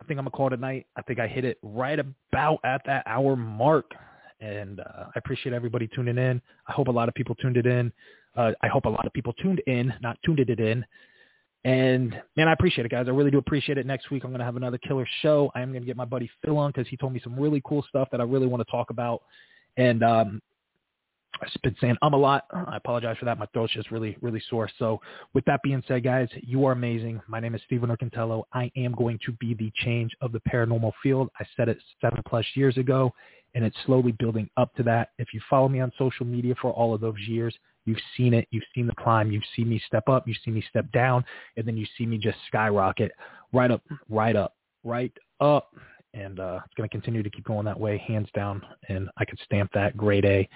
I 0.00 0.04
think 0.04 0.18
I'm 0.18 0.24
gonna 0.24 0.30
call 0.30 0.52
it 0.52 0.60
night. 0.60 0.86
I 0.96 1.02
think 1.02 1.20
I 1.20 1.28
hit 1.28 1.44
it 1.44 1.58
right 1.62 1.98
about 1.98 2.60
at 2.64 2.82
that 2.86 3.04
hour 3.06 3.36
mark, 3.36 3.92
and 4.40 4.80
uh, 4.80 5.04
I 5.14 5.18
appreciate 5.18 5.54
everybody 5.54 5.88
tuning 5.94 6.18
in. 6.18 6.40
I 6.66 6.72
hope 6.72 6.88
a 6.88 6.92
lot 6.92 7.08
of 7.08 7.14
people 7.14 7.34
tuned 7.36 7.56
it 7.56 7.66
in. 7.66 7.92
Uh, 8.36 8.52
I 8.62 8.68
hope 8.68 8.84
a 8.84 8.90
lot 8.90 9.06
of 9.06 9.12
people 9.12 9.32
tuned 9.34 9.60
in, 9.66 9.92
not 10.00 10.18
tuned 10.24 10.40
it 10.40 10.60
in. 10.60 10.84
And 11.64 12.20
man, 12.36 12.48
I 12.48 12.52
appreciate 12.52 12.86
it, 12.86 12.90
guys. 12.90 13.06
I 13.08 13.10
really 13.10 13.30
do 13.30 13.38
appreciate 13.38 13.78
it. 13.78 13.86
Next 13.86 14.10
week, 14.10 14.24
I'm 14.24 14.30
going 14.30 14.38
to 14.38 14.44
have 14.44 14.56
another 14.56 14.78
killer 14.78 15.06
show. 15.22 15.50
I 15.54 15.60
am 15.60 15.70
going 15.72 15.82
to 15.82 15.86
get 15.86 15.96
my 15.96 16.04
buddy 16.04 16.30
Phil 16.44 16.56
on 16.56 16.70
because 16.70 16.88
he 16.88 16.96
told 16.96 17.12
me 17.12 17.20
some 17.22 17.38
really 17.38 17.60
cool 17.64 17.84
stuff 17.88 18.08
that 18.12 18.20
I 18.20 18.24
really 18.24 18.46
want 18.46 18.64
to 18.64 18.70
talk 18.70 18.90
about. 18.90 19.22
And 19.76 20.02
um, 20.02 20.40
I've 21.40 21.62
been 21.62 21.76
saying 21.80 21.96
I'm 22.02 22.14
a 22.14 22.18
lot. 22.18 22.44
I 22.52 22.76
apologize 22.76 23.16
for 23.18 23.24
that. 23.24 23.38
My 23.38 23.46
throat's 23.46 23.72
just 23.72 23.90
really, 23.90 24.16
really 24.20 24.42
sore. 24.48 24.68
So 24.78 25.00
with 25.34 25.44
that 25.46 25.60
being 25.62 25.82
said, 25.86 26.04
guys, 26.04 26.28
you 26.42 26.64
are 26.66 26.72
amazing. 26.72 27.20
My 27.26 27.40
name 27.40 27.54
is 27.54 27.60
Stephen 27.66 27.90
Urcantello. 27.90 28.44
I 28.52 28.70
am 28.76 28.92
going 28.92 29.18
to 29.26 29.32
be 29.32 29.54
the 29.54 29.72
change 29.84 30.12
of 30.20 30.32
the 30.32 30.40
paranormal 30.40 30.92
field. 31.02 31.28
I 31.38 31.44
said 31.56 31.68
it 31.68 31.78
seven 32.00 32.22
plus 32.26 32.44
years 32.54 32.76
ago, 32.76 33.12
and 33.54 33.64
it's 33.64 33.76
slowly 33.86 34.12
building 34.12 34.48
up 34.56 34.74
to 34.76 34.82
that. 34.84 35.10
If 35.18 35.34
you 35.34 35.40
follow 35.48 35.68
me 35.68 35.80
on 35.80 35.92
social 35.98 36.26
media 36.26 36.54
for 36.60 36.72
all 36.72 36.94
of 36.94 37.00
those 37.00 37.18
years, 37.26 37.54
You've 37.88 37.98
seen 38.18 38.34
it. 38.34 38.46
You've 38.50 38.64
seen 38.74 38.86
the 38.86 38.94
climb. 38.94 39.32
You've 39.32 39.42
seen 39.56 39.70
me 39.70 39.80
step 39.86 40.10
up. 40.10 40.28
You've 40.28 40.36
seen 40.44 40.52
me 40.52 40.62
step 40.68 40.84
down. 40.92 41.24
And 41.56 41.66
then 41.66 41.78
you 41.78 41.86
see 41.96 42.04
me 42.04 42.18
just 42.18 42.36
skyrocket 42.46 43.12
right 43.54 43.70
up, 43.70 43.82
right 44.10 44.36
up, 44.36 44.54
right 44.84 45.12
up. 45.40 45.72
And 46.12 46.38
uh, 46.38 46.60
it's 46.66 46.74
going 46.74 46.86
to 46.86 46.92
continue 46.92 47.22
to 47.22 47.30
keep 47.30 47.44
going 47.44 47.64
that 47.64 47.80
way, 47.80 47.96
hands 48.06 48.28
down. 48.34 48.62
And 48.90 49.08
I 49.16 49.24
could 49.24 49.38
stamp 49.42 49.70
that 49.72 49.96
grade 49.96 50.26
A. 50.26 50.46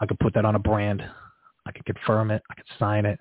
I 0.00 0.06
could 0.06 0.18
put 0.18 0.34
that 0.34 0.44
on 0.44 0.56
a 0.56 0.58
brand. 0.58 1.02
I 1.64 1.72
could 1.72 1.86
confirm 1.86 2.30
it. 2.30 2.42
I 2.50 2.54
could 2.54 2.66
sign 2.78 3.06
it. 3.06 3.18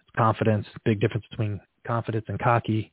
It's 0.00 0.10
confidence. 0.16 0.66
Big 0.84 0.98
difference 1.00 1.26
between 1.30 1.60
confidence 1.86 2.24
and 2.26 2.40
cocky. 2.40 2.92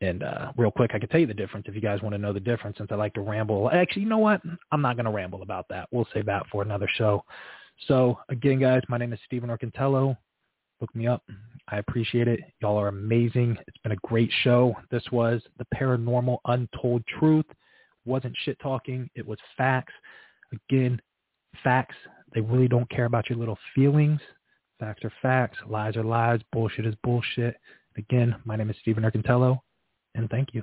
And 0.00 0.24
uh, 0.24 0.52
real 0.56 0.72
quick, 0.72 0.92
I 0.94 0.98
could 0.98 1.10
tell 1.10 1.20
you 1.20 1.26
the 1.26 1.34
difference 1.34 1.66
if 1.68 1.76
you 1.76 1.80
guys 1.80 2.02
want 2.02 2.14
to 2.14 2.18
know 2.18 2.32
the 2.32 2.40
difference 2.40 2.78
since 2.78 2.90
I 2.90 2.96
like 2.96 3.14
to 3.14 3.20
ramble. 3.20 3.70
Actually, 3.72 4.02
you 4.02 4.08
know 4.08 4.18
what? 4.18 4.40
I'm 4.72 4.82
not 4.82 4.96
going 4.96 5.06
to 5.06 5.12
ramble 5.12 5.42
about 5.42 5.66
that. 5.70 5.88
We'll 5.92 6.08
save 6.12 6.26
that 6.26 6.44
for 6.50 6.62
another 6.62 6.88
show. 6.96 7.24
So 7.86 8.18
again, 8.28 8.60
guys, 8.60 8.82
my 8.88 8.98
name 8.98 9.12
is 9.12 9.20
Stephen 9.24 9.50
Urcantello. 9.50 10.16
Look 10.80 10.94
me 10.94 11.06
up. 11.06 11.22
I 11.68 11.78
appreciate 11.78 12.28
it. 12.28 12.40
Y'all 12.60 12.76
are 12.76 12.88
amazing. 12.88 13.56
It's 13.66 13.78
been 13.82 13.92
a 13.92 13.96
great 13.96 14.30
show. 14.42 14.74
This 14.90 15.02
was 15.12 15.42
the 15.58 15.66
paranormal 15.74 16.38
untold 16.46 17.02
truth. 17.18 17.46
Wasn't 18.04 18.34
shit 18.44 18.58
talking. 18.60 19.08
It 19.14 19.26
was 19.26 19.38
facts. 19.56 19.92
Again, 20.52 21.00
facts. 21.62 21.96
They 22.34 22.40
really 22.40 22.68
don't 22.68 22.88
care 22.90 23.04
about 23.06 23.28
your 23.28 23.38
little 23.38 23.58
feelings. 23.74 24.20
Facts 24.78 25.04
are 25.04 25.12
facts. 25.20 25.58
Lies 25.66 25.96
are 25.96 26.04
lies. 26.04 26.40
Bullshit 26.52 26.86
is 26.86 26.94
bullshit. 27.02 27.56
Again, 27.96 28.36
my 28.44 28.56
name 28.56 28.70
is 28.70 28.76
Stephen 28.80 29.02
Urcantello, 29.02 29.58
and 30.14 30.30
thank 30.30 30.54
you. 30.54 30.62